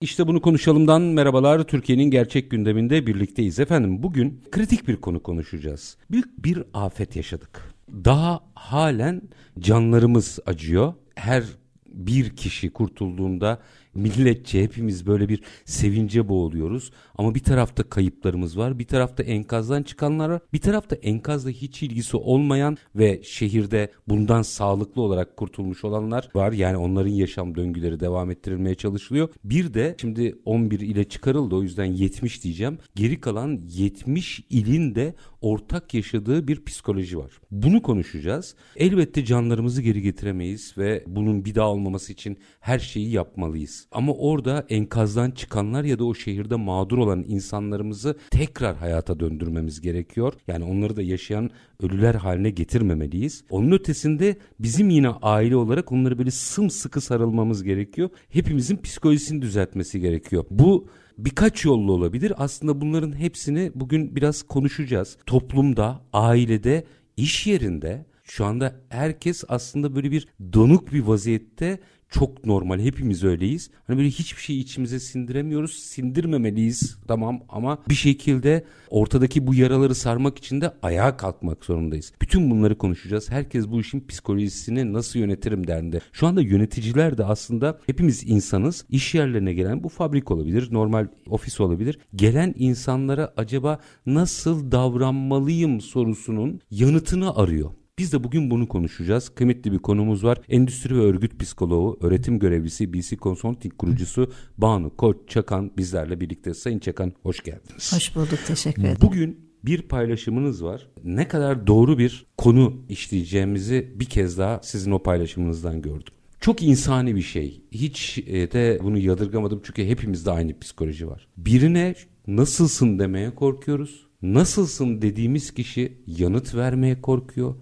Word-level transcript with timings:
İşte 0.00 0.26
bunu 0.26 0.40
konuşalımdan 0.40 1.02
merhabalar. 1.02 1.62
Türkiye'nin 1.62 2.10
gerçek 2.10 2.50
gündeminde 2.50 3.06
birlikteyiz 3.06 3.60
efendim. 3.60 4.02
Bugün 4.02 4.42
kritik 4.50 4.88
bir 4.88 4.96
konu 4.96 5.22
konuşacağız. 5.22 5.96
Büyük 6.10 6.44
bir 6.44 6.62
afet 6.74 7.16
yaşadık. 7.16 7.74
Daha 7.90 8.40
halen 8.54 9.22
canlarımız 9.58 10.38
acıyor. 10.46 10.94
Her 11.14 11.44
bir 11.86 12.36
kişi 12.36 12.70
kurtulduğunda 12.70 13.60
milletçe 13.96 14.62
hepimiz 14.62 15.06
böyle 15.06 15.28
bir 15.28 15.42
sevince 15.64 16.28
boğuluyoruz. 16.28 16.90
Ama 17.18 17.34
bir 17.34 17.40
tarafta 17.40 17.82
kayıplarımız 17.82 18.58
var, 18.58 18.78
bir 18.78 18.86
tarafta 18.86 19.22
enkazdan 19.22 19.82
çıkanlar 19.82 20.28
var, 20.28 20.40
bir 20.52 20.60
tarafta 20.60 20.96
enkazla 20.96 21.50
hiç 21.50 21.82
ilgisi 21.82 22.16
olmayan 22.16 22.76
ve 22.94 23.22
şehirde 23.22 23.90
bundan 24.08 24.42
sağlıklı 24.42 25.02
olarak 25.02 25.36
kurtulmuş 25.36 25.84
olanlar 25.84 26.28
var. 26.34 26.52
Yani 26.52 26.76
onların 26.76 27.10
yaşam 27.10 27.54
döngüleri 27.54 28.00
devam 28.00 28.30
ettirilmeye 28.30 28.74
çalışılıyor. 28.74 29.28
Bir 29.44 29.74
de 29.74 29.96
şimdi 30.00 30.38
11 30.44 30.80
ile 30.80 31.04
çıkarıldı 31.04 31.54
o 31.54 31.62
yüzden 31.62 31.84
70 31.84 32.44
diyeceğim. 32.44 32.78
Geri 32.94 33.20
kalan 33.20 33.60
70 33.68 34.42
ilin 34.50 34.94
de 34.94 35.14
ortak 35.40 35.94
yaşadığı 35.94 36.48
bir 36.48 36.64
psikoloji 36.64 37.18
var. 37.18 37.32
Bunu 37.50 37.82
konuşacağız. 37.82 38.54
Elbette 38.76 39.24
canlarımızı 39.24 39.82
geri 39.82 40.02
getiremeyiz 40.02 40.74
ve 40.78 41.04
bunun 41.06 41.44
bir 41.44 41.54
daha 41.54 41.68
olmaması 41.68 42.12
için 42.12 42.38
her 42.60 42.78
şeyi 42.78 43.10
yapmalıyız. 43.10 43.85
Ama 43.92 44.12
orada 44.12 44.66
enkazdan 44.68 45.30
çıkanlar 45.30 45.84
ya 45.84 45.98
da 45.98 46.04
o 46.04 46.14
şehirde 46.14 46.54
mağdur 46.56 46.98
olan 46.98 47.24
insanlarımızı 47.28 48.16
tekrar 48.30 48.76
hayata 48.76 49.20
döndürmemiz 49.20 49.80
gerekiyor. 49.80 50.32
Yani 50.46 50.64
onları 50.64 50.96
da 50.96 51.02
yaşayan 51.02 51.50
ölüler 51.82 52.14
haline 52.14 52.50
getirmemeliyiz. 52.50 53.44
Onun 53.50 53.72
ötesinde 53.72 54.36
bizim 54.60 54.90
yine 54.90 55.08
aile 55.08 55.56
olarak 55.56 55.92
onları 55.92 56.18
böyle 56.18 56.30
sımsıkı 56.30 57.00
sarılmamız 57.00 57.62
gerekiyor. 57.62 58.10
Hepimizin 58.28 58.76
psikolojisini 58.76 59.42
düzeltmesi 59.42 60.00
gerekiyor. 60.00 60.44
Bu 60.50 60.88
birkaç 61.18 61.64
yollu 61.64 61.92
olabilir. 61.92 62.32
Aslında 62.36 62.80
bunların 62.80 63.18
hepsini 63.18 63.72
bugün 63.74 64.16
biraz 64.16 64.42
konuşacağız. 64.42 65.18
Toplumda, 65.26 66.02
ailede, 66.12 66.84
iş 67.16 67.46
yerinde 67.46 68.06
şu 68.24 68.44
anda 68.44 68.76
herkes 68.88 69.44
aslında 69.48 69.94
böyle 69.94 70.10
bir 70.10 70.28
donuk 70.52 70.92
bir 70.92 71.00
vaziyette 71.00 71.78
çok 72.10 72.46
normal. 72.46 72.80
Hepimiz 72.80 73.24
öyleyiz. 73.24 73.70
Hani 73.86 73.98
böyle 73.98 74.08
hiçbir 74.08 74.42
şey 74.42 74.60
içimize 74.60 75.00
sindiremiyoruz. 75.00 75.72
Sindirmemeliyiz 75.72 76.98
tamam 77.08 77.40
ama 77.48 77.78
bir 77.88 77.94
şekilde 77.94 78.64
ortadaki 78.90 79.46
bu 79.46 79.54
yaraları 79.54 79.94
sarmak 79.94 80.38
için 80.38 80.60
de 80.60 80.72
ayağa 80.82 81.16
kalkmak 81.16 81.64
zorundayız. 81.64 82.12
Bütün 82.22 82.50
bunları 82.50 82.78
konuşacağız. 82.78 83.30
Herkes 83.30 83.68
bu 83.68 83.80
işin 83.80 84.06
psikolojisini 84.06 84.92
nasıl 84.92 85.18
yönetirim 85.18 85.66
derdi. 85.66 86.00
Şu 86.12 86.26
anda 86.26 86.42
yöneticiler 86.42 87.18
de 87.18 87.24
aslında 87.24 87.80
hepimiz 87.86 88.30
insanız. 88.30 88.84
İş 88.90 89.14
yerlerine 89.14 89.52
gelen 89.52 89.84
bu 89.84 89.88
fabrik 89.88 90.30
olabilir, 90.30 90.68
normal 90.72 91.06
ofis 91.28 91.60
olabilir. 91.60 91.98
Gelen 92.14 92.54
insanlara 92.58 93.32
acaba 93.36 93.78
nasıl 94.06 94.72
davranmalıyım 94.72 95.80
sorusunun 95.80 96.60
yanıtını 96.70 97.36
arıyor. 97.36 97.70
Biz 97.98 98.12
de 98.12 98.24
bugün 98.24 98.50
bunu 98.50 98.68
konuşacağız. 98.68 99.28
Kıymetli 99.28 99.72
bir 99.72 99.78
konumuz 99.78 100.24
var. 100.24 100.40
Endüstri 100.48 100.96
ve 100.96 101.00
örgüt 101.00 101.40
psikoloğu, 101.40 101.98
öğretim 102.00 102.38
görevlisi, 102.38 102.92
BC 102.92 103.16
Consulting 103.16 103.76
kurucusu 103.76 104.32
Banu 104.58 104.96
Koç 104.96 105.16
Çakan 105.28 105.70
bizlerle 105.76 106.20
birlikte. 106.20 106.54
Sayın 106.54 106.78
Çakan 106.78 107.12
hoş 107.22 107.42
geldiniz. 107.42 107.92
Hoş 107.92 108.16
bulduk, 108.16 108.38
teşekkür 108.46 108.82
ederim. 108.82 108.96
Bugün 109.00 109.50
bir 109.64 109.82
paylaşımınız 109.82 110.64
var. 110.64 110.88
Ne 111.04 111.28
kadar 111.28 111.66
doğru 111.66 111.98
bir 111.98 112.26
konu 112.38 112.84
işleyeceğimizi 112.88 113.92
bir 113.94 114.04
kez 114.04 114.38
daha 114.38 114.60
sizin 114.62 114.90
o 114.90 115.02
paylaşımınızdan 115.02 115.82
gördüm. 115.82 116.14
Çok 116.40 116.62
insani 116.62 117.16
bir 117.16 117.22
şey. 117.22 117.62
Hiç 117.72 118.18
e, 118.18 118.52
de 118.52 118.78
bunu 118.82 118.98
yadırgamadım 118.98 119.60
çünkü 119.64 119.86
hepimizde 119.86 120.30
aynı 120.30 120.58
psikoloji 120.58 121.08
var. 121.08 121.28
Birine 121.36 121.94
nasılsın 122.26 122.98
demeye 122.98 123.34
korkuyoruz. 123.34 124.06
Nasılsın 124.22 125.02
dediğimiz 125.02 125.54
kişi 125.54 126.02
yanıt 126.06 126.54
vermeye 126.54 127.00
korkuyor 127.00 127.54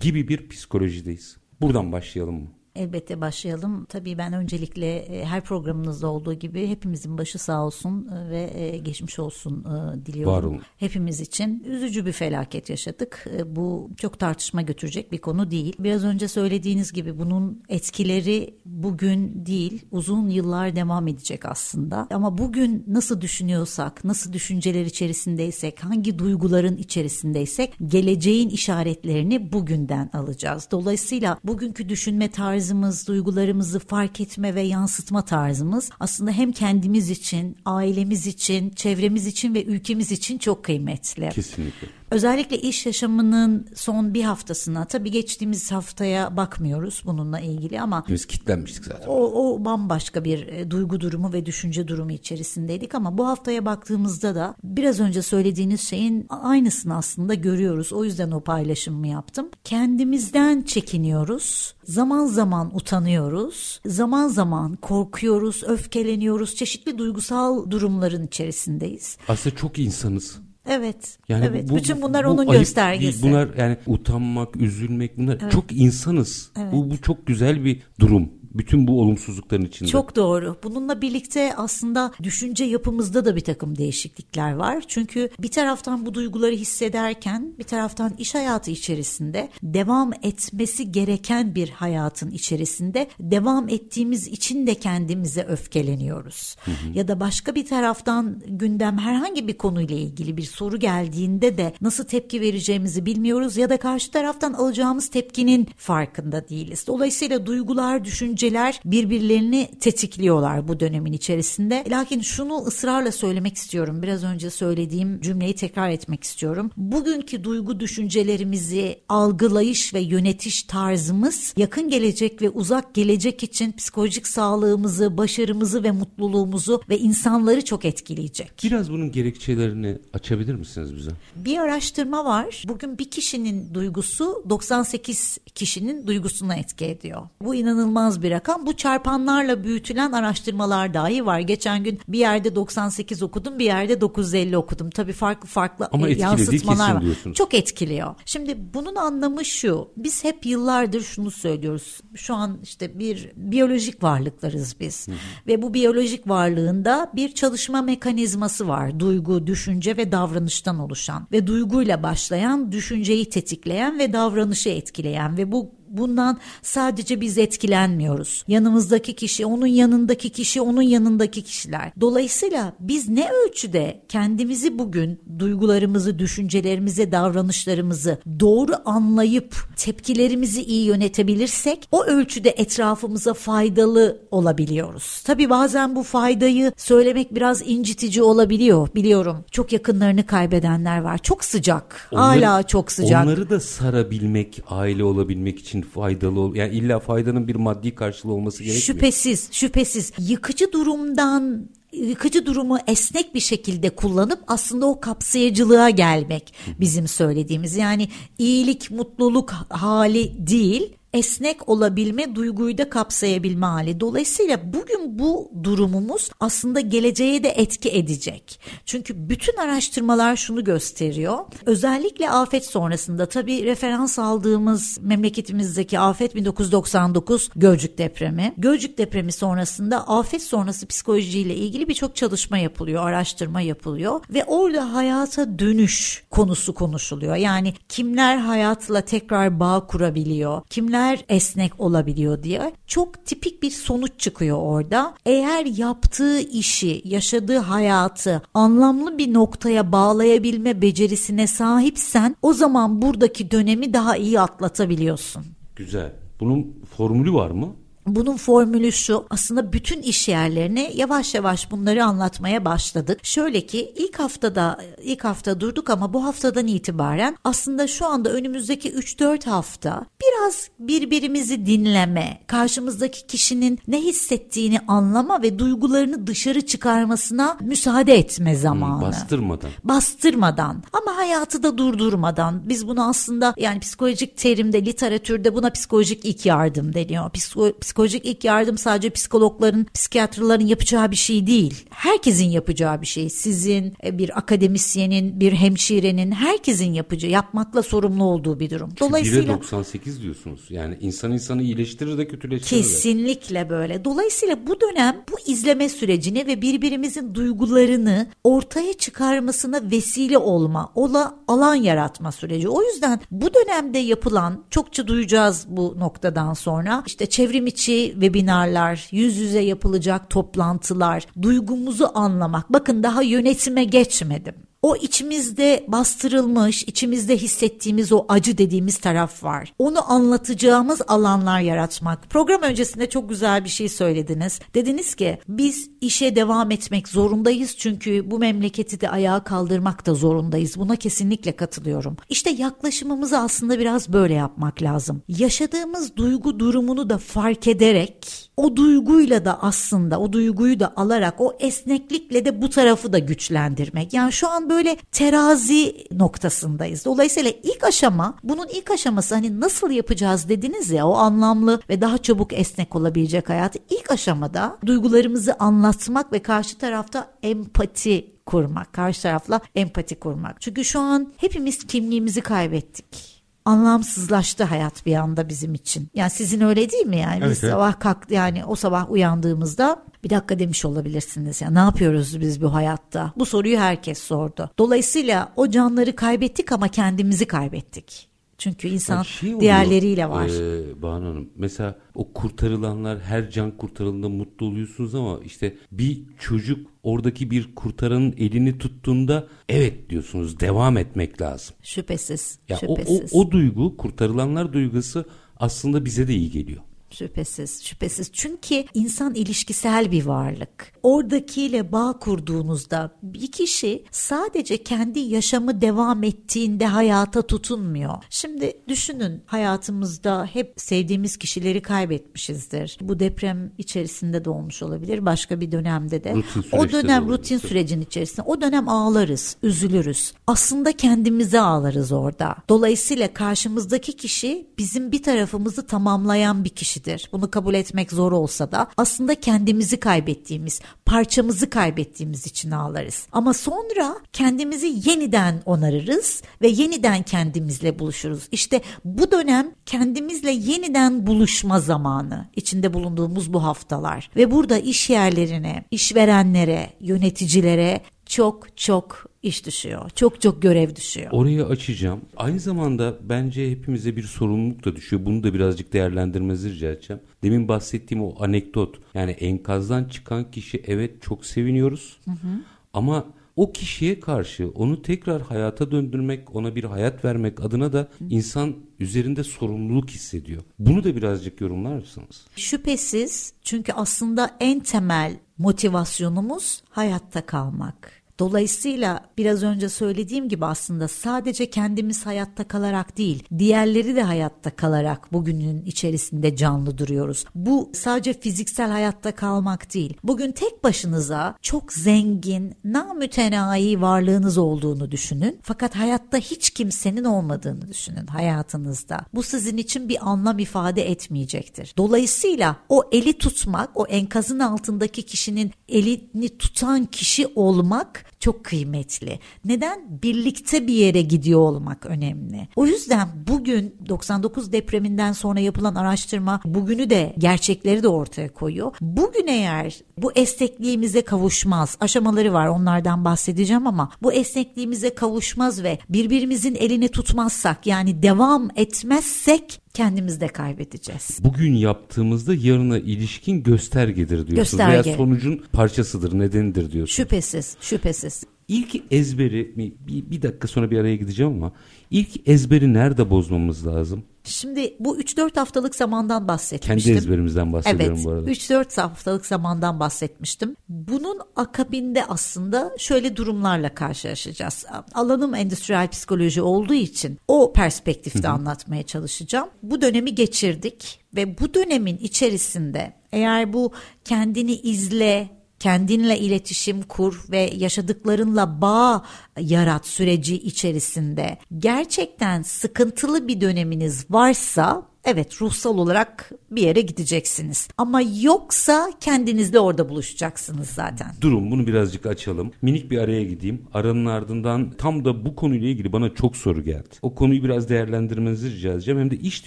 gibi 0.00 0.28
bir 0.28 0.48
psikolojideyiz. 0.48 1.36
Buradan 1.60 1.92
başlayalım 1.92 2.34
mı? 2.34 2.50
Elbette 2.76 3.20
başlayalım. 3.20 3.84
Tabii 3.84 4.18
ben 4.18 4.32
öncelikle 4.32 4.96
e, 4.96 5.24
her 5.24 5.40
programınızda 5.40 6.06
olduğu 6.06 6.34
gibi 6.34 6.66
hepimizin 6.66 7.18
başı 7.18 7.38
sağ 7.38 7.66
olsun 7.66 8.08
e, 8.08 8.30
ve 8.30 8.50
e, 8.54 8.78
geçmiş 8.78 9.18
olsun 9.18 9.64
diliyorum. 10.06 10.34
Var 10.34 10.42
olun. 10.42 10.62
Hepimiz 10.76 11.20
için 11.20 11.64
üzücü 11.66 12.06
bir 12.06 12.12
felaket 12.12 12.70
yaşadık. 12.70 13.26
Bu 13.46 13.90
çok 13.96 14.18
tartışma 14.18 14.62
götürecek 14.62 15.12
bir 15.12 15.18
konu 15.18 15.50
değil. 15.50 15.76
Biraz 15.78 16.04
önce 16.04 16.28
söylediğiniz 16.28 16.92
gibi 16.92 17.18
bunun 17.18 17.62
etkileri 17.68 18.54
bugün 18.64 19.46
değil 19.46 19.86
uzun 19.90 20.28
yıllar 20.28 20.76
devam 20.76 21.08
edecek 21.08 21.46
aslında. 21.46 22.06
Ama 22.10 22.38
bugün 22.38 22.84
nasıl 22.86 23.20
düşünüyorsak, 23.20 24.04
nasıl 24.04 24.32
düşünceler 24.32 24.84
içerisindeysek, 24.84 25.84
hangi 25.84 26.18
duyguların 26.18 26.76
içerisindeysek 26.76 27.74
geleceğin 27.86 28.48
işaretlerini 28.48 29.52
bugünden 29.52 30.10
alacağız. 30.12 30.68
Dolayısıyla 30.70 31.38
bugünkü 31.44 31.88
düşünme 31.88 32.30
tarzı 32.30 32.61
tarzımız, 32.62 33.08
duygularımızı 33.08 33.78
fark 33.78 34.20
etme 34.20 34.54
ve 34.54 34.60
yansıtma 34.62 35.24
tarzımız 35.24 35.90
aslında 36.00 36.30
hem 36.30 36.52
kendimiz 36.52 37.10
için, 37.10 37.56
ailemiz 37.64 38.26
için, 38.26 38.70
çevremiz 38.70 39.26
için 39.26 39.54
ve 39.54 39.64
ülkemiz 39.64 40.12
için 40.12 40.38
çok 40.38 40.64
kıymetli. 40.64 41.30
Kesinlikle. 41.30 41.88
Özellikle 42.12 42.60
iş 42.60 42.86
yaşamının 42.86 43.66
son 43.74 44.14
bir 44.14 44.22
haftasına 44.22 44.84
tabii 44.84 45.10
geçtiğimiz 45.10 45.72
haftaya 45.72 46.36
bakmıyoruz 46.36 47.02
bununla 47.06 47.40
ilgili 47.40 47.80
ama 47.80 48.04
biz 48.08 48.26
kitlenmiştik 48.26 48.84
zaten. 48.84 49.08
O, 49.08 49.14
o 49.14 49.64
bambaşka 49.64 50.24
bir 50.24 50.46
e, 50.46 50.70
duygu 50.70 51.00
durumu 51.00 51.32
ve 51.32 51.46
düşünce 51.46 51.88
durumu 51.88 52.12
içerisindeydik 52.12 52.94
ama 52.94 53.18
bu 53.18 53.26
haftaya 53.26 53.64
baktığımızda 53.64 54.34
da 54.34 54.54
biraz 54.64 55.00
önce 55.00 55.22
söylediğiniz 55.22 55.80
şeyin 55.80 56.26
aynısını 56.28 56.96
aslında 56.96 57.34
görüyoruz. 57.34 57.92
O 57.92 58.04
yüzden 58.04 58.30
o 58.30 58.40
paylaşımımı 58.40 59.08
yaptım. 59.08 59.50
Kendimizden 59.64 60.62
çekiniyoruz. 60.62 61.74
Zaman 61.84 62.26
zaman 62.26 62.76
utanıyoruz. 62.76 63.80
Zaman 63.86 64.28
zaman 64.28 64.76
korkuyoruz, 64.76 65.62
öfkeleniyoruz. 65.66 66.54
Çeşitli 66.54 66.98
duygusal 66.98 67.70
durumların 67.70 68.26
içerisindeyiz. 68.26 69.18
Aslında 69.28 69.56
çok 69.56 69.78
insanız. 69.78 70.41
Evet. 70.66 71.18
Yani 71.28 71.44
evet. 71.44 71.70
Bu, 71.70 71.76
Bütün 71.76 72.02
bunlar 72.02 72.26
bu, 72.26 72.30
onun 72.30 72.46
bu 72.46 72.52
göstergesi. 72.52 73.22
Değil. 73.22 73.32
Bunlar 73.32 73.54
yani 73.58 73.76
utanmak, 73.86 74.56
üzülmek 74.56 75.18
bunlar 75.18 75.38
evet. 75.42 75.52
çok 75.52 75.72
insanız. 75.72 76.50
Evet. 76.60 76.72
Bu 76.72 76.90
bu 76.90 77.00
çok 77.00 77.26
güzel 77.26 77.64
bir 77.64 77.82
durum 78.00 78.32
bütün 78.54 78.86
bu 78.86 79.00
olumsuzlukların 79.00 79.64
içinde. 79.64 79.90
Çok 79.90 80.16
doğru. 80.16 80.56
Bununla 80.62 81.02
birlikte 81.02 81.54
aslında 81.56 82.12
düşünce 82.22 82.64
yapımızda 82.64 83.24
da 83.24 83.36
bir 83.36 83.40
takım 83.40 83.78
değişiklikler 83.78 84.52
var. 84.52 84.84
Çünkü 84.88 85.30
bir 85.38 85.48
taraftan 85.48 86.06
bu 86.06 86.14
duyguları 86.14 86.54
hissederken 86.54 87.54
bir 87.58 87.64
taraftan 87.64 88.14
iş 88.18 88.34
hayatı 88.34 88.70
içerisinde 88.70 89.48
devam 89.62 90.12
etmesi 90.22 90.92
gereken 90.92 91.54
bir 91.54 91.68
hayatın 91.68 92.30
içerisinde 92.30 93.08
devam 93.20 93.68
ettiğimiz 93.68 94.28
için 94.28 94.66
de 94.66 94.74
kendimize 94.74 95.42
öfkeleniyoruz. 95.42 96.56
Hı 96.64 96.70
hı. 96.70 96.98
Ya 96.98 97.08
da 97.08 97.20
başka 97.20 97.54
bir 97.54 97.66
taraftan 97.66 98.42
gündem 98.46 98.98
herhangi 98.98 99.48
bir 99.48 99.58
konuyla 99.58 99.96
ilgili 99.96 100.36
bir 100.36 100.42
soru 100.42 100.76
geldiğinde 100.76 101.58
de 101.58 101.72
nasıl 101.80 102.04
tepki 102.04 102.40
vereceğimizi 102.40 103.06
bilmiyoruz 103.06 103.56
ya 103.56 103.70
da 103.70 103.76
karşı 103.76 104.10
taraftan 104.10 104.52
alacağımız 104.52 105.08
tepkinin 105.08 105.68
farkında 105.76 106.48
değiliz. 106.48 106.84
Dolayısıyla 106.86 107.46
duygular, 107.46 108.04
düşünce 108.04 108.41
düşünceler 108.42 108.80
birbirlerini 108.84 109.68
tetikliyorlar 109.80 110.68
bu 110.68 110.80
dönemin 110.80 111.12
içerisinde. 111.12 111.84
Lakin 111.90 112.20
şunu 112.20 112.56
ısrarla 112.66 113.12
söylemek 113.12 113.56
istiyorum. 113.56 114.02
Biraz 114.02 114.24
önce 114.24 114.50
söylediğim 114.50 115.20
cümleyi 115.20 115.54
tekrar 115.54 115.90
etmek 115.90 116.24
istiyorum. 116.24 116.70
Bugünkü 116.76 117.44
duygu 117.44 117.80
düşüncelerimizi 117.80 119.00
algılayış 119.08 119.94
ve 119.94 120.00
yönetiş 120.00 120.62
tarzımız 120.62 121.54
yakın 121.56 121.88
gelecek 121.88 122.42
ve 122.42 122.50
uzak 122.50 122.94
gelecek 122.94 123.42
için 123.42 123.72
psikolojik 123.72 124.26
sağlığımızı, 124.26 125.16
başarımızı 125.18 125.82
ve 125.82 125.90
mutluluğumuzu 125.90 126.82
ve 126.88 126.98
insanları 126.98 127.64
çok 127.64 127.84
etkileyecek. 127.84 128.52
Biraz 128.64 128.92
bunun 128.92 129.12
gerekçelerini 129.12 129.98
açabilir 130.12 130.54
misiniz 130.54 130.96
bize? 130.96 131.10
Bir 131.36 131.58
araştırma 131.58 132.24
var. 132.24 132.64
Bugün 132.68 132.98
bir 132.98 133.10
kişinin 133.10 133.74
duygusu 133.74 134.44
98 134.50 135.38
kişinin 135.54 136.06
duygusuna 136.06 136.54
etki 136.56 136.84
ediyor. 136.84 137.22
Bu 137.42 137.54
inanılmaz 137.54 138.22
bir 138.22 138.31
rakam. 138.32 138.66
Bu 138.66 138.76
çarpanlarla 138.76 139.64
büyütülen 139.64 140.12
araştırmalar 140.12 140.94
dahi 140.94 141.26
var. 141.26 141.40
Geçen 141.40 141.84
gün 141.84 142.00
bir 142.08 142.18
yerde 142.18 142.54
98 142.54 143.22
okudum, 143.22 143.58
bir 143.58 143.64
yerde 143.64 144.00
950 144.00 144.56
okudum. 144.56 144.90
Tabii 144.90 145.12
farklı 145.12 145.48
farklı 145.48 145.88
Ama 145.92 146.08
yansıtmalar 146.08 146.94
var. 146.94 147.02
Diyorsunuz. 147.02 147.36
Çok 147.36 147.54
etkiliyor. 147.54 148.14
Şimdi 148.24 148.74
bunun 148.74 148.96
anlamı 148.96 149.44
şu. 149.44 149.88
Biz 149.96 150.24
hep 150.24 150.46
yıllardır 150.46 151.02
şunu 151.02 151.30
söylüyoruz. 151.30 152.00
Şu 152.14 152.34
an 152.34 152.58
işte 152.62 152.98
bir 152.98 153.32
biyolojik 153.36 154.02
varlıklarız 154.02 154.80
biz. 154.80 155.08
Hı 155.08 155.12
hı. 155.12 155.16
Ve 155.46 155.62
bu 155.62 155.74
biyolojik 155.74 156.28
varlığında 156.28 157.10
bir 157.14 157.34
çalışma 157.34 157.82
mekanizması 157.82 158.68
var. 158.68 159.00
Duygu, 159.00 159.46
düşünce 159.46 159.96
ve 159.96 160.12
davranıştan 160.12 160.78
oluşan 160.78 161.26
ve 161.32 161.46
duyguyla 161.46 162.02
başlayan, 162.02 162.72
düşünceyi 162.72 163.28
tetikleyen 163.30 163.98
ve 163.98 164.12
davranışı 164.12 164.68
etkileyen 164.68 165.36
ve 165.36 165.52
bu 165.52 165.81
bundan 165.92 166.38
sadece 166.62 167.20
biz 167.20 167.38
etkilenmiyoruz. 167.38 168.44
Yanımızdaki 168.48 169.14
kişi, 169.14 169.46
onun 169.46 169.66
yanındaki 169.66 170.30
kişi, 170.30 170.60
onun 170.60 170.82
yanındaki 170.82 171.42
kişiler. 171.42 171.92
Dolayısıyla 172.00 172.72
biz 172.80 173.08
ne 173.08 173.30
ölçüde 173.30 174.02
kendimizi 174.08 174.78
bugün 174.78 175.20
duygularımızı, 175.38 176.18
düşüncelerimizi, 176.18 177.12
davranışlarımızı 177.12 178.18
doğru 178.40 178.72
anlayıp 178.84 179.56
tepkilerimizi 179.76 180.62
iyi 180.62 180.84
yönetebilirsek 180.84 181.88
o 181.90 182.04
ölçüde 182.04 182.50
etrafımıza 182.50 183.34
faydalı 183.34 184.22
olabiliyoruz. 184.30 185.22
Tabii 185.24 185.50
bazen 185.50 185.96
bu 185.96 186.02
faydayı 186.02 186.72
söylemek 186.76 187.34
biraz 187.34 187.62
incitici 187.66 188.22
olabiliyor 188.22 188.88
biliyorum. 188.94 189.44
Çok 189.50 189.72
yakınlarını 189.72 190.26
kaybedenler 190.26 191.00
var. 191.00 191.18
Çok 191.18 191.44
sıcak. 191.44 192.08
Onları, 192.12 192.44
hala 192.44 192.62
çok 192.62 192.92
sıcak. 192.92 193.24
Onları 193.24 193.50
da 193.50 193.60
sarabilmek, 193.60 194.62
aile 194.68 195.04
olabilmek 195.04 195.58
için 195.58 195.81
faydalı 195.82 196.40
ol 196.40 196.54
yani 196.54 196.74
illa 196.74 196.98
faydanın 196.98 197.48
bir 197.48 197.56
maddi 197.56 197.94
karşılığı 197.94 198.32
olması 198.32 198.58
gerekmiyor. 198.58 198.82
Şüphesiz, 198.82 199.48
şüphesiz. 199.52 200.12
Yıkıcı 200.18 200.72
durumdan 200.72 201.68
yıkıcı 201.92 202.46
durumu 202.46 202.78
esnek 202.86 203.34
bir 203.34 203.40
şekilde 203.40 203.90
kullanıp 203.90 204.38
aslında 204.46 204.86
o 204.86 205.00
kapsayıcılığa 205.00 205.90
gelmek 205.90 206.54
bizim 206.80 207.08
söylediğimiz. 207.08 207.76
Yani 207.76 208.08
iyilik, 208.38 208.90
mutluluk 208.90 209.50
hali 209.68 210.46
değil 210.46 210.96
esnek 211.12 211.68
olabilme, 211.68 212.34
duyguyu 212.34 212.78
da 212.78 212.90
kapsayabilme 212.90 213.66
hali. 213.66 214.00
Dolayısıyla 214.00 214.72
bugün 214.72 215.18
bu 215.18 215.50
durumumuz 215.62 216.30
aslında 216.40 216.80
geleceğe 216.80 217.44
de 217.44 217.48
etki 217.48 217.90
edecek. 217.90 218.60
Çünkü 218.86 219.28
bütün 219.28 219.56
araştırmalar 219.56 220.36
şunu 220.36 220.64
gösteriyor. 220.64 221.38
Özellikle 221.66 222.30
afet 222.30 222.66
sonrasında 222.66 223.26
tabii 223.26 223.64
referans 223.64 224.18
aldığımız 224.18 224.98
memleketimizdeki 225.02 225.98
afet 225.98 226.34
1999 226.34 227.50
Gölcük 227.56 227.98
depremi. 227.98 228.54
Gölcük 228.58 228.98
depremi 228.98 229.32
sonrasında 229.32 230.08
afet 230.08 230.42
sonrası 230.42 230.86
psikolojiyle 230.86 231.54
ilgili 231.54 231.88
birçok 231.88 232.16
çalışma 232.16 232.58
yapılıyor, 232.58 233.06
araştırma 233.06 233.60
yapılıyor 233.60 234.20
ve 234.30 234.44
orada 234.44 234.94
hayata 234.94 235.58
dönüş 235.58 236.24
konusu 236.30 236.74
konuşuluyor. 236.74 237.36
Yani 237.36 237.74
kimler 237.88 238.36
hayatla 238.36 239.00
tekrar 239.00 239.60
bağ 239.60 239.86
kurabiliyor? 239.86 240.62
Kimler 240.70 241.01
neler 241.02 241.24
esnek 241.28 241.80
olabiliyor 241.80 242.42
diye 242.42 242.72
çok 242.86 243.26
tipik 243.26 243.62
bir 243.62 243.70
sonuç 243.70 244.12
çıkıyor 244.18 244.58
orada. 244.60 245.14
Eğer 245.26 245.66
yaptığı 245.66 246.40
işi, 246.40 247.02
yaşadığı 247.04 247.58
hayatı 247.58 248.42
anlamlı 248.54 249.18
bir 249.18 249.34
noktaya 249.34 249.92
bağlayabilme 249.92 250.82
becerisine 250.82 251.46
sahipsen 251.46 252.36
o 252.42 252.52
zaman 252.52 253.02
buradaki 253.02 253.50
dönemi 253.50 253.94
daha 253.94 254.16
iyi 254.16 254.40
atlatabiliyorsun. 254.40 255.44
Güzel. 255.76 256.12
Bunun 256.40 256.74
formülü 256.96 257.34
var 257.34 257.50
mı? 257.50 257.68
Bunun 258.06 258.36
formülü 258.36 258.92
şu 258.92 259.26
aslında 259.30 259.72
bütün 259.72 260.02
iş 260.02 260.28
yerlerine 260.28 260.92
yavaş 260.94 261.34
yavaş 261.34 261.70
bunları 261.70 262.04
anlatmaya 262.04 262.64
başladık. 262.64 263.20
Şöyle 263.22 263.66
ki 263.66 263.92
ilk 263.96 264.18
haftada 264.18 264.78
ilk 265.02 265.24
hafta 265.24 265.60
durduk 265.60 265.90
ama 265.90 266.12
bu 266.12 266.24
haftadan 266.24 266.66
itibaren 266.66 267.36
aslında 267.44 267.86
şu 267.86 268.06
anda 268.06 268.32
önümüzdeki 268.32 268.92
3-4 268.92 269.50
hafta 269.50 270.06
biraz 270.22 270.68
birbirimizi 270.78 271.66
dinleme, 271.66 272.38
karşımızdaki 272.46 273.26
kişinin 273.26 273.78
ne 273.88 274.00
hissettiğini 274.00 274.80
anlama 274.88 275.42
ve 275.42 275.58
duygularını 275.58 276.26
dışarı 276.26 276.66
çıkarmasına 276.66 277.56
müsaade 277.60 278.14
etme 278.14 278.56
zamanı. 278.56 279.00
Hmm, 279.00 279.08
bastırmadan. 279.08 279.70
Bastırmadan 279.84 280.82
ama 280.92 281.16
hayatı 281.16 281.62
da 281.62 281.78
durdurmadan. 281.78 282.62
Biz 282.68 282.88
bunu 282.88 283.08
aslında 283.08 283.54
yani 283.56 283.80
psikolojik 283.80 284.36
terimde 284.36 284.84
literatürde 284.84 285.54
buna 285.54 285.70
psikolojik 285.70 286.24
ilk 286.24 286.46
yardım 286.46 286.94
deniyor. 286.94 287.30
Psiko 287.30 287.72
psikolojik 287.80 287.91
ilk 287.98 288.44
yardım 288.44 288.78
sadece 288.78 289.10
psikologların, 289.10 289.86
psikiyatrların 289.94 290.66
yapacağı 290.66 291.10
bir 291.10 291.16
şey 291.16 291.46
değil. 291.46 291.86
Herkesin 291.90 292.50
yapacağı 292.50 293.00
bir 293.00 293.06
şey. 293.06 293.30
Sizin, 293.30 293.94
e, 294.04 294.18
bir 294.18 294.38
akademisyenin, 294.38 295.40
bir 295.40 295.52
hemşirenin, 295.52 296.32
herkesin 296.32 296.92
yapacağı, 296.92 297.30
yapmakla 297.30 297.82
sorumlu 297.82 298.24
olduğu 298.24 298.60
bir 298.60 298.70
durum. 298.70 298.90
Dolayısıyla 299.00 299.54
98 299.54 300.22
diyorsunuz. 300.22 300.60
Yani 300.70 300.96
insan 301.00 301.32
insanı 301.32 301.62
iyileştirir 301.62 302.18
de 302.18 302.28
kötüleştirir 302.28 302.82
Kesinlikle 302.82 303.60
de. 303.60 303.70
böyle. 303.70 304.04
Dolayısıyla 304.04 304.66
bu 304.66 304.80
dönem 304.80 305.24
bu 305.32 305.50
izleme 305.52 305.88
sürecini 305.88 306.46
ve 306.46 306.62
birbirimizin 306.62 307.34
duygularını 307.34 308.26
ortaya 308.44 308.92
çıkarmasına 308.92 309.80
vesile 309.90 310.38
olma, 310.38 310.92
ola 310.94 311.34
alan 311.48 311.74
yaratma 311.74 312.32
süreci. 312.32 312.68
O 312.68 312.82
yüzden 312.82 313.20
bu 313.30 313.54
dönemde 313.54 313.98
yapılan 313.98 314.64
çokça 314.70 315.06
duyacağız 315.06 315.66
bu 315.68 315.94
noktadan 315.98 316.54
sonra 316.54 317.02
işte 317.06 317.26
çevrim 317.26 317.66
içi 317.66 317.81
içi 317.82 318.10
webinarlar, 318.12 319.08
yüz 319.10 319.36
yüze 319.36 319.60
yapılacak 319.60 320.30
toplantılar, 320.30 321.26
duygumuzu 321.42 322.10
anlamak. 322.14 322.72
Bakın 322.72 323.02
daha 323.02 323.22
yönetime 323.22 323.84
geçmedim 323.84 324.54
o 324.82 324.96
içimizde 324.96 325.84
bastırılmış, 325.88 326.82
içimizde 326.82 327.36
hissettiğimiz 327.36 328.12
o 328.12 328.24
acı 328.28 328.58
dediğimiz 328.58 328.98
taraf 328.98 329.44
var. 329.44 329.74
Onu 329.78 330.12
anlatacağımız 330.12 331.00
alanlar 331.08 331.60
yaratmak. 331.60 332.30
Program 332.30 332.62
öncesinde 332.62 333.08
çok 333.08 333.28
güzel 333.28 333.64
bir 333.64 333.68
şey 333.68 333.88
söylediniz. 333.88 334.60
Dediniz 334.74 335.14
ki 335.14 335.38
biz 335.48 335.90
işe 336.00 336.36
devam 336.36 336.70
etmek 336.70 337.08
zorundayız 337.08 337.76
çünkü 337.78 338.30
bu 338.30 338.38
memleketi 338.38 339.00
de 339.00 339.10
ayağa 339.10 339.44
kaldırmak 339.44 340.06
da 340.06 340.14
zorundayız. 340.14 340.78
Buna 340.78 340.96
kesinlikle 340.96 341.56
katılıyorum. 341.56 342.16
İşte 342.28 342.50
yaklaşımımızı 342.50 343.38
aslında 343.38 343.78
biraz 343.78 344.12
böyle 344.12 344.34
yapmak 344.34 344.82
lazım. 344.82 345.22
Yaşadığımız 345.28 346.16
duygu 346.16 346.58
durumunu 346.58 347.10
da 347.10 347.18
fark 347.18 347.68
ederek 347.68 348.51
o 348.62 348.76
duyguyla 348.76 349.44
da 349.44 349.62
aslında 349.62 350.20
o 350.20 350.32
duyguyu 350.32 350.80
da 350.80 350.92
alarak 350.96 351.40
o 351.40 351.56
esneklikle 351.60 352.44
de 352.44 352.62
bu 352.62 352.70
tarafı 352.70 353.12
da 353.12 353.18
güçlendirmek. 353.18 354.12
Yani 354.12 354.32
şu 354.32 354.48
an 354.48 354.70
böyle 354.70 354.96
terazi 355.12 356.06
noktasındayız. 356.12 357.04
Dolayısıyla 357.04 357.50
ilk 357.62 357.84
aşama 357.84 358.34
bunun 358.44 358.68
ilk 358.68 358.90
aşaması 358.90 359.34
hani 359.34 359.60
nasıl 359.60 359.90
yapacağız 359.90 360.48
dediniz 360.48 360.90
ya 360.90 361.06
o 361.06 361.14
anlamlı 361.14 361.80
ve 361.88 362.00
daha 362.00 362.18
çabuk 362.18 362.52
esnek 362.52 362.96
olabilecek 362.96 363.48
hayatı 363.48 363.78
ilk 363.90 364.10
aşamada 364.10 364.78
duygularımızı 364.86 365.54
anlatmak 365.58 366.32
ve 366.32 366.38
karşı 366.38 366.78
tarafta 366.78 367.30
empati 367.42 368.32
kurmak, 368.46 368.92
karşı 368.92 369.22
tarafla 369.22 369.60
empati 369.74 370.14
kurmak. 370.14 370.60
Çünkü 370.60 370.84
şu 370.84 371.00
an 371.00 371.32
hepimiz 371.36 371.86
kimliğimizi 371.86 372.40
kaybettik 372.40 373.31
anlamsızlaştı 373.64 374.64
hayat 374.64 375.06
bir 375.06 375.14
anda 375.14 375.48
bizim 375.48 375.74
için. 375.74 376.08
Yani 376.14 376.30
sizin 376.30 376.60
öyle 376.60 376.90
değil 376.90 377.06
mi 377.06 377.18
yani? 377.18 377.38
Evet, 377.38 377.50
biz 377.50 377.64
evet. 377.64 377.72
sabah 377.72 378.00
kalk 378.00 378.30
yani 378.30 378.64
o 378.64 378.74
sabah 378.74 379.10
uyandığımızda 379.10 380.02
bir 380.24 380.30
dakika 380.30 380.58
demiş 380.58 380.84
olabilirsiniz 380.84 381.60
ya. 381.60 381.70
Ne 381.70 381.78
yapıyoruz 381.78 382.40
biz 382.40 382.62
bu 382.62 382.74
hayatta? 382.74 383.32
Bu 383.36 383.46
soruyu 383.46 383.78
herkes 383.78 384.18
sordu. 384.18 384.70
Dolayısıyla 384.78 385.52
o 385.56 385.70
canları 385.70 386.16
kaybettik 386.16 386.72
ama 386.72 386.88
kendimizi 386.88 387.46
kaybettik. 387.46 388.31
Çünkü 388.62 388.88
insan 388.88 389.22
şey 389.22 389.60
diğerleriyle 389.60 390.28
var. 390.30 390.48
Ee, 390.48 391.02
Banu 391.02 391.24
Hanım 391.24 391.50
mesela 391.56 391.98
o 392.14 392.32
kurtarılanlar 392.32 393.20
her 393.20 393.50
can 393.50 393.76
kurtarıldığında 393.76 394.28
mutlu 394.28 394.66
oluyorsunuz 394.66 395.14
ama 395.14 395.40
işte 395.44 395.76
bir 395.92 396.22
çocuk 396.38 396.90
oradaki 397.02 397.50
bir 397.50 397.74
kurtaranın 397.74 398.34
elini 398.38 398.78
tuttuğunda 398.78 399.46
evet 399.68 400.10
diyorsunuz 400.10 400.60
devam 400.60 400.96
etmek 400.96 401.40
lazım. 401.40 401.76
Şüphesiz. 401.82 402.58
Ya 402.68 402.76
şüphesiz. 402.76 403.32
O, 403.34 403.38
o, 403.38 403.40
o 403.42 403.50
duygu 403.50 403.96
kurtarılanlar 403.96 404.72
duygusu 404.72 405.24
aslında 405.56 406.04
bize 406.04 406.28
de 406.28 406.34
iyi 406.34 406.50
geliyor. 406.50 406.82
Şüphesiz, 407.12 407.84
şüphesiz. 407.84 408.30
Çünkü 408.32 408.84
insan 408.94 409.34
ilişkisel 409.34 410.12
bir 410.12 410.26
varlık. 410.26 410.92
Oradakiyle 411.02 411.92
bağ 411.92 412.18
kurduğunuzda 412.20 413.10
bir 413.22 413.52
kişi 413.52 414.04
sadece 414.10 414.82
kendi 414.82 415.18
yaşamı 415.18 415.80
devam 415.80 416.22
ettiğinde 416.22 416.86
hayata 416.86 417.42
tutunmuyor. 417.42 418.14
Şimdi 418.30 418.76
düşünün 418.88 419.42
hayatımızda 419.46 420.48
hep 420.52 420.74
sevdiğimiz 420.76 421.36
kişileri 421.36 421.82
kaybetmişizdir. 421.82 422.98
Bu 423.00 423.18
deprem 423.18 423.72
içerisinde 423.78 424.44
de 424.44 424.50
olmuş 424.50 424.82
olabilir, 424.82 425.26
başka 425.26 425.60
bir 425.60 425.72
dönemde 425.72 426.24
de. 426.24 426.34
o 426.72 426.90
dönem 426.90 427.28
de 427.28 427.32
rutin 427.32 427.58
sürecin 427.58 428.00
içerisinde. 428.00 428.42
O 428.42 428.60
dönem 428.60 428.88
ağlarız, 428.88 429.56
üzülürüz. 429.62 430.32
Aslında 430.46 430.92
kendimize 430.92 431.60
ağlarız 431.60 432.12
orada. 432.12 432.56
Dolayısıyla 432.68 433.34
karşımızdaki 433.34 434.16
kişi 434.16 434.66
bizim 434.78 435.12
bir 435.12 435.22
tarafımızı 435.22 435.86
tamamlayan 435.86 436.64
bir 436.64 436.70
kişi 436.70 437.01
sürecidir. 437.02 437.28
Bunu 437.32 437.50
kabul 437.50 437.74
etmek 437.74 438.12
zor 438.12 438.32
olsa 438.32 438.72
da 438.72 438.88
aslında 438.96 439.34
kendimizi 439.34 440.00
kaybettiğimiz, 440.00 440.80
parçamızı 441.06 441.70
kaybettiğimiz 441.70 442.46
için 442.46 442.70
ağlarız. 442.70 443.26
Ama 443.32 443.54
sonra 443.54 444.16
kendimizi 444.32 445.10
yeniden 445.10 445.62
onarırız 445.66 446.42
ve 446.62 446.68
yeniden 446.68 447.22
kendimizle 447.22 447.98
buluşuruz. 447.98 448.48
İşte 448.52 448.80
bu 449.04 449.30
dönem 449.30 449.74
kendimizle 449.86 450.50
yeniden 450.50 451.26
buluşma 451.26 451.80
zamanı 451.80 452.48
içinde 452.56 452.94
bulunduğumuz 452.94 453.52
bu 453.52 453.62
haftalar 453.62 454.30
ve 454.36 454.50
burada 454.50 454.78
iş 454.78 455.10
yerlerine, 455.10 455.84
işverenlere, 455.90 456.90
yöneticilere 457.00 458.00
çok 458.26 458.76
çok 458.76 459.31
iş 459.42 459.66
düşüyor. 459.66 460.10
Çok 460.14 460.40
çok 460.40 460.62
görev 460.62 460.96
düşüyor. 460.96 461.28
Orayı 461.32 461.66
açacağım. 461.66 462.20
Aynı 462.36 462.60
zamanda 462.60 463.18
bence 463.22 463.70
hepimize 463.70 464.16
bir 464.16 464.22
sorumluluk 464.22 464.84
da 464.84 464.96
düşüyor. 464.96 465.26
Bunu 465.26 465.42
da 465.42 465.54
birazcık 465.54 465.92
değerlendirmenizi 465.92 466.70
rica 466.70 466.90
edeceğim. 466.90 467.22
Demin 467.42 467.68
bahsettiğim 467.68 468.24
o 468.24 468.34
anekdot. 468.38 468.98
Yani 469.14 469.30
enkazdan 469.30 470.04
çıkan 470.04 470.50
kişi 470.50 470.82
evet 470.86 471.22
çok 471.22 471.46
seviniyoruz. 471.46 472.16
Hı 472.24 472.30
hı. 472.30 472.60
Ama 472.92 473.26
o 473.56 473.72
kişiye 473.72 474.20
karşı 474.20 474.68
onu 474.74 475.02
tekrar 475.02 475.42
hayata 475.42 475.90
döndürmek, 475.90 476.56
ona 476.56 476.74
bir 476.74 476.84
hayat 476.84 477.24
vermek 477.24 477.60
adına 477.60 477.92
da 477.92 478.08
insan 478.30 478.74
üzerinde 479.00 479.44
sorumluluk 479.44 480.10
hissediyor. 480.10 480.62
Bunu 480.78 481.04
da 481.04 481.16
birazcık 481.16 481.60
yorumlar 481.60 481.94
mısınız? 481.94 482.46
Şüphesiz 482.56 483.52
çünkü 483.62 483.92
aslında 483.92 484.56
en 484.60 484.80
temel 484.80 485.36
motivasyonumuz 485.58 486.82
hayatta 486.90 487.46
kalmak. 487.46 488.21
Dolayısıyla 488.42 489.20
biraz 489.38 489.62
önce 489.62 489.88
söylediğim 489.88 490.48
gibi 490.48 490.66
aslında 490.66 491.08
sadece 491.08 491.70
kendimiz 491.70 492.26
hayatta 492.26 492.64
kalarak 492.68 493.18
değil, 493.18 493.44
diğerleri 493.58 494.16
de 494.16 494.22
hayatta 494.22 494.70
kalarak 494.70 495.32
bugünün 495.32 495.84
içerisinde 495.84 496.56
canlı 496.56 496.98
duruyoruz. 496.98 497.44
Bu 497.54 497.90
sadece 497.94 498.32
fiziksel 498.32 498.90
hayatta 498.90 499.34
kalmak 499.34 499.94
değil. 499.94 500.16
Bugün 500.24 500.52
tek 500.52 500.84
başınıza 500.84 501.54
çok 501.62 501.92
zengin, 501.92 502.74
namütenayi 502.84 504.00
varlığınız 504.00 504.58
olduğunu 504.58 505.10
düşünün. 505.10 505.60
Fakat 505.62 505.96
hayatta 505.96 506.38
hiç 506.38 506.70
kimsenin 506.70 507.24
olmadığını 507.24 507.88
düşünün 507.88 508.26
hayatınızda. 508.26 509.20
Bu 509.34 509.42
sizin 509.42 509.76
için 509.76 510.08
bir 510.08 510.30
anlam 510.30 510.58
ifade 510.58 511.10
etmeyecektir. 511.10 511.94
Dolayısıyla 511.96 512.76
o 512.88 513.02
eli 513.12 513.38
tutmak, 513.38 513.90
o 513.94 514.06
enkazın 514.06 514.58
altındaki 514.58 515.22
kişinin 515.22 515.72
elini 515.88 516.58
tutan 516.58 517.04
kişi 517.04 517.46
olmak 517.54 518.31
çok 518.42 518.64
kıymetli. 518.64 519.38
Neden? 519.64 520.22
Birlikte 520.22 520.86
bir 520.86 520.94
yere 520.94 521.22
gidiyor 521.22 521.60
olmak 521.60 522.06
önemli. 522.06 522.68
O 522.76 522.86
yüzden 522.86 523.28
bugün 523.48 523.96
99 524.08 524.72
depreminden 524.72 525.32
sonra 525.32 525.60
yapılan 525.60 525.94
araştırma 525.94 526.60
bugünü 526.64 527.10
de 527.10 527.34
gerçekleri 527.38 528.02
de 528.02 528.08
ortaya 528.08 528.52
koyuyor. 528.52 528.92
Bugün 529.00 529.46
eğer 529.46 530.00
bu 530.18 530.32
esnekliğimize 530.32 531.22
kavuşmaz, 531.22 531.96
aşamaları 532.00 532.52
var 532.52 532.66
onlardan 532.66 533.24
bahsedeceğim 533.24 533.86
ama 533.86 534.10
bu 534.22 534.32
esnekliğimize 534.32 535.14
kavuşmaz 535.14 535.82
ve 535.82 535.98
birbirimizin 536.08 536.74
elini 536.74 537.08
tutmazsak 537.08 537.86
yani 537.86 538.22
devam 538.22 538.68
etmezsek 538.76 539.81
kendimizi 539.94 540.40
de 540.40 540.48
kaybedeceğiz. 540.48 541.38
Bugün 541.40 541.74
yaptığımızda 541.74 542.54
yarına 542.54 542.98
ilişkin 542.98 543.62
göstergedir 543.62 544.46
diyorsunuz. 544.46 544.56
Gösterge. 544.56 545.08
Veya 545.08 545.16
sonucun 545.16 545.64
parçasıdır, 545.72 546.38
nedenidir 546.38 546.92
diyorsunuz. 546.92 547.16
Şüphesiz, 547.16 547.76
şüphesiz. 547.80 548.44
İlk 548.72 549.12
ezberi, 549.12 549.74
bir, 549.76 550.30
bir 550.30 550.42
dakika 550.42 550.68
sonra 550.68 550.90
bir 550.90 550.98
araya 550.98 551.16
gideceğim 551.16 551.52
ama 551.52 551.72
ilk 552.10 552.48
ezberi 552.48 552.94
nerede 552.94 553.30
bozmamız 553.30 553.86
lazım? 553.86 554.24
Şimdi 554.44 554.94
bu 555.00 555.20
3-4 555.20 555.58
haftalık 555.58 555.94
zamandan 555.94 556.48
bahsetmiştim. 556.48 557.14
Kendi 557.14 557.18
ezberimizden 557.18 557.72
bahsediyorum 557.72 558.16
evet, 558.16 558.26
bu 558.26 558.30
arada. 558.30 558.50
3-4 558.50 559.00
haftalık 559.00 559.46
zamandan 559.46 560.00
bahsetmiştim. 560.00 560.76
Bunun 560.88 561.40
akabinde 561.56 562.24
aslında 562.24 562.94
şöyle 562.98 563.36
durumlarla 563.36 563.94
karşılaşacağız. 563.94 564.86
Alanım 565.14 565.54
endüstriyel 565.54 566.08
psikoloji 566.08 566.62
olduğu 566.62 566.94
için 566.94 567.38
o 567.48 567.72
perspektifte 567.72 568.48
anlatmaya 568.48 569.02
çalışacağım. 569.02 569.68
Bu 569.82 570.00
dönemi 570.00 570.34
geçirdik 570.34 571.20
ve 571.36 571.58
bu 571.58 571.74
dönemin 571.74 572.16
içerisinde 572.16 573.12
eğer 573.32 573.72
bu 573.72 573.92
kendini 574.24 574.74
izle, 574.74 575.61
kendinle 575.82 576.38
iletişim 576.38 577.02
kur 577.02 577.44
ve 577.50 577.70
yaşadıklarınla 577.76 578.80
bağ 578.80 579.24
yarat 579.60 580.06
süreci 580.06 580.56
içerisinde. 580.56 581.58
Gerçekten 581.78 582.62
sıkıntılı 582.62 583.48
bir 583.48 583.60
döneminiz 583.60 584.30
varsa 584.30 585.02
Evet 585.24 585.62
ruhsal 585.62 585.98
olarak 585.98 586.50
bir 586.70 586.82
yere 586.82 587.00
gideceksiniz. 587.00 587.88
Ama 587.98 588.20
yoksa 588.42 589.10
kendinizle 589.20 589.80
orada 589.80 590.08
buluşacaksınız 590.08 590.88
zaten. 590.88 591.26
Durun 591.40 591.70
bunu 591.70 591.86
birazcık 591.86 592.26
açalım. 592.26 592.72
Minik 592.82 593.10
bir 593.10 593.18
araya 593.18 593.44
gideyim. 593.44 593.82
Aranın 593.94 594.26
ardından 594.26 594.90
tam 594.98 595.24
da 595.24 595.44
bu 595.44 595.56
konuyla 595.56 595.88
ilgili 595.88 596.12
bana 596.12 596.34
çok 596.34 596.56
soru 596.56 596.84
geldi. 596.84 597.08
O 597.22 597.34
konuyu 597.34 597.64
biraz 597.64 597.88
değerlendirmenizi 597.88 598.70
rica 598.70 598.92
edeceğim. 598.92 599.20
Hem 599.20 599.30
de 599.30 599.36
iş 599.36 599.66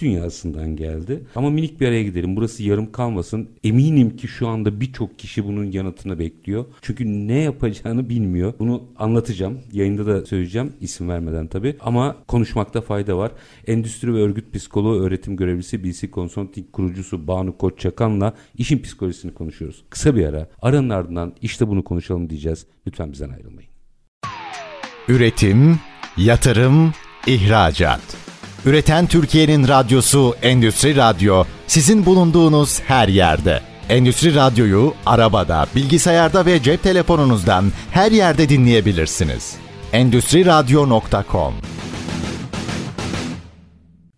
dünyasından 0.00 0.76
geldi. 0.76 1.24
Ama 1.34 1.50
minik 1.50 1.80
bir 1.80 1.88
araya 1.88 2.02
gidelim. 2.02 2.36
Burası 2.36 2.62
yarım 2.62 2.92
kalmasın. 2.92 3.48
Eminim 3.64 4.16
ki 4.16 4.28
şu 4.28 4.48
anda 4.48 4.80
birçok 4.80 5.18
kişi 5.18 5.44
bunun 5.44 5.64
yanıtını 5.64 6.18
bekliyor. 6.18 6.64
Çünkü 6.82 7.28
ne 7.28 7.38
yapacağını 7.38 8.08
bilmiyor. 8.08 8.54
Bunu 8.58 8.82
anlatacağım. 8.98 9.58
Yayında 9.72 10.06
da 10.06 10.26
söyleyeceğim. 10.26 10.72
isim 10.80 11.08
vermeden 11.08 11.46
tabii. 11.46 11.76
Ama 11.80 12.16
konuşmakta 12.28 12.80
fayda 12.80 13.16
var. 13.18 13.32
Endüstri 13.66 14.14
ve 14.14 14.18
örgüt 14.18 14.54
psikoloğu 14.54 15.00
öğretim 15.00 15.36
görevlisi 15.36 15.45
BC 15.54 16.10
Consulting 16.10 16.72
kurucusu 16.72 17.28
Banu 17.28 17.58
Koççakan'la 17.58 18.34
işin 18.58 18.82
psikolojisini 18.82 19.34
konuşuyoruz. 19.34 19.84
Kısa 19.90 20.16
bir 20.16 20.26
ara. 20.26 20.48
Aranın 20.62 20.90
ardından 20.90 21.34
işte 21.42 21.68
bunu 21.68 21.84
konuşalım 21.84 22.30
diyeceğiz. 22.30 22.66
Lütfen 22.86 23.12
bizden 23.12 23.30
ayrılmayın. 23.30 23.70
Üretim, 25.08 25.80
yatırım, 26.16 26.92
ihracat. 27.26 28.16
Üreten 28.66 29.06
Türkiye'nin 29.06 29.68
radyosu 29.68 30.34
Endüstri 30.42 30.96
Radyo 30.96 31.44
sizin 31.66 32.06
bulunduğunuz 32.06 32.80
her 32.80 33.08
yerde. 33.08 33.60
Endüstri 33.88 34.34
Radyo'yu 34.34 34.94
arabada, 35.06 35.66
bilgisayarda 35.76 36.46
ve 36.46 36.62
cep 36.62 36.82
telefonunuzdan 36.82 37.64
her 37.90 38.12
yerde 38.12 38.48
dinleyebilirsiniz. 38.48 39.56
Endüstri 39.92 40.46
Radyo.com 40.46 41.54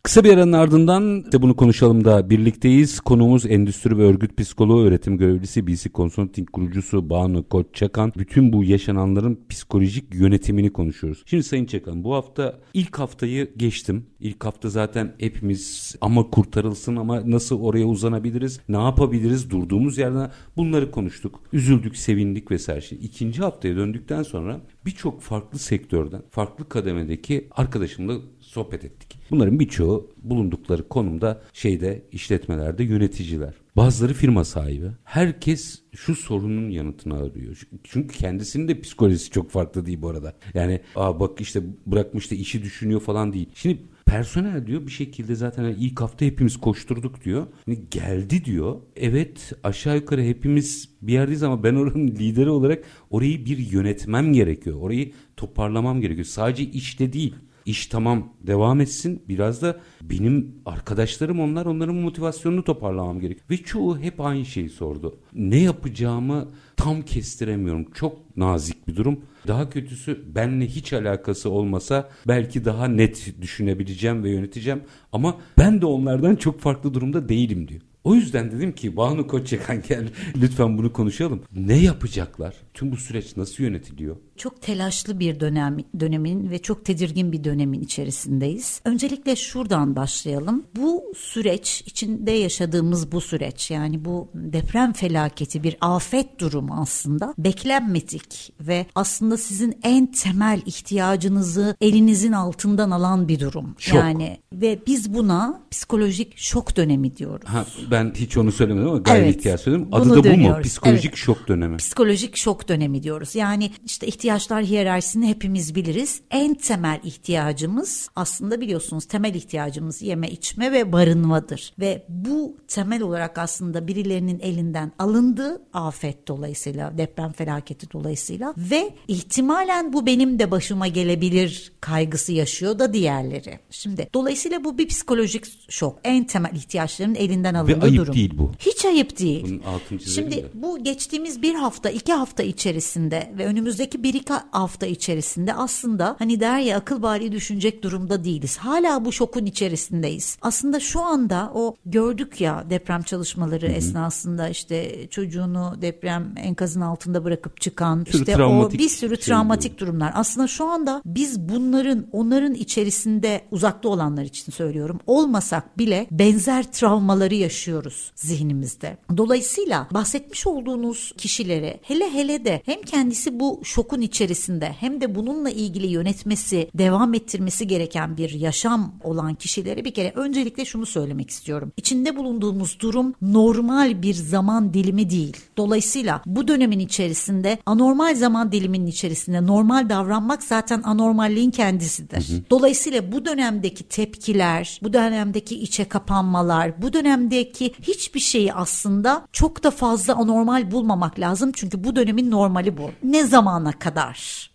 Kısa 0.02 0.24
bir 0.24 0.34
aranın 0.34 0.52
ardından 0.52 1.32
de 1.32 1.42
bunu 1.42 1.56
konuşalım 1.56 2.04
da 2.04 2.30
birlikteyiz. 2.30 3.00
Konuğumuz 3.00 3.46
endüstri 3.46 3.98
ve 3.98 4.02
örgüt 4.02 4.38
psikoloğu 4.38 4.84
öğretim 4.84 5.18
görevlisi 5.18 5.66
BC 5.66 5.90
Consulting 5.94 6.50
kurucusu 6.50 7.10
Banu 7.10 7.48
Koç 7.48 7.66
Çakan. 7.72 8.12
Bütün 8.18 8.52
bu 8.52 8.64
yaşananların 8.64 9.40
psikolojik 9.48 10.14
yönetimini 10.14 10.72
konuşuyoruz. 10.72 11.22
Şimdi 11.26 11.42
Sayın 11.42 11.66
Çakan 11.66 12.04
bu 12.04 12.14
hafta 12.14 12.58
ilk 12.74 12.98
haftayı 12.98 13.50
geçtim. 13.56 14.06
İlk 14.20 14.44
hafta 14.44 14.68
zaten 14.68 15.14
hepimiz 15.18 15.94
ama 16.00 16.30
kurtarılsın 16.30 16.96
ama 16.96 17.30
nasıl 17.30 17.60
oraya 17.60 17.86
uzanabiliriz, 17.86 18.60
ne 18.68 18.82
yapabiliriz 18.82 19.50
durduğumuz 19.50 19.98
yerden 19.98 20.30
bunları 20.56 20.90
konuştuk. 20.90 21.40
Üzüldük, 21.52 21.96
sevindik 21.96 22.50
vesaire. 22.50 22.80
Şimdi 22.80 23.04
ikinci 23.04 23.42
haftaya 23.42 23.76
döndükten 23.76 24.22
sonra 24.22 24.60
birçok 24.86 25.22
farklı 25.22 25.58
sektörden, 25.58 26.22
farklı 26.30 26.68
kademedeki 26.68 27.48
arkadaşımla 27.50 28.14
sohbet 28.40 28.84
ettik. 28.84 29.07
Bunların 29.30 29.60
birçoğu 29.60 30.10
bulundukları 30.22 30.88
konumda 30.88 31.42
şeyde 31.52 32.02
işletmelerde 32.12 32.84
yöneticiler. 32.84 33.54
Bazıları 33.76 34.14
firma 34.14 34.44
sahibi. 34.44 34.86
Herkes 35.04 35.82
şu 35.96 36.14
sorunun 36.14 36.70
yanıtını 36.70 37.14
arıyor. 37.14 37.62
Çünkü 37.84 38.18
kendisinin 38.18 38.68
de 38.68 38.80
psikolojisi 38.80 39.30
çok 39.30 39.50
farklı 39.50 39.86
değil 39.86 40.02
bu 40.02 40.08
arada. 40.08 40.34
Yani 40.54 40.80
aa 40.96 41.20
bak 41.20 41.40
işte 41.40 41.62
bırakmış 41.86 42.30
da 42.30 42.34
işi 42.34 42.62
düşünüyor 42.62 43.00
falan 43.00 43.32
değil. 43.32 43.48
Şimdi 43.54 43.78
personel 44.06 44.66
diyor 44.66 44.86
bir 44.86 44.90
şekilde 44.90 45.34
zaten 45.34 45.62
yani 45.62 45.76
ilk 45.78 46.00
hafta 46.00 46.24
hepimiz 46.24 46.56
koşturduk 46.56 47.24
diyor. 47.24 47.46
Yani 47.66 47.78
geldi 47.90 48.44
diyor. 48.44 48.76
Evet 48.96 49.52
aşağı 49.64 49.96
yukarı 49.96 50.22
hepimiz 50.22 50.88
bir 51.02 51.12
yerdeyiz 51.12 51.42
ama 51.42 51.62
ben 51.64 51.74
oranın 51.74 52.08
lideri 52.18 52.50
olarak 52.50 52.84
orayı 53.10 53.44
bir 53.46 53.58
yönetmem 53.58 54.32
gerekiyor. 54.32 54.78
Orayı 54.80 55.12
toparlamam 55.36 56.00
gerekiyor. 56.00 56.26
Sadece 56.26 56.64
işte 56.64 57.12
değil 57.12 57.34
iş 57.68 57.86
tamam 57.86 58.32
devam 58.46 58.80
etsin. 58.80 59.22
Biraz 59.28 59.62
da 59.62 59.80
benim 60.02 60.54
arkadaşlarım 60.66 61.40
onlar 61.40 61.66
onların 61.66 61.94
motivasyonunu 61.94 62.64
toparlamam 62.64 63.20
gerek. 63.20 63.50
Ve 63.50 63.56
çoğu 63.56 63.98
hep 63.98 64.20
aynı 64.20 64.44
şeyi 64.44 64.68
sordu. 64.68 65.18
Ne 65.34 65.58
yapacağımı 65.58 66.48
tam 66.76 67.02
kestiremiyorum. 67.02 67.90
Çok 67.90 68.36
nazik 68.36 68.88
bir 68.88 68.96
durum. 68.96 69.20
Daha 69.46 69.70
kötüsü 69.70 70.34
benle 70.34 70.66
hiç 70.66 70.92
alakası 70.92 71.50
olmasa 71.50 72.08
belki 72.28 72.64
daha 72.64 72.88
net 72.88 73.34
düşünebileceğim 73.40 74.24
ve 74.24 74.30
yöneteceğim. 74.30 74.82
Ama 75.12 75.36
ben 75.58 75.80
de 75.80 75.86
onlardan 75.86 76.36
çok 76.36 76.60
farklı 76.60 76.94
durumda 76.94 77.28
değilim 77.28 77.68
diyor. 77.68 77.80
O 78.04 78.14
yüzden 78.14 78.52
dedim 78.52 78.72
ki 78.72 78.96
Banu 78.96 79.26
Koçyakan 79.26 79.82
gel 79.88 80.08
lütfen 80.36 80.78
bunu 80.78 80.92
konuşalım. 80.92 81.42
Ne 81.56 81.76
yapacaklar? 81.76 82.54
Tüm 82.74 82.92
bu 82.92 82.96
süreç 82.96 83.36
nasıl 83.36 83.64
yönetiliyor? 83.64 84.16
Çok 84.38 84.62
telaşlı 84.62 85.20
bir 85.20 85.40
dönem 85.40 85.76
dönemin 86.00 86.50
ve 86.50 86.58
çok 86.58 86.84
tedirgin 86.84 87.32
bir 87.32 87.44
dönemin 87.44 87.80
içerisindeyiz. 87.80 88.80
Öncelikle 88.84 89.36
şuradan 89.36 89.96
başlayalım. 89.96 90.64
Bu 90.76 91.04
süreç 91.16 91.82
içinde 91.86 92.30
yaşadığımız 92.30 93.12
bu 93.12 93.20
süreç 93.20 93.70
yani 93.70 94.04
bu 94.04 94.28
deprem 94.34 94.92
felaketi 94.92 95.62
bir 95.62 95.76
afet 95.80 96.38
durumu 96.40 96.74
aslında 96.80 97.34
beklenmedik 97.38 98.52
ve 98.60 98.86
aslında 98.94 99.36
sizin 99.36 99.78
en 99.82 100.06
temel 100.12 100.60
ihtiyacınızı 100.66 101.76
elinizin 101.80 102.32
altından 102.32 102.90
alan 102.90 103.28
bir 103.28 103.40
durum. 103.40 103.74
Şok. 103.78 103.94
Yani 103.94 104.38
ve 104.52 104.78
biz 104.86 105.14
buna 105.14 105.60
psikolojik 105.70 106.36
şok 106.38 106.76
dönemi 106.76 107.16
diyoruz. 107.16 107.48
Ha, 107.48 107.66
ben 107.90 108.12
hiç 108.16 108.36
onu 108.36 108.52
söylemedim 108.52 108.88
ama 108.88 108.98
gayri 108.98 109.24
Evet. 109.24 109.36
ihtiyaç 109.36 109.60
söyledim. 109.60 109.88
Adı 109.92 110.04
da 110.04 110.12
bu 110.12 110.16
mu? 110.16 110.24
dönüyoruz. 110.24 110.66
Psikolojik 110.66 111.04
Evet. 111.10 111.16
şok 111.16 111.48
dönemi. 111.48 111.76
Psikolojik 111.76 112.36
şok 112.36 112.68
dönemi 112.68 113.02
diyoruz. 113.02 113.34
Yani 113.34 113.70
işte 113.84 114.06
ihtiyaçlar 114.28 114.64
hiyerarşisini 114.64 115.28
hepimiz 115.28 115.74
biliriz. 115.74 116.20
En 116.30 116.54
temel 116.54 117.00
ihtiyacımız 117.04 118.10
aslında 118.16 118.60
biliyorsunuz 118.60 119.04
temel 119.04 119.34
ihtiyacımız 119.34 120.02
yeme 120.02 120.28
içme 120.28 120.72
ve 120.72 120.92
barınmadır. 120.92 121.72
Ve 121.78 122.04
bu 122.08 122.56
temel 122.68 123.02
olarak 123.02 123.38
aslında 123.38 123.86
birilerinin 123.86 124.40
elinden 124.40 124.92
alındı 124.98 125.62
afet 125.72 126.28
dolayısıyla 126.28 126.98
deprem 126.98 127.32
felaketi 127.32 127.92
dolayısıyla 127.92 128.54
ve 128.56 128.90
ihtimalen 129.08 129.92
bu 129.92 130.06
benim 130.06 130.38
de 130.38 130.50
başıma 130.50 130.86
gelebilir 130.86 131.72
kaygısı 131.80 132.32
yaşıyor 132.32 132.78
da 132.78 132.92
diğerleri. 132.92 133.58
Şimdi 133.70 134.08
dolayısıyla 134.14 134.64
bu 134.64 134.78
bir 134.78 134.88
psikolojik 134.88 135.70
şok. 135.70 135.98
En 136.04 136.24
temel 136.24 136.52
ihtiyaçların 136.54 137.14
elinden 137.14 137.54
alındığı 137.54 137.84
ayıp 137.84 137.96
durum. 137.96 138.14
değil 138.14 138.32
bu. 138.38 138.52
Hiç 138.58 138.84
ayıp 138.84 139.18
değil. 139.18 139.44
Bunun 139.44 139.62
altını 139.62 140.00
Şimdi 140.00 140.36
de. 140.36 140.44
bu 140.54 140.84
geçtiğimiz 140.84 141.42
bir 141.42 141.54
hafta 141.54 141.90
iki 141.90 142.12
hafta 142.12 142.42
içerisinde 142.42 143.32
ve 143.38 143.46
önümüzdeki 143.46 144.02
bir 144.02 144.17
iki 144.18 144.32
hafta 144.50 144.86
içerisinde 144.86 145.54
aslında 145.54 146.16
hani 146.18 146.40
der 146.40 146.58
ya 146.58 146.76
akıl 146.76 147.02
bari 147.02 147.32
düşünecek 147.32 147.82
durumda 147.82 148.24
değiliz. 148.24 148.58
Hala 148.58 149.04
bu 149.04 149.12
şokun 149.12 149.46
içerisindeyiz. 149.46 150.38
Aslında 150.42 150.80
şu 150.80 151.00
anda 151.00 151.52
o 151.54 151.76
gördük 151.86 152.40
ya 152.40 152.64
deprem 152.70 153.02
çalışmaları 153.02 153.66
esnasında 153.66 154.48
işte 154.48 155.06
çocuğunu 155.10 155.74
deprem 155.82 156.34
enkazın 156.36 156.80
altında 156.80 157.24
bırakıp 157.24 157.60
çıkan 157.60 158.06
Bir 158.06 158.12
işte 158.14 158.44
o 158.44 158.72
bir 158.72 158.88
sürü 158.88 159.16
şey 159.16 159.24
travmatik 159.24 159.80
durumlar. 159.80 160.12
Aslında 160.14 160.46
şu 160.46 160.64
anda 160.64 161.02
biz 161.04 161.40
bunların 161.40 162.06
onların 162.12 162.54
içerisinde 162.54 163.40
uzakta 163.50 163.88
olanlar 163.88 164.22
için 164.22 164.52
söylüyorum 164.52 165.00
olmasak 165.06 165.78
bile 165.78 166.06
benzer 166.10 166.72
travmaları 166.72 167.34
yaşıyoruz 167.34 168.12
zihnimizde. 168.14 168.98
Dolayısıyla 169.16 169.88
bahsetmiş 169.90 170.46
olduğunuz 170.46 171.12
kişileri 171.16 171.80
hele 171.82 172.12
hele 172.12 172.44
de 172.44 172.62
hem 172.64 172.82
kendisi 172.82 173.40
bu 173.40 173.60
şokun 173.64 174.00
içerisinde 174.08 174.74
hem 174.80 175.00
de 175.00 175.14
bununla 175.14 175.50
ilgili 175.50 175.86
yönetmesi, 175.86 176.70
devam 176.74 177.14
ettirmesi 177.14 177.66
gereken 177.66 178.16
bir 178.16 178.30
yaşam 178.30 178.94
olan 179.04 179.34
kişilere 179.34 179.84
bir 179.84 179.94
kere 179.94 180.12
öncelikle 180.14 180.64
şunu 180.64 180.86
söylemek 180.86 181.30
istiyorum. 181.30 181.72
İçinde 181.76 182.16
bulunduğumuz 182.16 182.80
durum 182.80 183.14
normal 183.22 184.02
bir 184.02 184.14
zaman 184.14 184.74
dilimi 184.74 185.10
değil. 185.10 185.36
Dolayısıyla 185.56 186.22
bu 186.26 186.48
dönemin 186.48 186.78
içerisinde 186.78 187.58
anormal 187.66 188.14
zaman 188.14 188.52
diliminin 188.52 188.86
içerisinde 188.86 189.46
normal 189.46 189.88
davranmak 189.88 190.42
zaten 190.42 190.82
anormalliğin 190.82 191.50
kendisidir. 191.50 192.50
Dolayısıyla 192.50 193.12
bu 193.12 193.24
dönemdeki 193.24 193.84
tepkiler, 193.84 194.80
bu 194.82 194.92
dönemdeki 194.92 195.60
içe 195.60 195.84
kapanmalar, 195.84 196.82
bu 196.82 196.92
dönemdeki 196.92 197.74
hiçbir 197.82 198.20
şeyi 198.20 198.52
aslında 198.52 199.26
çok 199.32 199.64
da 199.64 199.70
fazla 199.70 200.14
anormal 200.14 200.70
bulmamak 200.70 201.20
lazım. 201.20 201.52
Çünkü 201.54 201.84
bu 201.84 201.96
dönemin 201.96 202.30
normali 202.30 202.78
bu. 202.78 202.90
Ne 203.02 203.24
zamana 203.24 203.72
kadar? 203.72 203.97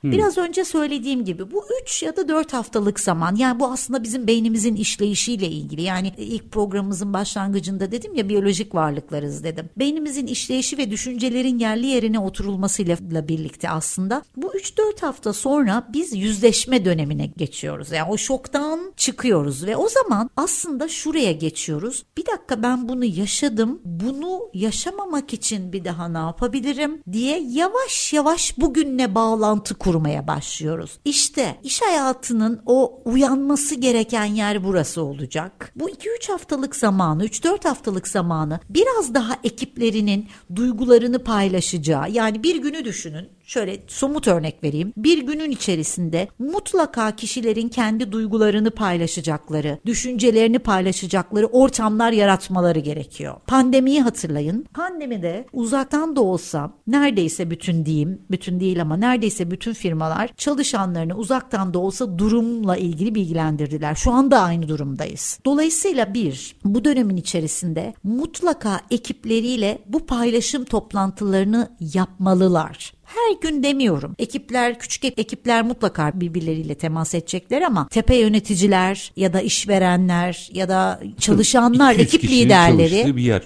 Biraz 0.04 0.38
önce 0.38 0.66
söylediğim 0.66 1.26
gibi 1.26 1.52
bu 1.52 1.66
3 1.84 2.04
ya 2.04 2.16
da 2.16 2.28
4 2.28 2.54
haftalık 2.54 3.00
zaman. 3.00 3.36
Yani 3.36 3.60
bu 3.60 3.68
aslında 3.68 4.04
bizim 4.04 4.28
beynimizin 4.28 4.76
işleyişiyle 4.76 5.48
ilgili. 5.48 5.82
Yani 5.82 6.14
ilk 6.18 6.52
programımızın 6.52 7.14
başlangıcında 7.14 7.92
dedim 7.92 8.16
ya 8.16 8.30
biyolojik 8.30 8.76
varlıklarız 8.76 9.44
dedim. 9.44 9.70
Beynimizin 9.78 10.28
işleyişi 10.28 10.78
ve 10.78 10.92
düşüncelerin 10.92 11.60
yerli 11.60 11.88
yerine 11.88 12.20
oturulmasıyla 12.20 12.98
birlikte 13.28 13.70
aslında 13.70 14.24
bu 14.38 14.54
3-4 14.54 15.02
hafta 15.02 15.34
sonra 15.34 15.88
biz 15.94 16.16
yüzleşme 16.16 16.86
dönemine 16.86 17.26
geçiyoruz. 17.26 17.92
Yani 17.92 18.10
o 18.10 18.18
şoktan 18.18 18.94
çıkıyoruz 18.98 19.66
ve 19.66 19.76
o 19.76 19.90
zaman 19.90 20.30
aslında 20.38 20.88
şuraya 20.88 21.32
geçiyoruz. 21.32 22.04
Bir 22.18 22.26
dakika 22.26 22.64
ben 22.64 22.90
bunu 22.90 23.06
yaşadım. 23.06 23.82
Bunu 23.86 24.50
yaşamamak 24.54 25.34
için 25.34 25.74
bir 25.74 25.86
daha 25.86 26.08
ne 26.08 26.18
yapabilirim 26.18 27.02
diye 27.12 27.44
yavaş 27.50 28.14
yavaş 28.14 28.58
bugünle 28.58 29.16
bağlantı 29.34 29.76
kurmaya 29.76 30.28
başlıyoruz. 30.28 31.00
İşte 31.06 31.56
iş 31.64 31.82
hayatının 31.82 32.62
o 32.66 33.02
uyanması 33.06 33.76
gereken 33.76 34.26
yer 34.26 34.64
burası 34.64 35.04
olacak. 35.04 35.72
Bu 35.76 35.90
2-3 35.90 36.32
haftalık 36.32 36.76
zamanı, 36.76 37.26
3-4 37.26 37.68
haftalık 37.68 38.08
zamanı 38.08 38.60
biraz 38.70 39.14
daha 39.14 39.38
ekiplerinin 39.44 40.28
duygularını 40.56 41.24
paylaşacağı 41.24 42.12
yani 42.12 42.44
bir 42.44 42.56
günü 42.56 42.86
düşünün. 42.86 43.30
Şöyle 43.54 43.80
somut 43.88 44.28
örnek 44.28 44.64
vereyim. 44.64 44.94
Bir 44.98 45.18
günün 45.18 45.52
içerisinde 45.52 46.28
mutlaka 46.40 47.16
kişilerin 47.16 47.70
kendi 47.70 48.12
duygularını 48.12 48.72
paylaşacakları, 48.72 49.80
düşüncelerini 49.86 50.60
paylaşacakları 50.60 51.48
ortamlar 51.48 52.12
yaratmaları 52.12 52.80
gerekiyor. 52.80 53.36
Pandemiyi 53.48 54.02
hatırlayın. 54.02 54.66
Pandemide 54.74 55.46
uzaktan 55.54 56.16
da 56.16 56.22
olsa 56.22 56.74
neredeyse 56.88 57.50
bütün 57.50 57.86
diyeyim, 57.86 58.22
bütün 58.32 58.60
değil 58.60 58.82
ama 58.82 58.98
neredeyse 58.98 59.52
bütün 59.52 59.74
firmalar 59.74 60.30
çalışanlarını 60.38 61.16
uzaktan 61.16 61.74
da 61.74 61.80
olsa 61.80 62.18
durumla 62.18 62.78
ilgili 62.78 63.16
bilgilendirdiler. 63.16 63.96
Şu 63.96 64.12
anda 64.12 64.40
aynı 64.40 64.68
durumdayız. 64.68 65.40
Dolayısıyla 65.46 66.14
bir, 66.14 66.56
bu 66.66 66.86
dönemin 66.86 67.18
içerisinde 67.18 67.94
mutlaka 68.04 68.80
ekipleriyle 68.92 69.80
bu 69.86 70.06
paylaşım 70.06 70.66
toplantılarını 70.66 71.70
yapmalılar. 71.80 72.94
Her 73.16 73.50
gün 73.50 73.64
demiyorum. 73.64 74.16
Ekipler, 74.20 74.80
küçük 74.80 75.04
ekipler 75.06 75.64
mutlaka 75.66 76.12
birbirleriyle 76.22 76.76
temas 76.76 77.16
edecekler 77.16 77.62
ama 77.62 77.88
tepe 77.88 78.16
yöneticiler 78.16 79.12
ya 79.16 79.34
da 79.34 79.42
işverenler 79.42 80.50
ya 80.54 80.70
da 80.70 81.02
çalışanlar, 81.20 81.94
200 81.94 82.14
ekip 82.14 82.30
liderleri 82.32 82.90
çalıştığı 82.90 83.16
bir 83.18 83.22
yer. 83.24 83.42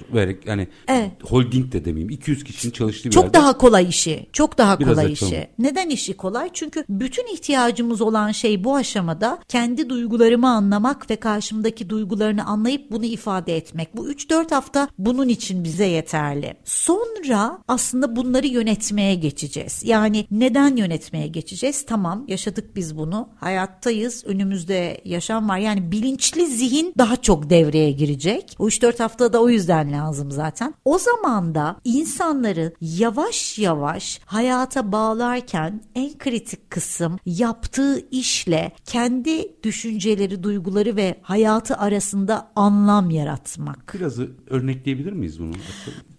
Yani 0.46 0.68
Evet. 0.88 1.12
holding 1.24 1.72
de 1.74 1.86
demeyeyim. 1.86 2.10
200 2.10 2.44
kişinin 2.44 2.72
çalıştığı 2.74 3.10
bir 3.10 3.14
çok 3.14 3.24
yerde. 3.24 3.38
daha 3.38 3.58
kolay 3.58 3.90
işi. 3.90 4.28
Çok 4.34 4.58
daha 4.58 4.80
Biraz 4.80 4.90
kolay 4.90 5.06
açalım. 5.12 5.34
işi. 5.34 5.48
Neden 5.60 5.90
işi 5.90 6.14
kolay? 6.18 6.50
Çünkü 6.54 6.86
bütün 6.90 7.34
ihtiyacımız 7.34 8.02
olan 8.02 8.32
şey 8.32 8.64
bu 8.64 8.76
aşamada 8.76 9.40
kendi 9.48 9.90
duygularımı 9.90 10.50
anlamak 10.50 11.10
ve 11.10 11.16
karşımdaki 11.16 11.90
duygularını 11.90 12.46
anlayıp 12.46 12.92
bunu 12.92 13.06
ifade 13.06 13.58
etmek. 13.58 13.98
Bu 13.98 14.10
3-4 14.12 14.52
hafta 14.56 14.90
bunun 14.98 15.28
için 15.28 15.64
bize 15.64 15.86
yeterli. 15.86 16.54
Sonra 16.66 17.60
aslında 17.68 18.16
bunları 18.16 18.48
yönetmeye 18.48 19.16
geçeceğiz. 19.16 19.57
Yani 19.84 20.28
neden 20.32 20.76
yönetmeye 20.76 21.28
geçeceğiz? 21.28 21.86
Tamam 21.86 22.26
yaşadık 22.28 22.76
biz 22.76 22.98
bunu. 22.98 23.30
Hayattayız. 23.40 24.24
Önümüzde 24.26 25.02
yaşam 25.06 25.50
var. 25.50 25.58
Yani 25.58 25.92
bilinçli 25.92 26.48
zihin 26.48 26.94
daha 26.98 27.16
çok 27.16 27.50
devreye 27.50 27.92
girecek. 27.92 28.56
O 28.60 28.68
3-4 28.68 29.00
hafta 29.00 29.34
da 29.34 29.42
o 29.42 29.50
yüzden 29.50 29.92
lazım 29.92 30.32
zaten. 30.32 30.74
O 30.86 31.00
zaman 31.00 31.56
da 31.56 31.76
insanları 31.84 32.74
yavaş 32.82 33.60
yavaş 33.60 34.20
hayata 34.26 34.92
bağlarken 34.92 35.82
en 35.96 36.18
kritik 36.18 36.72
kısım 36.72 37.20
yaptığı 37.26 38.10
işle 38.12 38.72
kendi 38.86 39.64
düşünceleri, 39.64 40.44
duyguları 40.44 40.96
ve 40.96 41.16
hayatı 41.22 41.78
arasında 41.78 42.52
anlam 42.56 43.10
yaratmak. 43.10 43.94
Biraz 43.94 44.20
örnekleyebilir 44.50 45.12
miyiz 45.12 45.40
bunu? 45.40 45.54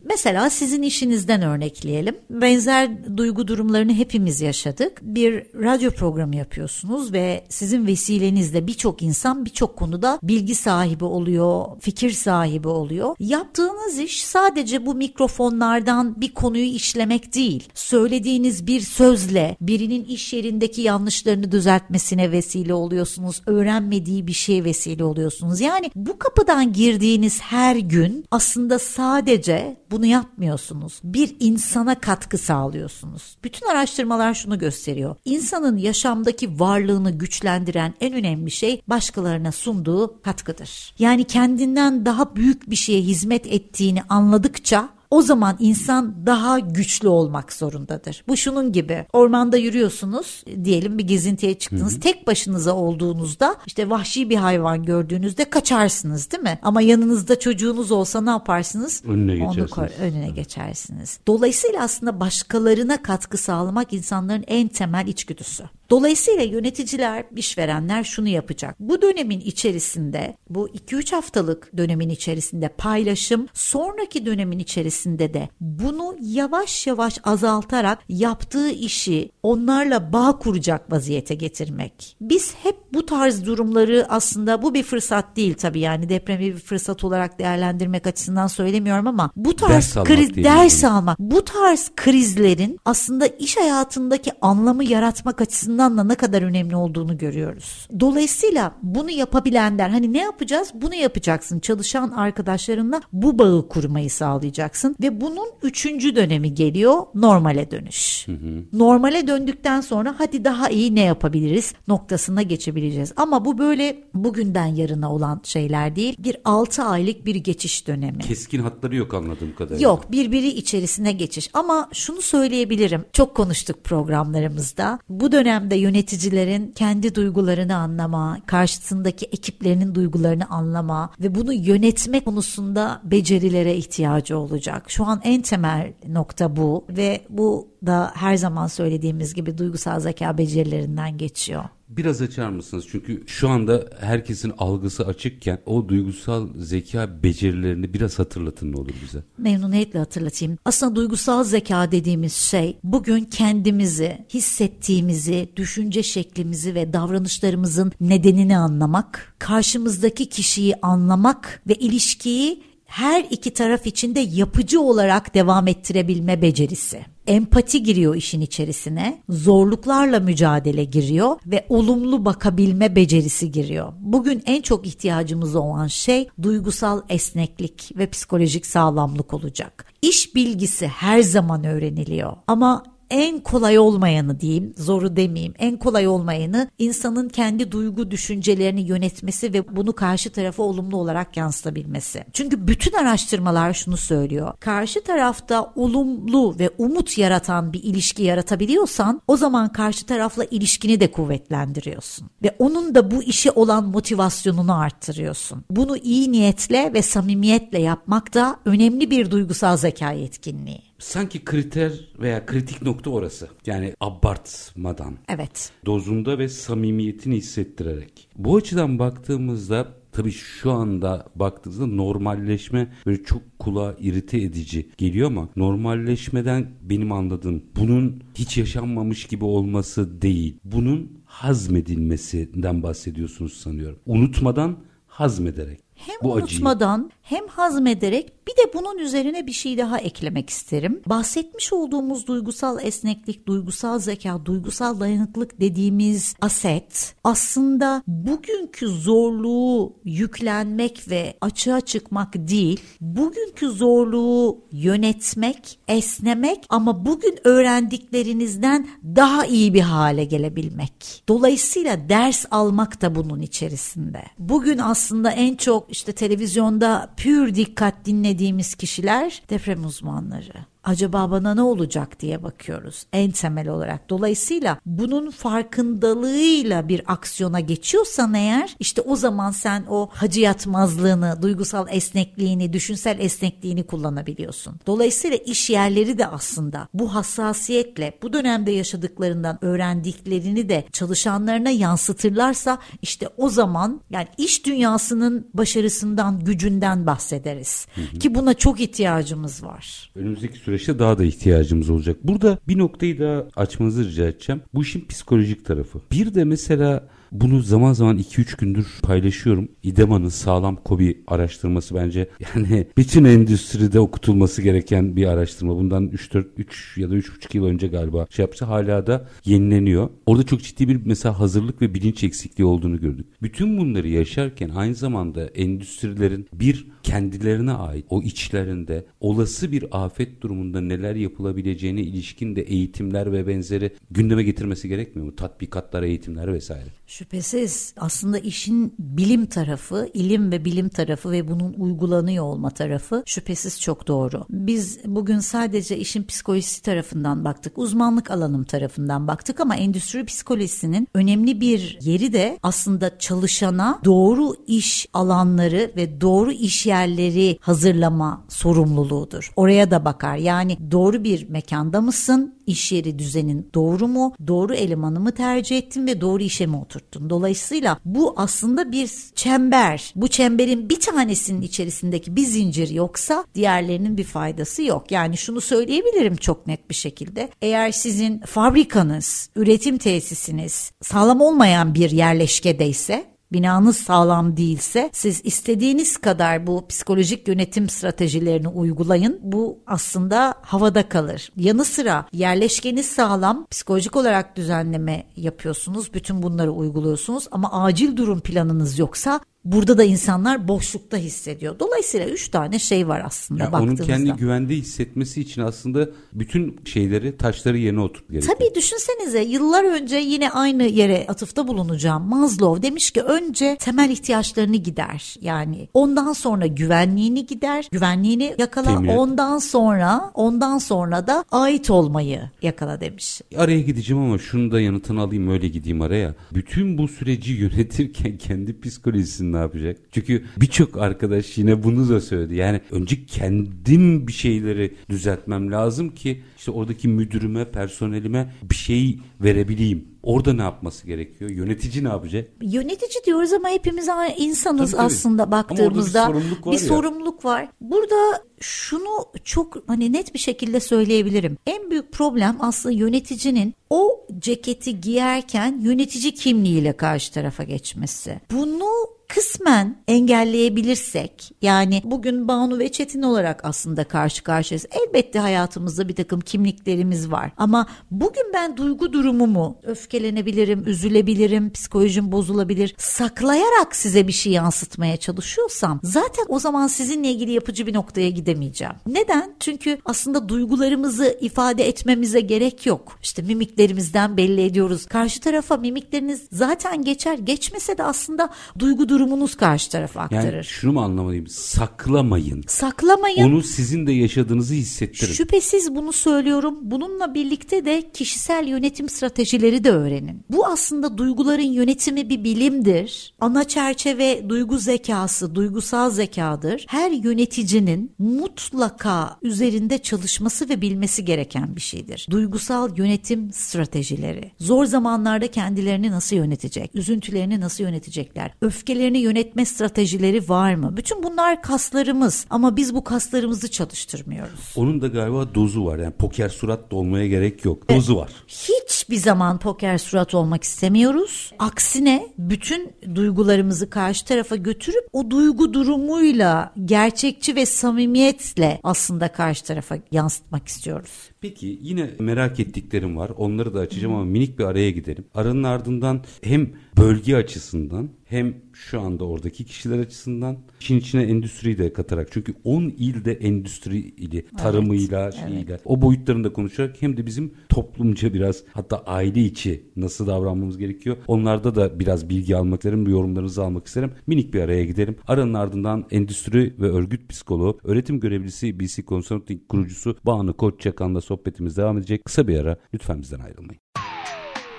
Mesela 0.09 0.51
sizin 0.51 0.83
işinizden 0.83 1.43
örnekleyelim. 1.43 2.17
Benzer 2.31 3.17
duygu 3.17 3.49
durumlarını 3.49 3.95
hepimiz 3.95 4.41
yaşadık. 4.41 5.01
Bir 5.03 5.35
radyo 5.55 5.91
programı 5.91 6.37
yapıyorsunuz 6.37 7.13
ve 7.13 7.45
sizin 7.49 7.87
vesilenizle 7.87 8.67
birçok 8.67 9.03
insan 9.03 9.45
birçok 9.45 9.77
konuda 9.77 10.19
bilgi 10.23 10.55
sahibi 10.55 11.05
oluyor, 11.05 11.67
fikir 11.81 12.11
sahibi 12.11 12.69
oluyor. 12.69 13.17
Yaptığınız 13.19 13.99
iş 13.99 14.25
sadece 14.25 14.87
bu 14.87 14.95
mikrofonlardan 14.95 16.21
bir 16.21 16.35
konuyu 16.35 16.65
işlemek 16.65 17.35
değil. 17.35 17.69
Söylediğiniz 17.75 18.67
bir 18.67 18.81
sözle 18.81 19.57
birinin 19.61 20.05
iş 20.05 20.33
yerindeki 20.33 20.81
yanlışlarını 20.83 21.53
düzeltmesine 21.53 22.33
vesile 22.33 22.75
oluyorsunuz. 22.75 23.43
Öğrenmediği 23.47 24.27
bir 24.27 24.33
şeye 24.33 24.65
vesile 24.65 25.05
oluyorsunuz. 25.05 25.61
Yani 25.61 25.91
bu 25.95 26.19
kapıdan 26.19 26.73
girdiğiniz 26.73 27.41
her 27.41 27.77
gün 27.77 28.25
aslında 28.31 28.79
sadece 28.79 29.77
bunu 29.99 30.07
yapmıyorsunuz. 30.07 31.01
Bir 31.05 31.37
insana 31.41 32.01
katkı 32.01 32.39
sağlıyorsunuz. 32.39 33.37
Bütün 33.45 33.67
araştırmalar 33.67 34.35
şunu 34.35 34.59
gösteriyor. 34.59 35.17
İnsanın 35.25 35.77
yaşamdaki 35.77 36.61
varlığını 36.61 37.11
güçlendiren 37.11 37.95
en 38.01 38.13
önemli 38.13 38.51
şey 38.51 38.83
başkalarına 38.89 39.53
sunduğu 39.53 40.23
katkıdır. 40.23 40.95
Yani 40.99 41.25
kendinden 41.25 42.07
daha 42.07 42.37
büyük 42.37 42.71
bir 42.71 42.77
şeye 42.77 43.01
hizmet 43.01 43.47
ettiğini 43.47 44.03
anladıkça 44.09 44.89
O 45.11 45.23
zaman 45.23 45.57
insan 45.59 46.27
daha 46.27 46.59
güçlü 46.59 47.09
olmak 47.09 47.53
zorundadır. 47.53 48.25
Bu 48.29 48.37
şunun 48.37 48.73
gibi. 48.73 49.07
Ormanda 49.13 49.57
yürüyorsunuz. 49.57 50.45
Diyelim 50.65 50.99
bir 50.99 51.05
gezintiye 51.05 51.59
çıktınız. 51.59 51.93
Hı-hı. 51.93 52.01
Tek 52.01 52.27
başınıza 52.27 52.75
olduğunuzda 52.75 53.57
işte 53.67 53.91
vahşi 53.91 54.31
bir 54.31 54.37
hayvan 54.37 54.83
gördüğünüzde 54.83 55.51
kaçarsınız 55.51 56.31
değil 56.31 56.43
mi? 56.43 56.59
Ama 56.63 56.81
yanınızda 56.81 57.39
çocuğunuz 57.39 57.93
olsa 57.93 58.21
ne 58.21 58.31
yaparsınız? 58.31 59.03
Önüne 59.07 59.37
geçersiniz. 59.37 59.79
Onu 59.79 59.89
önüne 60.01 60.31
geçersiniz. 60.31 61.19
Dolayısıyla 61.27 61.83
aslında 61.83 62.21
başkalarına 62.21 63.03
katkı 63.03 63.39
sağlamak 63.39 63.93
insanların 63.93 64.45
en 64.47 64.69
temel 64.69 65.07
içgüdüsü. 65.07 65.65
Dolayısıyla 65.91 66.43
yöneticiler, 66.43 67.25
işverenler 67.37 68.05
şunu 68.05 68.29
yapacak. 68.29 68.77
Bu 68.81 69.03
dönemin 69.03 69.41
içerisinde, 69.41 70.37
bu 70.51 70.69
2-3 70.69 71.15
haftalık 71.15 71.77
dönemin 71.77 72.09
içerisinde 72.09 72.69
paylaşım, 72.69 73.47
sonraki 73.55 74.27
dönemin 74.27 74.59
içerisinde 74.59 75.35
de 75.35 75.49
bunu 75.61 76.17
yavaş 76.21 76.87
yavaş 76.87 77.19
azaltarak 77.25 77.99
yaptığı 78.09 78.71
işi 78.71 79.31
onlarla 79.43 80.13
bağ 80.13 80.39
kuracak 80.39 80.93
vaziyete 80.93 81.35
getirmek. 81.35 82.17
Biz 82.21 82.55
hep 82.63 82.77
bu 82.93 83.07
tarz 83.07 83.45
durumları 83.45 84.07
aslında 84.09 84.63
bu 84.63 84.75
bir 84.75 84.83
fırsat 84.83 85.37
değil 85.37 85.55
tabii 85.55 85.81
yani 85.81 86.09
depremi 86.09 86.55
bir 86.55 86.59
fırsat 86.59 87.05
olarak 87.05 87.39
değerlendirmek 87.39 88.07
açısından 88.07 88.47
söylemiyorum 88.47 89.07
ama 89.07 89.31
bu 89.37 89.57
tarz 89.57 89.73
ders 89.73 89.95
kriz 90.05 90.35
ders 90.37 90.85
almak, 90.85 91.19
bu 91.19 91.45
tarz 91.45 91.91
krizlerin 91.97 92.79
aslında 92.85 93.27
iş 93.27 93.57
hayatındaki 93.57 94.31
anlamı 94.41 94.85
yaratmak 94.85 95.41
açısından 95.41 95.78
açısından 95.79 95.99
da 95.99 96.05
ne 96.05 96.15
kadar 96.15 96.43
önemli 96.43 96.77
olduğunu 96.77 97.19
görüyoruz. 97.19 97.89
Dolayısıyla 98.01 98.73
bunu 98.83 99.11
yapabilenler 99.11 99.89
hani 99.89 100.13
ne 100.13 100.19
yapacağız? 100.19 100.71
Bunu 100.75 100.95
yapacaksın. 100.95 101.61
Çalışan 101.61 102.11
arkadaşlarınla 102.11 103.01
bu 103.13 103.39
bağı 103.39 103.69
kurmayı 103.69 104.11
sağlayacaksın 104.11 104.97
ve 105.03 105.21
bunun 105.21 105.49
üçüncü 105.63 106.17
dönemi 106.17 106.55
geliyor 106.55 107.03
normale 107.15 107.71
dönüş. 107.71 108.29
Hı 108.29 108.33
hı. 108.33 108.65
Normale 108.73 109.27
döndükten 109.27 109.81
sonra 109.81 110.15
hadi 110.19 110.45
daha 110.45 110.69
iyi 110.69 110.95
ne 110.95 111.01
yapabiliriz 111.01 111.75
noktasına 111.89 112.43
geçebileceğiz. 112.43 113.13
Ama 113.17 113.45
bu 113.45 113.59
böyle 113.59 114.05
bugünden 114.15 114.67
yarına 114.67 115.13
olan 115.13 115.41
şeyler 115.45 115.97
değil. 115.97 116.17
Bir 116.19 116.37
6 116.45 116.83
aylık 116.83 117.27
bir 117.27 117.35
geçiş 117.35 117.87
dönemi. 117.87 118.19
Keskin 118.19 118.63
hatları 118.63 118.97
yok 118.97 119.15
anladığım 119.15 119.55
kadarıyla. 119.55 119.89
Yok 119.89 120.13
birbiri 120.13 120.49
içerisine 120.49 121.13
geçiş 121.13 121.51
ama 121.53 121.89
şunu 121.93 122.23
söyleyebilirim. 122.23 123.05
Çok 123.13 123.35
konuştuk 123.35 123.85
programlarımızda. 123.85 124.99
Bu 125.09 125.33
dönem 125.33 125.68
dönemde 125.71 125.77
yöneticilerin 125.77 126.73
kendi 126.73 127.15
duygularını 127.15 127.77
anlama, 127.77 128.39
karşısındaki 128.47 129.27
ekiplerinin 129.27 129.95
duygularını 129.95 130.47
anlama 130.51 131.11
ve 131.21 131.35
bunu 131.35 131.53
yönetme 131.53 132.21
konusunda 132.21 133.01
becerilere 133.05 133.75
ihtiyacı 133.77 134.39
olacak. 134.39 134.91
Şu 134.91 135.05
an 135.05 135.21
en 135.25 135.43
temel 135.43 135.93
nokta 136.09 136.57
bu 136.57 136.85
ve 136.89 137.21
bu 137.29 137.69
da 137.87 138.11
her 138.15 138.37
zaman 138.37 138.67
söylediğimiz 138.67 139.35
gibi 139.35 139.59
duygusal 139.59 140.01
zeka 140.01 140.39
becerilerinden 140.39 141.19
geçiyor. 141.19 141.65
Biraz 141.89 142.23
açar 142.23 142.49
mısınız? 142.49 142.87
Çünkü 142.91 143.23
şu 143.27 143.49
anda 143.49 143.85
herkesin 144.01 144.53
algısı 144.59 145.07
açıkken 145.07 145.59
o 145.67 145.89
duygusal 145.89 146.49
zeka 146.57 147.23
becerilerini 147.23 147.95
biraz 147.95 148.19
hatırlatın 148.19 148.73
ne 148.73 148.77
olur 148.77 148.95
bize. 149.05 149.25
Memnuniyetle 149.39 149.99
hatırlatayım. 149.99 150.59
Aslında 150.65 150.97
duygusal 150.97 151.45
zeka 151.45 151.93
dediğimiz 151.93 152.33
şey 152.33 152.79
bugün 152.85 153.25
kendimizi, 153.25 154.27
hissettiğimizi, 154.35 155.49
düşünce 155.57 156.03
şeklimizi 156.03 156.75
ve 156.75 156.93
davranışlarımızın 156.93 157.93
nedenini 158.01 158.59
anlamak, 158.59 159.35
karşımızdaki 159.39 160.29
kişiyi 160.29 160.75
anlamak 160.83 161.63
ve 161.69 161.75
ilişkiyi 161.75 162.68
her 162.89 163.25
iki 163.31 163.55
taraf 163.55 163.87
içinde 163.87 164.21
yapıcı 164.21 164.81
olarak 164.81 165.35
devam 165.35 165.69
ettirebilme 165.69 166.43
becerisi 166.43 167.05
empati 167.29 167.83
giriyor 167.83 168.15
işin 168.15 168.41
içerisine, 168.41 169.23
zorluklarla 169.29 170.21
mücadele 170.21 170.85
giriyor 170.85 171.37
ve 171.47 171.67
olumlu 171.69 172.25
bakabilme 172.25 172.97
becerisi 172.97 173.51
giriyor. 173.53 173.93
Bugün 174.01 174.43
en 174.47 174.63
çok 174.63 174.87
ihtiyacımız 174.87 175.57
olan 175.57 175.87
şey 175.87 176.29
duygusal 176.43 177.03
esneklik 177.09 177.93
ve 177.97 178.11
psikolojik 178.11 178.67
sağlamlık 178.67 179.35
olacak. 179.35 179.85
İş 180.03 180.35
bilgisi 180.35 180.87
her 180.87 181.21
zaman 181.21 181.65
öğreniliyor 181.65 182.37
ama 182.47 182.85
en 183.11 183.41
kolay 183.41 183.79
olmayanı 183.79 184.41
diyeyim, 184.41 184.75
zoru 184.77 185.17
demeyeyim, 185.17 185.55
en 185.59 185.77
kolay 185.77 186.09
olmayanı 186.09 186.71
insanın 186.79 187.29
kendi 187.29 187.73
duygu 187.73 188.11
düşüncelerini 188.11 188.81
yönetmesi 188.81 189.53
ve 189.53 189.77
bunu 189.77 189.93
karşı 189.93 190.31
tarafa 190.31 190.63
olumlu 190.63 190.97
olarak 190.97 191.37
yansıtabilmesi. 191.37 192.25
Çünkü 192.33 192.69
bütün 192.69 192.93
araştırmalar 192.93 193.75
şunu 193.75 193.97
söylüyor. 193.97 194.55
Karşı 194.61 195.03
tarafta 195.05 195.73
olumlu 195.77 196.59
ve 196.59 196.71
umut 196.79 197.19
yaratan 197.19 197.73
bir 197.73 197.83
ilişki 197.83 198.23
yaratabiliyorsan 198.23 199.23
o 199.27 199.37
zaman 199.37 199.73
karşı 199.73 200.07
tarafla 200.07 200.45
ilişkini 200.45 201.01
de 201.01 201.11
kuvvetlendiriyorsun. 201.11 202.31
Ve 202.43 202.57
onun 202.59 202.95
da 202.95 203.11
bu 203.11 203.23
işe 203.23 203.51
olan 203.51 203.85
motivasyonunu 203.85 204.81
arttırıyorsun. 204.81 205.65
Bunu 205.71 205.97
iyi 205.97 206.33
niyetle 206.33 206.91
ve 206.95 207.03
samimiyetle 207.03 207.81
yapmak 207.81 208.35
da 208.35 208.57
önemli 208.65 209.11
bir 209.11 209.31
duygusal 209.31 209.77
zeka 209.77 210.13
yetkinliği 210.13 210.88
sanki 210.99 211.45
kriter 211.45 211.93
veya 212.19 212.47
kritik 212.47 212.83
nokta 212.83 213.11
orası. 213.11 213.49
Yani 213.67 213.95
abartmadan. 214.01 215.15
Evet. 215.29 215.73
Dozunda 215.87 216.39
ve 216.39 216.49
samimiyetini 216.49 217.37
hissettirerek. 217.37 218.29
Bu 218.37 218.57
açıdan 218.57 218.99
baktığımızda 218.99 219.99
tabii 220.13 220.33
şu 220.33 220.73
anda 220.73 221.27
baktığınızda 221.35 221.87
normalleşme 221.87 222.93
böyle 223.07 223.23
çok 223.23 223.59
kulağa 223.59 223.97
irite 224.01 224.39
edici 224.39 224.89
geliyor 224.97 225.27
ama 225.27 225.49
normalleşmeden 225.57 226.71
benim 226.83 227.13
anladığım 227.13 227.65
bunun 227.77 228.23
hiç 228.35 228.59
yaşanmamış 228.59 229.25
gibi 229.25 229.45
olması 229.45 230.23
değil. 230.23 230.57
Bunun 230.65 231.19
hazmedilmesinden 231.25 232.83
bahsediyorsunuz 232.83 233.53
sanıyorum. 233.53 233.99
Unutmadan 234.07 234.77
hazmederek. 235.07 235.88
Hem 235.99 236.17
bu 236.23 236.33
unutmadan 236.33 236.99
acıyı. 236.99 237.11
hem 237.23 237.49
hazmederek 237.49 238.33
bir 238.49 238.53
de 238.53 238.75
bunun 238.75 238.99
üzerine 238.99 239.47
bir 239.47 239.53
şey 239.53 239.79
daha 239.79 239.99
eklemek 239.99 240.51
isterim. 240.51 241.03
Bahsetmiş 241.07 241.73
olduğumuz 241.73 242.27
duygusal 242.27 242.79
esneklik, 242.83 243.47
duygusal 243.47 243.99
zeka, 243.99 244.45
duygusal 244.45 245.01
dayanıklık 245.01 245.61
dediğimiz 245.61 246.35
aset 246.41 247.15
aslında 247.25 248.03
bugünkü 248.07 248.89
zorluğu 248.89 249.97
yüklenmek 250.05 251.11
ve 251.11 251.35
açığa 251.41 251.81
çıkmak 251.81 252.35
değil, 252.35 252.81
bugünkü 253.01 253.69
zorluğu 253.69 254.65
yönetmek, 254.73 255.79
esnemek 255.89 256.65
ama 256.69 257.07
bugün 257.07 257.39
öğrendiklerinizden 257.45 258.89
daha 259.05 259.47
iyi 259.47 259.75
bir 259.75 259.81
hale 259.81 260.25
gelebilmek. 260.25 261.25
Dolayısıyla 261.29 262.09
ders 262.09 262.45
almak 262.51 263.03
da 263.03 263.15
bunun 263.15 263.41
içerisinde. 263.41 264.23
Bugün 264.39 264.79
aslında 264.79 265.31
en 265.31 265.55
çok 265.55 265.88
işte 265.89 266.13
televizyonda 266.13 267.15
pür 267.17 267.55
dikkat 267.55 267.95
dinlediğimiz 268.05 268.75
kişiler 268.75 269.43
deprem 269.51 269.85
uzmanları 269.85 270.67
acaba 270.85 271.31
bana 271.31 271.55
ne 271.55 271.63
olacak 271.63 272.21
diye 272.21 272.43
bakıyoruz 272.43 273.07
en 273.13 273.31
temel 273.31 273.69
olarak. 273.69 274.11
Dolayısıyla 274.11 274.79
bunun 274.87 275.31
farkındalığıyla 275.31 276.89
bir 276.89 277.03
aksiyona 277.07 277.61
geçiyorsan 277.61 278.35
eğer 278.35 278.77
işte 278.79 279.01
o 279.03 279.17
zaman 279.17 279.51
sen 279.51 279.85
o 279.89 280.09
hacı 280.13 280.41
yatmazlığını, 280.41 281.39
duygusal 281.43 281.87
esnekliğini, 281.91 282.73
düşünsel 282.73 283.19
esnekliğini 283.21 283.87
kullanabiliyorsun. 283.87 284.81
Dolayısıyla 284.87 285.37
iş 285.37 285.71
yerleri 285.71 286.19
de 286.19 286.27
aslında 286.27 286.89
bu 286.95 287.15
hassasiyetle 287.15 288.19
bu 288.23 288.33
dönemde 288.33 288.71
yaşadıklarından 288.71 289.59
öğrendiklerini 289.65 290.69
de 290.69 290.85
çalışanlarına 290.93 291.71
yansıtırlarsa 291.71 292.79
işte 293.03 293.29
o 293.37 293.49
zaman 293.49 294.01
yani 294.11 294.29
iş 294.39 294.67
dünyasının 294.67 295.51
başarısından, 295.55 296.45
gücünden 296.45 297.07
bahsederiz. 297.07 297.87
Hı 297.95 298.01
hı. 298.01 298.19
Ki 298.19 298.35
buna 298.35 298.55
çok 298.55 298.81
ihtiyacımız 298.81 299.65
var. 299.65 300.11
Önümüzdeki 300.15 300.61
süreçte 300.69 300.99
daha 300.99 301.19
da 301.19 301.25
ihtiyacımız 301.25 301.91
olacak. 301.91 302.17
Burada 302.25 302.59
bir 302.69 302.79
noktayı 302.79 303.19
daha 303.19 303.45
açmanızı 303.57 304.05
rica 304.05 304.29
edeceğim. 304.29 304.63
Bu 304.75 304.83
işin 304.83 305.07
psikolojik 305.09 305.65
tarafı. 305.65 306.01
Bir 306.13 306.35
de 306.35 306.45
mesela 306.45 307.09
bunu 307.33 307.61
zaman 307.61 307.93
zaman 307.93 308.19
2-3 308.19 308.61
gündür 308.61 308.87
paylaşıyorum. 309.03 309.69
İDEMA'nın 309.83 310.29
sağlam 310.29 310.77
kobi 310.77 311.23
araştırması 311.27 311.95
bence 311.95 312.29
yani 312.55 312.87
bütün 312.97 313.25
endüstride 313.25 314.01
okutulması 314.01 314.63
gereken 314.63 315.17
bir 315.17 315.27
araştırma. 315.27 315.77
Bundan 315.77 316.09
3-4 316.09 316.45
3 316.57 316.95
ya 316.97 317.11
da 317.11 317.15
3,5 317.15 317.57
yıl 317.57 317.65
önce 317.65 317.87
galiba 317.87 318.27
şey 318.31 318.43
yapsa 318.43 318.69
hala 318.69 319.07
da 319.07 319.29
yenileniyor. 319.45 320.11
Orada 320.27 320.43
çok 320.43 320.63
ciddi 320.63 320.89
bir 320.89 321.01
mesela 321.05 321.41
hazırlık 321.41 321.83
ve 321.83 321.95
bilinç 321.95 322.25
eksikliği 322.25 322.67
olduğunu 322.67 323.01
gördük. 323.01 323.27
Bütün 323.43 323.79
bunları 323.79 324.09
yaşarken 324.09 324.69
aynı 324.69 324.95
zamanda 324.95 325.47
endüstrilerin 325.47 326.49
bir 326.53 326.87
kendilerine 327.09 327.73
ait 327.73 328.05
o 328.09 328.23
içlerinde 328.23 329.07
olası 329.21 329.73
bir 329.73 330.05
afet 330.05 330.41
durumunda 330.41 330.81
neler 330.81 331.15
yapılabileceğine 331.15 332.01
ilişkin 332.01 332.57
de 332.57 332.63
eğitimler 332.63 333.33
ve 333.33 333.47
benzeri 333.47 333.93
gündeme 334.11 334.43
getirmesi 334.43 334.89
gerekmiyor 334.89 335.27
mu? 335.27 335.37
Tatbikatlar, 335.37 336.03
eğitimler 336.03 336.53
vesaire. 336.53 336.89
Şüphesiz 337.07 337.95
aslında 337.97 338.39
işin 338.39 338.95
bilim 338.99 339.47
tarafı, 339.47 340.09
ilim 340.15 340.53
ve 340.53 340.65
bilim 340.65 340.89
tarafı 340.89 341.31
ve 341.31 341.49
bunun 341.49 341.73
uygulanıyor 341.73 342.45
olma 342.45 342.71
tarafı 342.71 343.23
şüphesiz 343.27 343.81
çok 343.81 344.09
doğru. 344.09 344.47
Biz 344.51 344.99
bugün 345.05 345.39
sadece 345.39 345.99
işin 345.99 346.25
psikolojisi 346.25 346.83
tarafından 346.83 347.45
baktık, 347.45 347.79
uzmanlık 347.79 348.31
alanım 348.31 348.65
tarafından 348.65 349.29
baktık 349.29 349.61
ama 349.61 349.77
endüstri 349.77 350.25
psikolojisinin 350.25 351.09
önemli 351.15 351.61
bir 351.61 351.99
yeri 352.03 352.33
de 352.33 352.59
aslında 352.63 353.19
çalışana 353.19 354.01
doğru 354.05 354.55
iş 354.67 355.07
alanları 355.13 355.93
ve 355.97 356.21
doğru 356.21 356.53
iş 356.53 356.87
yerleri 356.99 357.59
hazırlama 357.61 358.45
sorumluluğudur. 358.49 359.53
Oraya 359.57 359.91
da 359.91 360.05
bakar. 360.05 360.37
Yani 360.37 360.79
doğru 360.91 361.25
bir 361.25 361.49
mekanda 361.49 362.01
mısın? 362.01 362.55
İş 362.67 362.93
yeri 362.93 363.19
düzenin 363.19 363.71
doğru 363.75 364.09
mu? 364.09 364.35
Doğru 364.47 364.75
elemanı 364.75 365.21
mı 365.21 365.33
tercih 365.33 365.79
ettin 365.79 366.07
ve 366.07 366.21
doğru 366.21 366.43
işe 366.43 366.67
mi 366.67 366.77
oturttun? 366.77 367.31
Dolayısıyla 367.31 367.99
bu 368.05 368.35
aslında 368.37 368.93
bir 368.93 369.11
çember. 369.35 370.13
Bu 370.17 370.29
çemberin 370.29 370.89
bir 370.89 371.01
tanesinin 371.01 371.63
içerisindeki 371.63 372.37
bir 372.37 372.45
zincir 372.45 372.89
yoksa 372.89 373.45
diğerlerinin 373.55 374.17
bir 374.17 374.25
faydası 374.25 374.83
yok. 374.83 375.13
Yani 375.13 375.37
şunu 375.37 375.61
söyleyebilirim 375.61 376.37
çok 376.37 376.67
net 376.67 376.91
bir 376.91 376.95
şekilde. 376.95 377.49
Eğer 377.63 377.93
sizin 377.93 378.41
fabrikanız, 378.41 379.51
üretim 379.57 379.99
tesisiniz 379.99 380.93
sağlam 381.03 381.41
olmayan 381.41 381.95
bir 381.95 382.11
yerleşkedeyse 382.11 383.38
binanız 383.53 383.97
sağlam 383.97 384.57
değilse 384.57 385.11
siz 385.13 385.41
istediğiniz 385.45 386.17
kadar 386.17 386.67
bu 386.67 386.87
psikolojik 386.89 387.49
yönetim 387.49 387.89
stratejilerini 387.89 388.69
uygulayın. 388.69 389.41
Bu 389.43 389.79
aslında 389.87 390.55
havada 390.63 391.09
kalır. 391.09 391.53
Yanı 391.57 391.85
sıra 391.85 392.27
yerleşkeniz 392.33 393.07
sağlam, 393.07 393.67
psikolojik 393.71 394.17
olarak 394.17 394.57
düzenleme 394.57 395.27
yapıyorsunuz. 395.37 396.15
Bütün 396.15 396.43
bunları 396.43 396.73
uyguluyorsunuz 396.73 397.49
ama 397.51 397.83
acil 397.85 398.17
durum 398.17 398.41
planınız 398.41 398.99
yoksa 398.99 399.41
Burada 399.65 399.99
da 399.99 400.05
insanlar 400.05 400.69
boşlukta 400.69 401.17
hissediyor. 401.17 401.79
Dolayısıyla 401.79 402.29
üç 402.29 402.49
tane 402.49 402.79
şey 402.79 403.09
var 403.09 403.23
aslında 403.25 403.63
yani 403.63 403.73
baktığımızda. 403.73 404.03
Onun 404.03 404.13
kendi 404.13 404.33
güvende 404.33 404.75
hissetmesi 404.75 405.41
için 405.41 405.63
aslında 405.63 406.09
bütün 406.33 406.81
şeyleri, 406.85 407.37
taşları 407.37 407.79
yerine 407.79 408.01
oturtmak 408.01 408.31
gerekiyor. 408.31 408.57
Tabii 408.59 408.75
düşünsenize 408.75 409.43
yıllar 409.43 409.85
önce 409.85 410.17
yine 410.17 410.51
aynı 410.51 410.83
yere 410.83 411.27
atıfta 411.29 411.69
bulunacağım. 411.69 412.23
Maslow 412.23 412.83
demiş 412.83 413.11
ki 413.11 413.23
önce 413.23 413.77
temel 413.81 414.11
ihtiyaçlarını 414.11 414.77
gider. 414.77 415.35
Yani 415.41 415.89
ondan 415.95 416.33
sonra 416.33 416.67
güvenliğini 416.67 417.47
gider. 417.47 417.89
Güvenliğini 417.93 418.55
yakala. 418.59 418.87
Temin 418.87 419.09
ondan 419.09 419.59
sonra 419.59 420.31
ondan 420.35 420.79
sonra 420.79 421.27
da 421.27 421.45
ait 421.51 421.91
olmayı 421.91 422.51
yakala 422.63 423.01
demiş. 423.01 423.41
Araya 423.57 423.81
gideceğim 423.81 424.23
ama 424.23 424.39
şunu 424.39 424.71
da 424.71 424.81
yanıtını 424.81 425.21
alayım 425.21 425.51
öyle 425.51 425.69
gideyim 425.69 426.03
araya. 426.03 426.35
Bütün 426.55 426.99
bu 426.99 427.09
süreci 427.09 427.53
yönetirken 427.53 428.37
kendi 428.39 428.81
psikolojisini 428.81 429.48
ne 429.53 429.57
yapacak? 429.57 429.97
Çünkü 430.13 430.45
birçok 430.57 430.97
arkadaş 430.97 431.59
yine 431.59 431.83
bunu 431.83 432.09
da 432.09 432.21
söyledi. 432.21 432.55
Yani 432.57 432.81
önce 432.91 433.25
kendim 433.27 434.27
bir 434.27 434.33
şeyleri 434.33 434.95
düzeltmem 435.11 435.73
lazım 435.73 436.11
ki 436.15 436.43
işte 436.59 436.71
oradaki 436.71 437.09
müdürüme, 437.09 437.65
personelime 437.65 438.55
bir 438.63 438.75
şey 438.75 439.19
verebileyim. 439.41 440.09
Orada 440.23 440.53
ne 440.53 440.63
yapması 440.63 441.07
gerekiyor? 441.07 441.51
Yönetici 441.51 442.05
ne 442.05 442.09
yapacak? 442.09 442.49
Yönetici 442.63 443.25
diyoruz 443.27 443.53
ama 443.53 443.69
hepimiz 443.69 444.09
insanız 444.39 444.91
Tabii, 444.91 444.97
tabii. 444.99 445.07
aslında 445.07 445.43
Ama 445.43 445.57
orada 445.57 445.71
bir 445.71 445.77
baktığımızda. 445.79 446.27
sorumluluk 446.27 446.67
var 446.67 446.73
bir 446.75 446.81
ya. 446.81 446.87
sorumluluk 446.87 447.45
var. 447.45 447.69
Burada 447.81 448.43
şunu 448.61 449.25
çok 449.45 449.77
hani 449.87 450.13
net 450.13 450.35
bir 450.35 450.39
şekilde 450.39 450.81
söyleyebilirim. 450.81 451.57
En 451.67 451.91
büyük 451.91 452.13
problem 452.13 452.57
aslında 452.61 452.95
yöneticinin 452.95 453.75
o 453.91 454.27
ceketi 454.39 455.01
giyerken 455.01 455.81
yönetici 455.83 456.35
kimliğiyle 456.35 456.93
karşı 456.93 457.33
tarafa 457.33 457.63
geçmesi. 457.63 458.41
Bunu 458.53 458.91
kısmen 459.29 459.97
engelleyebilirsek 460.09 461.53
yani 461.63 462.03
bugün 462.05 462.49
Banu 462.49 462.79
ve 462.79 462.93
Çetin 462.93 463.23
olarak 463.23 463.65
aslında 463.65 464.05
karşı 464.05 464.43
karşıyayız. 464.43 464.87
Elbette 464.91 465.39
hayatımızda 465.39 466.09
bir 466.09 466.15
takım 466.15 466.41
kimliklerimiz 466.41 467.31
var 467.31 467.53
ama 467.57 467.87
bugün 468.11 468.53
ben 468.55 468.77
duygu 468.77 469.13
durumumu 469.13 469.79
öfkelenebilirim, 469.83 470.83
üzülebilirim, 470.87 471.73
psikolojim 471.73 472.33
bozulabilir. 472.33 472.95
Saklayarak 472.99 473.97
size 473.97 474.29
bir 474.29 474.33
şey 474.33 474.53
yansıtmaya 474.53 475.17
çalışıyorsam 475.17 476.01
zaten 476.03 476.45
o 476.49 476.59
zaman 476.59 476.87
sizinle 476.87 477.31
ilgili 477.31 477.53
yapıcı 477.53 477.87
bir 477.87 477.95
noktaya 477.95 478.31
gidemeyeceğim. 478.31 478.95
Neden? 479.07 479.55
Çünkü 479.61 479.99
aslında 480.05 480.49
duygularımızı 480.49 481.39
ifade 481.41 481.89
etmemize 481.89 482.41
gerek 482.41 482.87
yok. 482.87 483.19
İşte 483.23 483.43
mimiklerimizden 483.43 484.37
belli 484.37 484.65
ediyoruz. 484.65 485.07
Karşı 485.07 485.41
tarafa 485.41 485.77
mimikleriniz 485.77 486.49
zaten 486.53 487.05
geçer. 487.05 487.39
Geçmese 487.39 487.99
de 487.99 488.05
aslında 488.05 488.51
duygu 488.79 489.09
durumunuz 489.19 489.55
karşı 489.55 489.91
tarafa 489.91 490.21
aktarır. 490.21 490.53
Yani 490.53 490.65
şunu 490.65 490.93
mu 490.93 491.01
anlamalıyım? 491.01 491.47
Saklamayın. 491.47 492.65
Saklamayın. 492.67 493.53
Onu 493.53 493.63
sizin 493.63 494.07
de 494.07 494.13
yaşadığınızı 494.13 494.75
hissettirin. 494.75 495.33
Şüphesiz 495.33 495.95
bunu 495.95 496.13
söylüyorum. 496.13 496.79
Bununla 496.83 497.35
birlikte 497.35 497.85
de 497.85 498.11
kişisel 498.15 498.67
yönetim 498.67 499.09
stratejileri 499.09 499.85
de 499.85 499.91
öğrenin. 499.91 500.45
Bu 500.51 500.67
aslında 500.67 501.19
duyguların 501.19 501.63
yönetimi 501.63 502.31
bir 502.31 502.45
bilimdir. 502.45 503.35
Ana 503.41 503.65
çerçeve 503.65 504.49
duygu 504.49 504.79
zekası, 504.79 505.55
duygusal 505.55 506.11
zekadır. 506.11 506.87
Her 506.89 507.11
yöneticinin 507.11 508.13
mutlaka 508.19 509.39
üzerinde 509.43 509.99
çalışması 509.99 510.69
ve 510.69 510.81
bilmesi 510.81 511.25
gereken 511.25 511.77
bir 511.77 511.81
şeydir. 511.81 512.27
Duygusal 512.31 512.99
yönetim 512.99 513.53
stratejileri. 513.53 514.53
Zor 514.59 514.85
zamanlarda 514.85 515.47
kendilerini 515.51 516.11
nasıl 516.11 516.37
yönetecek? 516.37 516.91
Üzüntülerini 516.95 517.61
nasıl 517.61 517.85
yönetecekler? 517.85 518.51
Öfkelerini 518.61 519.08
yönetme 519.17 519.65
stratejileri 519.65 520.49
var 520.49 520.75
mı? 520.75 520.95
Bütün 520.97 521.23
bunlar 521.23 521.63
kaslarımız 521.63 522.47
ama 522.51 522.77
biz 522.77 522.95
bu 522.95 523.05
kaslarımızı 523.05 523.71
çalıştırmıyoruz. 523.71 524.73
Onun 524.77 525.01
da 525.01 525.07
galiba 525.07 525.55
dozu 525.55 525.85
var. 525.85 525.99
Yani 525.99 526.13
poker 526.13 526.49
surat 526.49 526.91
da 526.91 526.97
olmaya 526.97 527.27
gerek 527.27 527.65
yok. 527.65 527.91
Dozu 527.91 528.17
var. 528.17 528.31
Hiçbir 528.49 529.17
zaman 529.17 529.59
poker 529.59 529.99
surat 529.99 530.35
olmak 530.35 530.65
istemiyoruz. 530.65 531.53
Aksine 531.59 532.27
bütün 532.39 532.93
duygularımızı 533.15 533.91
karşı 533.91 534.25
tarafa 534.25 534.57
götürüp 534.57 535.09
o 535.13 535.31
duygu 535.31 535.75
durumuyla 535.75 536.73
gerçekçi 536.85 537.57
ve 537.57 537.67
samimiyetle 537.67 538.81
aslında 538.83 539.33
karşı 539.33 539.65
tarafa 539.65 539.97
yansıtmak 540.13 540.69
istiyoruz. 540.69 541.11
Peki 541.41 541.79
yine 541.83 542.11
merak 542.19 542.61
ettiklerim 542.61 543.17
var. 543.17 543.31
Onları 543.37 543.75
da 543.75 543.81
açacağım 543.81 544.15
ama 544.15 544.25
minik 544.25 544.59
bir 544.59 544.65
araya 544.65 544.91
gidelim. 544.91 545.25
Aranın 545.35 545.63
ardından 545.63 546.25
hem 546.43 546.71
bölge 546.97 547.37
açısından 547.37 548.09
hem 548.25 548.55
şu 548.79 549.01
anda 549.01 549.25
oradaki 549.25 549.65
kişiler 549.65 549.99
açısından 549.99 550.57
işin 550.81 550.99
içine 550.99 551.23
endüstriyi 551.23 551.79
de 551.79 551.93
katarak. 551.93 552.29
Çünkü 552.31 552.55
10 552.65 552.83
ilde 552.83 553.33
endüstri 553.33 553.99
ili 553.99 554.47
tarımıyla 554.57 555.33
şeyiyle 555.33 555.79
o 555.85 556.03
boyutlarını 556.03 556.45
da 556.45 556.53
konuşarak 556.53 557.03
hem 557.03 557.17
de 557.17 557.27
bizim 557.27 557.55
toplumca 557.69 558.35
biraz 558.35 558.63
hatta 558.73 558.99
aile 558.99 559.41
içi 559.41 559.83
nasıl 559.97 560.27
davranmamız 560.27 560.79
gerekiyor. 560.79 561.17
Onlarda 561.27 561.75
da 561.75 562.01
biraz 562.01 562.29
bilgi 562.29 562.57
almak 562.57 562.81
isterim, 562.81 563.07
yorumlarınızı 563.07 563.65
almak 563.65 563.87
isterim. 563.87 564.13
Minik 564.27 564.55
bir 564.55 564.61
araya 564.61 564.85
gidelim. 564.85 565.17
Aranın 565.27 565.55
ardından 565.55 566.07
endüstri 566.11 566.75
ve 566.81 566.91
örgüt 566.91 567.29
psikoloğu, 567.29 567.79
öğretim 567.85 568.21
görevlisi 568.21 568.81
BC 568.81 569.03
Consulting 569.03 569.61
kurucusu 569.69 570.17
Banu 570.27 570.57
Koççakan'la 570.57 571.21
sohbetimiz 571.21 571.77
devam 571.77 571.99
edecek. 571.99 572.25
Kısa 572.25 572.49
bir 572.49 572.59
ara 572.59 572.77
lütfen 572.95 573.23
bizden 573.23 573.41
ayrılmayın. 573.41 573.81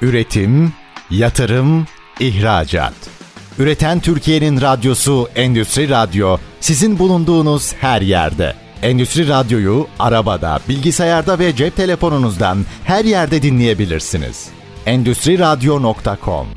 Üretim, 0.01 0.73
yatırım, 1.11 1.85
ihracat. 2.19 3.19
Üreten 3.59 3.99
Türkiye'nin 3.99 4.61
radyosu 4.61 5.27
Endüstri 5.35 5.89
Radyo 5.89 6.37
sizin 6.59 6.99
bulunduğunuz 6.99 7.73
her 7.73 8.01
yerde. 8.01 8.53
Endüstri 8.81 9.27
Radyo'yu 9.27 9.87
arabada, 9.99 10.59
bilgisayarda 10.69 11.39
ve 11.39 11.55
cep 11.55 11.75
telefonunuzdan 11.75 12.57
her 12.83 13.05
yerde 13.05 13.41
dinleyebilirsiniz. 13.41 14.49
Endüstri 14.85 15.39
Radyo.com 15.39 16.47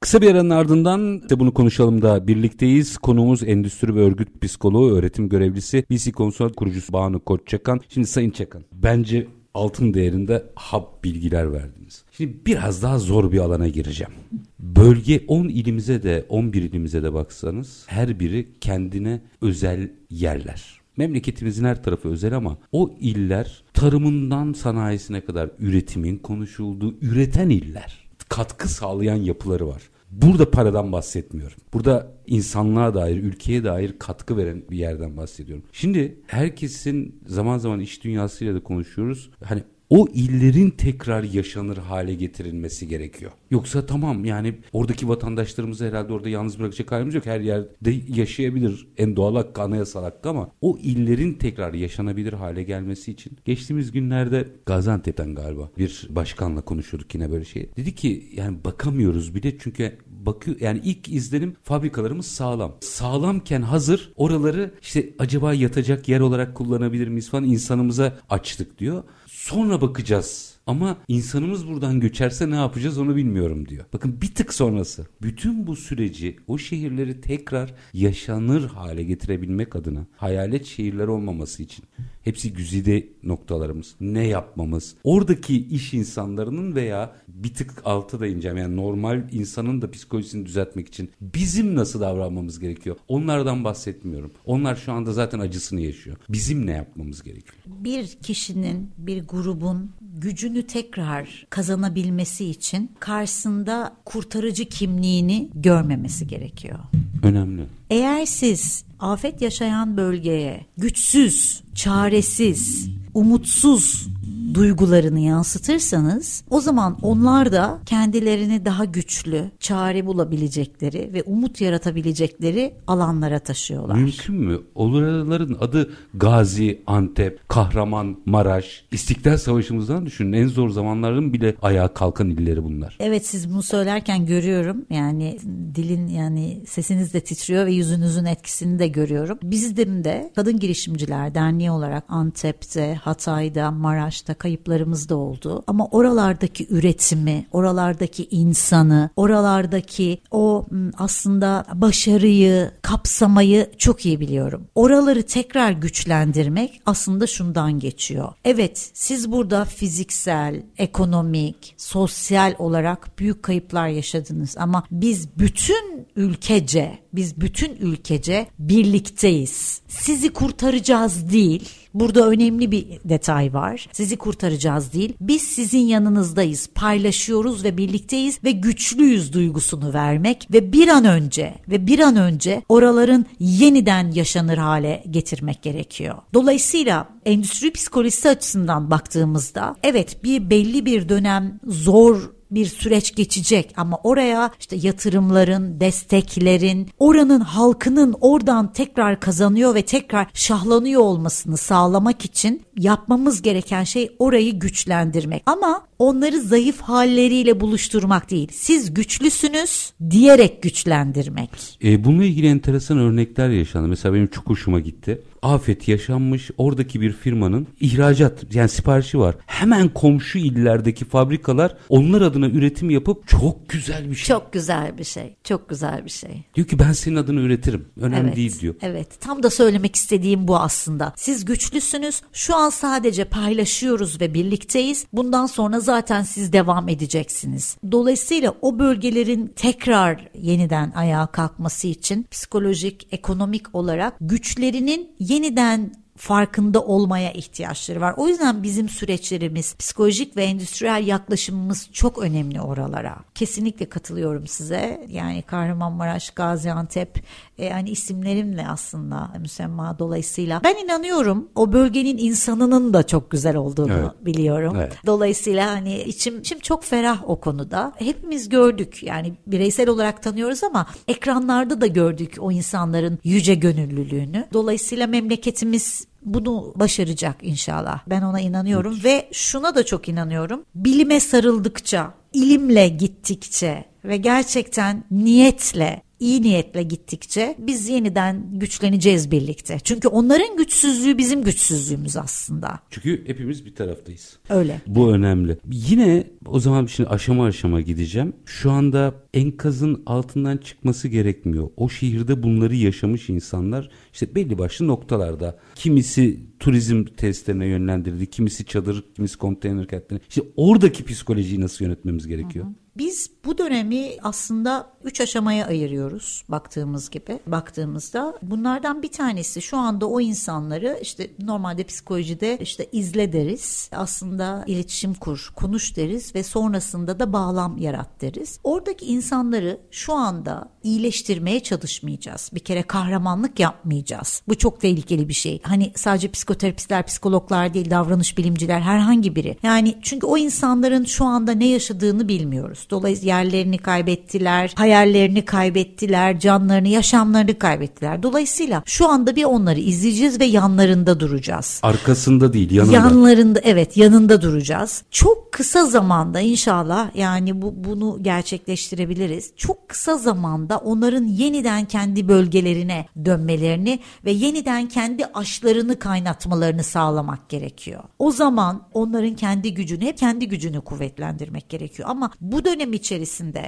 Kısa 0.00 0.20
bir 0.20 0.30
aranın 0.30 0.50
ardından 0.50 1.28
de 1.28 1.40
bunu 1.40 1.54
konuşalım 1.54 2.02
da 2.02 2.26
birlikteyiz. 2.26 2.98
Konuğumuz 2.98 3.42
endüstri 3.42 3.94
ve 3.94 4.00
örgüt 4.00 4.42
psikoloğu, 4.42 4.96
öğretim 4.96 5.28
görevlisi, 5.28 5.84
BC 5.90 6.12
Consult 6.12 6.56
kurucusu 6.56 6.92
Banu 6.92 7.24
Koççakan. 7.24 7.80
Şimdi 7.88 8.06
Sayın 8.06 8.30
Çakan, 8.30 8.64
bence 8.72 9.26
altın 9.54 9.94
değerinde 9.94 10.46
hap 10.54 11.04
bilgiler 11.04 11.52
verdiniz. 11.52 12.04
Şimdi 12.12 12.46
biraz 12.46 12.82
daha 12.82 12.98
zor 12.98 13.32
bir 13.32 13.38
alana 13.38 13.68
gireceğim. 13.68 14.12
Bölge 14.58 15.24
10 15.28 15.48
ilimize 15.48 16.02
de 16.02 16.24
11 16.28 16.62
ilimize 16.62 17.02
de 17.02 17.14
baksanız 17.14 17.84
her 17.86 18.20
biri 18.20 18.48
kendine 18.60 19.20
özel 19.40 19.90
yerler. 20.10 20.80
Memleketimizin 20.96 21.64
her 21.64 21.82
tarafı 21.82 22.08
özel 22.08 22.36
ama 22.36 22.58
o 22.72 22.94
iller 23.00 23.62
tarımından 23.74 24.52
sanayisine 24.52 25.20
kadar 25.20 25.50
üretimin 25.58 26.18
konuşulduğu 26.18 26.94
üreten 27.00 27.50
iller. 27.50 27.98
Katkı 28.28 28.68
sağlayan 28.68 29.16
yapıları 29.16 29.68
var. 29.68 29.82
Burada 30.12 30.50
paradan 30.50 30.92
bahsetmiyorum. 30.92 31.56
Burada 31.72 32.12
insanlığa 32.26 32.94
dair, 32.94 33.16
ülkeye 33.16 33.64
dair 33.64 33.98
katkı 33.98 34.36
veren 34.36 34.62
bir 34.70 34.76
yerden 34.76 35.16
bahsediyorum. 35.16 35.64
Şimdi 35.72 36.20
herkesin 36.26 37.20
zaman 37.26 37.58
zaman 37.58 37.80
iş 37.80 38.04
dünyasıyla 38.04 38.54
da 38.54 38.62
konuşuyoruz. 38.62 39.30
Hani 39.44 39.62
o 39.92 40.08
illerin 40.14 40.70
tekrar 40.70 41.22
yaşanır 41.22 41.76
hale 41.76 42.14
getirilmesi 42.14 42.88
gerekiyor. 42.88 43.32
Yoksa 43.50 43.86
tamam 43.86 44.24
yani 44.24 44.54
oradaki 44.72 45.08
vatandaşlarımızı 45.08 45.88
herhalde 45.88 46.12
orada 46.12 46.28
yalnız 46.28 46.58
bırakacak 46.58 46.92
halimiz 46.92 47.14
yok. 47.14 47.26
Her 47.26 47.40
yerde 47.40 47.94
yaşayabilir 48.08 48.86
en 48.98 49.16
doğal 49.16 49.36
hakkı 49.36 49.62
anayasal 49.62 50.02
hakkı 50.02 50.28
ama 50.28 50.50
o 50.60 50.78
illerin 50.82 51.34
tekrar 51.34 51.74
yaşanabilir 51.74 52.32
hale 52.32 52.62
gelmesi 52.62 53.12
için 53.12 53.38
geçtiğimiz 53.44 53.92
günlerde 53.92 54.48
Gaziantep'ten 54.66 55.34
galiba 55.34 55.70
bir 55.78 56.06
başkanla 56.10 56.60
konuşuyorduk 56.60 57.14
yine 57.14 57.30
böyle 57.30 57.44
şey. 57.44 57.70
Dedi 57.76 57.94
ki 57.94 58.28
yani 58.34 58.64
bakamıyoruz 58.64 59.34
bile 59.34 59.58
çünkü 59.58 59.98
bakıyor 60.06 60.56
yani 60.60 60.80
ilk 60.84 61.08
izlenim 61.08 61.56
fabrikalarımız 61.62 62.26
sağlam. 62.26 62.76
Sağlamken 62.80 63.62
hazır 63.62 64.12
oraları 64.16 64.74
işte 64.82 65.10
acaba 65.18 65.54
yatacak 65.54 66.08
yer 66.08 66.20
olarak 66.20 66.54
kullanabilir 66.54 67.08
miyiz 67.08 67.30
falan 67.30 67.44
insanımıza 67.44 68.18
açtık 68.30 68.78
diyor. 68.78 69.02
Sonra 69.42 69.80
bakacağız. 69.80 70.54
Ama 70.66 70.96
insanımız 71.08 71.68
buradan 71.68 72.00
göçerse 72.00 72.50
ne 72.50 72.56
yapacağız 72.56 72.98
onu 72.98 73.16
bilmiyorum 73.16 73.68
diyor. 73.68 73.84
Bakın 73.92 74.20
bir 74.22 74.34
tık 74.34 74.54
sonrası. 74.54 75.06
Bütün 75.22 75.66
bu 75.66 75.76
süreci 75.76 76.36
o 76.46 76.58
şehirleri 76.58 77.20
tekrar 77.20 77.74
yaşanır 77.92 78.68
hale 78.68 79.02
getirebilmek 79.02 79.76
adına 79.76 80.06
hayalet 80.16 80.66
şehirler 80.66 81.06
olmaması 81.06 81.62
için 81.62 81.84
hepsi 82.24 82.52
güzide 82.52 83.06
noktalarımız. 83.22 83.94
Ne 84.00 84.26
yapmamız? 84.26 84.94
Oradaki 85.04 85.66
iş 85.66 85.94
insanlarının 85.94 86.74
veya 86.74 87.16
bir 87.28 87.54
tık 87.54 87.72
altı 87.84 88.20
da 88.20 88.26
ineceğim. 88.26 88.56
Yani 88.56 88.76
normal 88.76 89.22
insanın 89.32 89.82
da 89.82 89.90
psikolojisini 89.90 90.46
düzeltmek 90.46 90.88
için 90.88 91.10
bizim 91.20 91.74
nasıl 91.74 92.00
davranmamız 92.00 92.58
gerekiyor? 92.58 92.96
Onlardan 93.08 93.64
bahsetmiyorum. 93.64 94.32
Onlar 94.46 94.76
şu 94.76 94.92
anda 94.92 95.12
zaten 95.12 95.38
acısını 95.38 95.80
yaşıyor. 95.80 96.16
Bizim 96.28 96.66
ne 96.66 96.72
yapmamız 96.72 97.22
gerekiyor? 97.22 97.56
Bir 97.66 98.06
kişinin, 98.22 98.90
bir 98.98 99.24
grubun 99.24 99.90
gücünü 100.00 100.66
tekrar 100.66 101.46
kazanabilmesi 101.50 102.44
için 102.44 102.90
karşısında 103.00 103.96
kurtarıcı 104.04 104.64
kimliğini 104.64 105.50
görmemesi 105.54 106.26
gerekiyor. 106.26 106.78
Önemli. 107.22 107.62
Eğer 107.90 108.26
siz 108.26 108.84
afet 109.00 109.42
yaşayan 109.42 109.96
bölgeye 109.96 110.66
güçsüz, 110.76 111.62
çaresiz, 111.74 112.88
umutsuz 113.14 114.08
duygularını 114.54 115.20
yansıtırsanız 115.20 116.44
o 116.50 116.60
zaman 116.60 116.98
onlar 117.02 117.52
da 117.52 117.78
kendilerini 117.86 118.64
daha 118.64 118.84
güçlü, 118.84 119.50
çare 119.60 120.06
bulabilecekleri 120.06 121.10
ve 121.14 121.22
umut 121.22 121.60
yaratabilecekleri 121.60 122.74
alanlara 122.86 123.38
taşıyorlar. 123.38 123.94
Mümkün 123.94 124.34
mü? 124.34 124.60
Oraların 124.74 125.56
adı 125.60 125.90
Gazi, 126.14 126.82
Antep, 126.86 127.48
Kahraman, 127.48 128.16
Maraş, 128.26 128.84
İstiklal 128.92 129.36
Savaşımızdan 129.36 130.06
düşünün. 130.06 130.32
En 130.32 130.46
zor 130.46 130.68
zamanların 130.68 131.32
bile 131.32 131.54
ayağa 131.62 131.94
kalkan 131.94 132.30
illeri 132.30 132.64
bunlar. 132.64 132.96
Evet 133.00 133.26
siz 133.26 133.50
bunu 133.52 133.62
söylerken 133.62 134.26
görüyorum. 134.26 134.84
Yani 134.90 135.38
dilin 135.74 136.08
yani 136.08 136.62
sesiniz 136.66 137.14
de 137.14 137.20
titriyor 137.20 137.66
ve 137.66 137.72
yüzünüzün 137.72 138.24
etkisini 138.24 138.78
de 138.78 138.88
görüyorum. 138.88 139.38
Bizim 139.42 140.04
de 140.04 140.32
Kadın 140.34 140.58
Girişimciler 140.58 141.34
Derneği 141.34 141.70
olarak 141.70 142.04
Antep'te, 142.08 142.94
Hatay'da, 142.94 143.70
Maraş'ta 143.70 144.34
kayıplarımız 144.42 145.08
da 145.08 145.16
oldu. 145.16 145.62
Ama 145.66 145.86
oralardaki 145.86 146.66
üretimi, 146.70 147.46
oralardaki 147.52 148.28
insanı, 148.30 149.10
oralardaki 149.16 150.18
o 150.30 150.66
aslında 150.98 151.64
başarıyı, 151.74 152.70
kapsamayı 152.82 153.70
çok 153.78 154.06
iyi 154.06 154.20
biliyorum. 154.20 154.66
Oraları 154.74 155.22
tekrar 155.22 155.70
güçlendirmek 155.70 156.80
aslında 156.86 157.26
şundan 157.26 157.78
geçiyor. 157.78 158.32
Evet 158.44 158.90
siz 158.94 159.32
burada 159.32 159.64
fiziksel, 159.64 160.62
ekonomik, 160.78 161.74
sosyal 161.76 162.54
olarak 162.58 163.18
büyük 163.18 163.42
kayıplar 163.42 163.88
yaşadınız 163.88 164.56
ama 164.58 164.84
biz 164.90 165.38
bütün 165.38 166.06
ülkece, 166.16 166.98
biz 167.12 167.40
bütün 167.40 167.76
ülkece 167.76 168.46
birlikteyiz. 168.58 169.80
Sizi 169.88 170.32
kurtaracağız 170.32 171.32
değil 171.32 171.81
Burada 171.94 172.28
önemli 172.28 172.70
bir 172.70 172.86
detay 173.04 173.54
var. 173.54 173.88
Sizi 173.92 174.16
kurtaracağız 174.16 174.92
değil. 174.92 175.12
Biz 175.20 175.42
sizin 175.42 175.78
yanınızdayız. 175.78 176.68
Paylaşıyoruz 176.74 177.64
ve 177.64 177.76
birlikteyiz 177.76 178.44
ve 178.44 178.50
güçlüyüz 178.50 179.32
duygusunu 179.32 179.94
vermek 179.94 180.48
ve 180.52 180.72
bir 180.72 180.88
an 180.88 181.04
önce 181.04 181.54
ve 181.68 181.86
bir 181.86 181.98
an 181.98 182.16
önce 182.16 182.62
oraların 182.68 183.26
yeniden 183.38 184.10
yaşanır 184.10 184.58
hale 184.58 185.04
getirmek 185.10 185.62
gerekiyor. 185.62 186.14
Dolayısıyla 186.34 187.08
endüstri 187.24 187.72
psikolojisi 187.72 188.28
açısından 188.28 188.90
baktığımızda 188.90 189.76
evet 189.82 190.24
bir 190.24 190.50
belli 190.50 190.86
bir 190.86 191.08
dönem 191.08 191.60
zor 191.66 192.30
bir 192.54 192.66
süreç 192.66 193.14
geçecek 193.14 193.74
ama 193.76 193.98
oraya 194.04 194.50
işte 194.60 194.76
yatırımların, 194.76 195.80
desteklerin, 195.80 196.90
oranın 196.98 197.40
halkının 197.40 198.14
oradan 198.20 198.72
tekrar 198.72 199.20
kazanıyor 199.20 199.74
ve 199.74 199.82
tekrar 199.82 200.26
şahlanıyor 200.34 201.02
olmasını 201.02 201.56
sağlamak 201.56 202.24
için 202.24 202.62
yapmamız 202.78 203.42
gereken 203.42 203.84
şey 203.84 204.16
orayı 204.18 204.58
güçlendirmek. 204.58 205.42
Ama 205.46 205.86
onları 206.02 206.40
zayıf 206.40 206.80
halleriyle 206.80 207.60
buluşturmak 207.60 208.30
değil. 208.30 208.48
Siz 208.52 208.94
güçlüsünüz 208.94 209.92
diyerek 210.10 210.62
güçlendirmek. 210.62 211.50
E, 211.84 212.04
bununla 212.04 212.24
ilgili 212.24 212.46
enteresan 212.46 212.98
örnekler 212.98 213.48
yaşandı. 213.48 213.88
Mesela 213.88 214.14
benim 214.14 214.26
çok 214.26 214.46
hoşuma 214.46 214.80
gitti 214.80 215.22
afet 215.42 215.88
yaşanmış. 215.88 216.50
Oradaki 216.58 217.00
bir 217.00 217.12
firmanın 217.12 217.66
ihracat 217.80 218.54
yani 218.54 218.68
siparişi 218.68 219.18
var. 219.18 219.34
Hemen 219.46 219.88
komşu 219.88 220.38
illerdeki 220.38 221.04
fabrikalar 221.04 221.76
onlar 221.88 222.22
adına 222.22 222.46
üretim 222.46 222.90
yapıp 222.90 223.28
çok 223.28 223.68
güzel 223.68 224.10
bir 224.10 224.14
şey. 224.14 224.26
Çok 224.26 224.52
güzel 224.52 224.98
bir 224.98 225.04
şey. 225.04 225.36
Çok 225.44 225.68
güzel 225.68 226.04
bir 226.04 226.10
şey. 226.10 226.42
Diyor 226.54 226.66
ki 226.66 226.78
ben 226.78 226.92
senin 226.92 227.16
adını 227.16 227.40
üretirim. 227.40 227.88
Önemli 228.00 228.26
evet, 228.26 228.36
değil 228.36 228.60
diyor. 228.60 228.74
Evet. 228.82 229.20
Tam 229.20 229.42
da 229.42 229.50
söylemek 229.50 229.96
istediğim 229.96 230.48
bu 230.48 230.56
aslında. 230.56 231.12
Siz 231.16 231.44
güçlüsünüz. 231.44 232.22
Şu 232.32 232.56
an 232.56 232.70
sadece 232.70 233.24
paylaşıyoruz 233.24 234.20
ve 234.20 234.34
birlikteyiz. 234.34 235.06
Bundan 235.12 235.46
sonra 235.46 235.80
zaten 235.92 236.22
siz 236.22 236.52
devam 236.52 236.88
edeceksiniz. 236.88 237.76
Dolayısıyla 237.92 238.54
o 238.62 238.78
bölgelerin 238.78 239.52
tekrar 239.56 240.28
yeniden 240.34 240.92
ayağa 240.94 241.26
kalkması 241.26 241.86
için 241.88 242.26
psikolojik, 242.30 243.08
ekonomik 243.12 243.74
olarak 243.74 244.14
güçlerinin 244.20 245.10
yeniden 245.18 245.92
farkında 246.22 246.84
olmaya 246.84 247.32
ihtiyaçları 247.32 248.00
var. 248.00 248.14
O 248.16 248.28
yüzden 248.28 248.62
bizim 248.62 248.88
süreçlerimiz, 248.88 249.74
psikolojik 249.76 250.36
ve 250.36 250.44
endüstriyel 250.44 251.06
yaklaşımımız 251.06 251.88
çok 251.92 252.18
önemli 252.18 252.60
oralara. 252.60 253.16
Kesinlikle 253.34 253.88
katılıyorum 253.88 254.46
size. 254.46 255.06
Yani 255.08 255.42
Kahramanmaraş, 255.42 256.30
Gaziantep 256.30 257.22
e, 257.58 257.64
yani 257.64 257.90
isimlerimle 257.90 258.68
aslında 258.68 259.30
müsemma 259.40 259.98
dolayısıyla. 259.98 260.60
Ben 260.64 260.84
inanıyorum 260.84 261.48
o 261.54 261.72
bölgenin 261.72 262.18
insanının 262.18 262.94
da 262.94 263.06
çok 263.06 263.30
güzel 263.30 263.56
olduğunu 263.56 263.92
evet. 263.92 264.26
biliyorum. 264.26 264.76
Evet. 264.76 264.92
Dolayısıyla 265.06 265.70
hani 265.70 266.02
içim, 266.02 266.40
içim 266.40 266.58
çok 266.58 266.84
ferah 266.84 267.30
o 267.30 267.40
konuda. 267.40 267.92
Hepimiz 267.96 268.48
gördük 268.48 269.02
yani 269.02 269.32
bireysel 269.46 269.88
olarak 269.88 270.22
tanıyoruz 270.22 270.64
ama 270.64 270.86
ekranlarda 271.08 271.80
da 271.80 271.86
gördük 271.86 272.36
o 272.40 272.52
insanların 272.52 273.18
yüce 273.24 273.54
gönüllülüğünü. 273.54 274.46
Dolayısıyla 274.52 275.06
memleketimiz 275.06 276.11
bunu 276.22 276.72
başaracak 276.76 277.36
inşallah. 277.42 278.00
Ben 278.06 278.22
ona 278.22 278.40
inanıyorum 278.40 278.92
evet. 278.92 279.04
ve 279.04 279.28
şuna 279.32 279.74
da 279.74 279.86
çok 279.86 280.08
inanıyorum. 280.08 280.64
Bilime 280.74 281.20
sarıldıkça, 281.20 282.14
ilimle 282.32 282.88
gittikçe 282.88 283.91
ve 284.04 284.16
gerçekten 284.16 285.04
niyetle 285.10 286.02
iyi 286.22 286.42
niyetle 286.42 286.82
gittikçe 286.82 287.56
biz 287.58 287.88
yeniden 287.88 288.58
güçleneceğiz 288.58 289.30
birlikte. 289.30 289.78
Çünkü 289.84 290.08
onların 290.08 290.56
güçsüzlüğü 290.56 291.18
bizim 291.18 291.44
güçsüzlüğümüz 291.44 292.16
aslında. 292.16 292.78
Çünkü 292.90 293.24
hepimiz 293.26 293.66
bir 293.66 293.74
taraftayız. 293.74 294.38
Öyle. 294.48 294.80
Bu 294.86 295.12
önemli. 295.12 295.58
Yine 295.70 296.24
o 296.46 296.60
zaman 296.60 296.86
şimdi 296.86 297.08
aşama 297.08 297.46
aşama 297.46 297.80
gideceğim. 297.80 298.32
Şu 298.44 298.70
anda 298.70 299.14
enkazın 299.34 300.02
altından 300.06 300.56
çıkması 300.56 301.08
gerekmiyor. 301.08 301.70
O 301.76 301.88
şehirde 301.88 302.42
bunları 302.42 302.76
yaşamış 302.76 303.28
insanlar 303.28 303.90
işte 304.12 304.34
belli 304.34 304.58
başlı 304.58 304.86
noktalarda. 304.86 305.58
Kimisi 305.74 306.40
turizm 306.60 307.04
testlerine 307.04 307.66
yönlendirildi, 307.66 308.26
kimisi 308.26 308.64
çadır, 308.64 309.04
kimisi 309.14 309.38
konteyner 309.38 309.88
kentlerine. 309.88 310.24
İşte 310.28 310.42
oradaki 310.56 311.04
psikolojiyi 311.04 311.60
nasıl 311.60 311.84
yönetmemiz 311.84 312.26
gerekiyor? 312.26 312.64
Hı 312.64 312.68
hı. 312.68 312.74
Biz 312.96 313.30
bu 313.44 313.58
dönemi 313.58 314.10
aslında 314.22 314.92
üç 315.04 315.20
aşamaya 315.20 315.66
ayırıyoruz 315.66 316.44
baktığımız 316.48 317.10
gibi. 317.10 317.40
Baktığımızda 317.46 318.34
bunlardan 318.42 319.02
bir 319.02 319.12
tanesi 319.12 319.62
şu 319.62 319.76
anda 319.76 320.06
o 320.06 320.20
insanları 320.20 320.98
işte 321.02 321.30
normalde 321.38 321.84
psikolojide 321.84 322.58
işte 322.60 322.86
izle 322.92 323.32
deriz. 323.32 323.90
Aslında 323.92 324.64
iletişim 324.66 325.14
kur, 325.14 325.52
konuş 325.56 325.96
deriz 325.96 326.34
ve 326.34 326.42
sonrasında 326.42 327.18
da 327.18 327.32
bağlam 327.32 327.78
yarat 327.78 328.20
deriz. 328.20 328.58
Oradaki 328.64 329.06
insanları 329.06 329.80
şu 329.90 330.12
anda 330.12 330.68
iyileştirmeye 330.82 331.60
çalışmayacağız. 331.60 332.50
Bir 332.54 332.60
kere 332.60 332.82
kahramanlık 332.82 333.60
yapmayacağız. 333.60 334.42
Bu 334.48 334.58
çok 334.58 334.80
tehlikeli 334.80 335.28
bir 335.28 335.34
şey. 335.34 335.60
Hani 335.62 335.92
sadece 335.96 336.30
psikoterapistler, 336.30 337.06
psikologlar 337.06 337.74
değil, 337.74 337.90
davranış 337.90 338.38
bilimciler 338.38 338.80
herhangi 338.80 339.36
biri. 339.36 339.58
Yani 339.62 339.98
çünkü 340.02 340.26
o 340.26 340.36
insanların 340.36 341.04
şu 341.04 341.24
anda 341.24 341.52
ne 341.52 341.66
yaşadığını 341.66 342.28
bilmiyoruz. 342.28 342.86
Dolayısıyla 342.90 343.31
yerlerini 343.32 343.78
kaybettiler, 343.78 344.72
hayallerini 344.76 345.44
kaybettiler, 345.44 346.40
canlarını, 346.40 346.88
yaşamlarını 346.88 347.58
kaybettiler. 347.58 348.22
Dolayısıyla 348.22 348.82
şu 348.86 349.08
anda 349.08 349.36
bir 349.36 349.44
onları 349.44 349.80
izleyeceğiz 349.80 350.40
ve 350.40 350.44
yanlarında 350.44 351.20
duracağız. 351.20 351.80
Arkasında 351.82 352.52
değil, 352.52 352.70
yanında. 352.70 352.92
Yanlarında 352.92 353.60
evet, 353.62 353.96
yanında 353.96 354.42
duracağız. 354.42 355.02
Çok 355.10 355.52
kısa 355.52 355.84
zamanda 355.84 356.40
inşallah 356.40 357.16
yani 357.16 357.62
bu 357.62 357.84
bunu 357.84 358.18
gerçekleştirebiliriz. 358.22 359.52
Çok 359.56 359.88
kısa 359.88 360.16
zamanda 360.16 360.78
onların 360.78 361.24
yeniden 361.24 361.84
kendi 361.84 362.28
bölgelerine 362.28 363.06
dönmelerini 363.24 363.98
ve 364.24 364.30
yeniden 364.30 364.88
kendi 364.88 365.24
aşlarını 365.24 365.98
kaynatmalarını 365.98 366.84
sağlamak 366.84 367.48
gerekiyor. 367.48 368.02
O 368.18 368.30
zaman 368.30 368.82
onların 368.92 369.34
kendi 369.34 369.74
gücünü, 369.74 370.04
hep 370.04 370.18
kendi 370.18 370.48
gücünü 370.48 370.80
kuvvetlendirmek 370.80 371.68
gerekiyor. 371.68 372.08
Ama 372.08 372.30
bu 372.40 372.64
dönem 372.64 372.92
içerisinde 372.92 373.21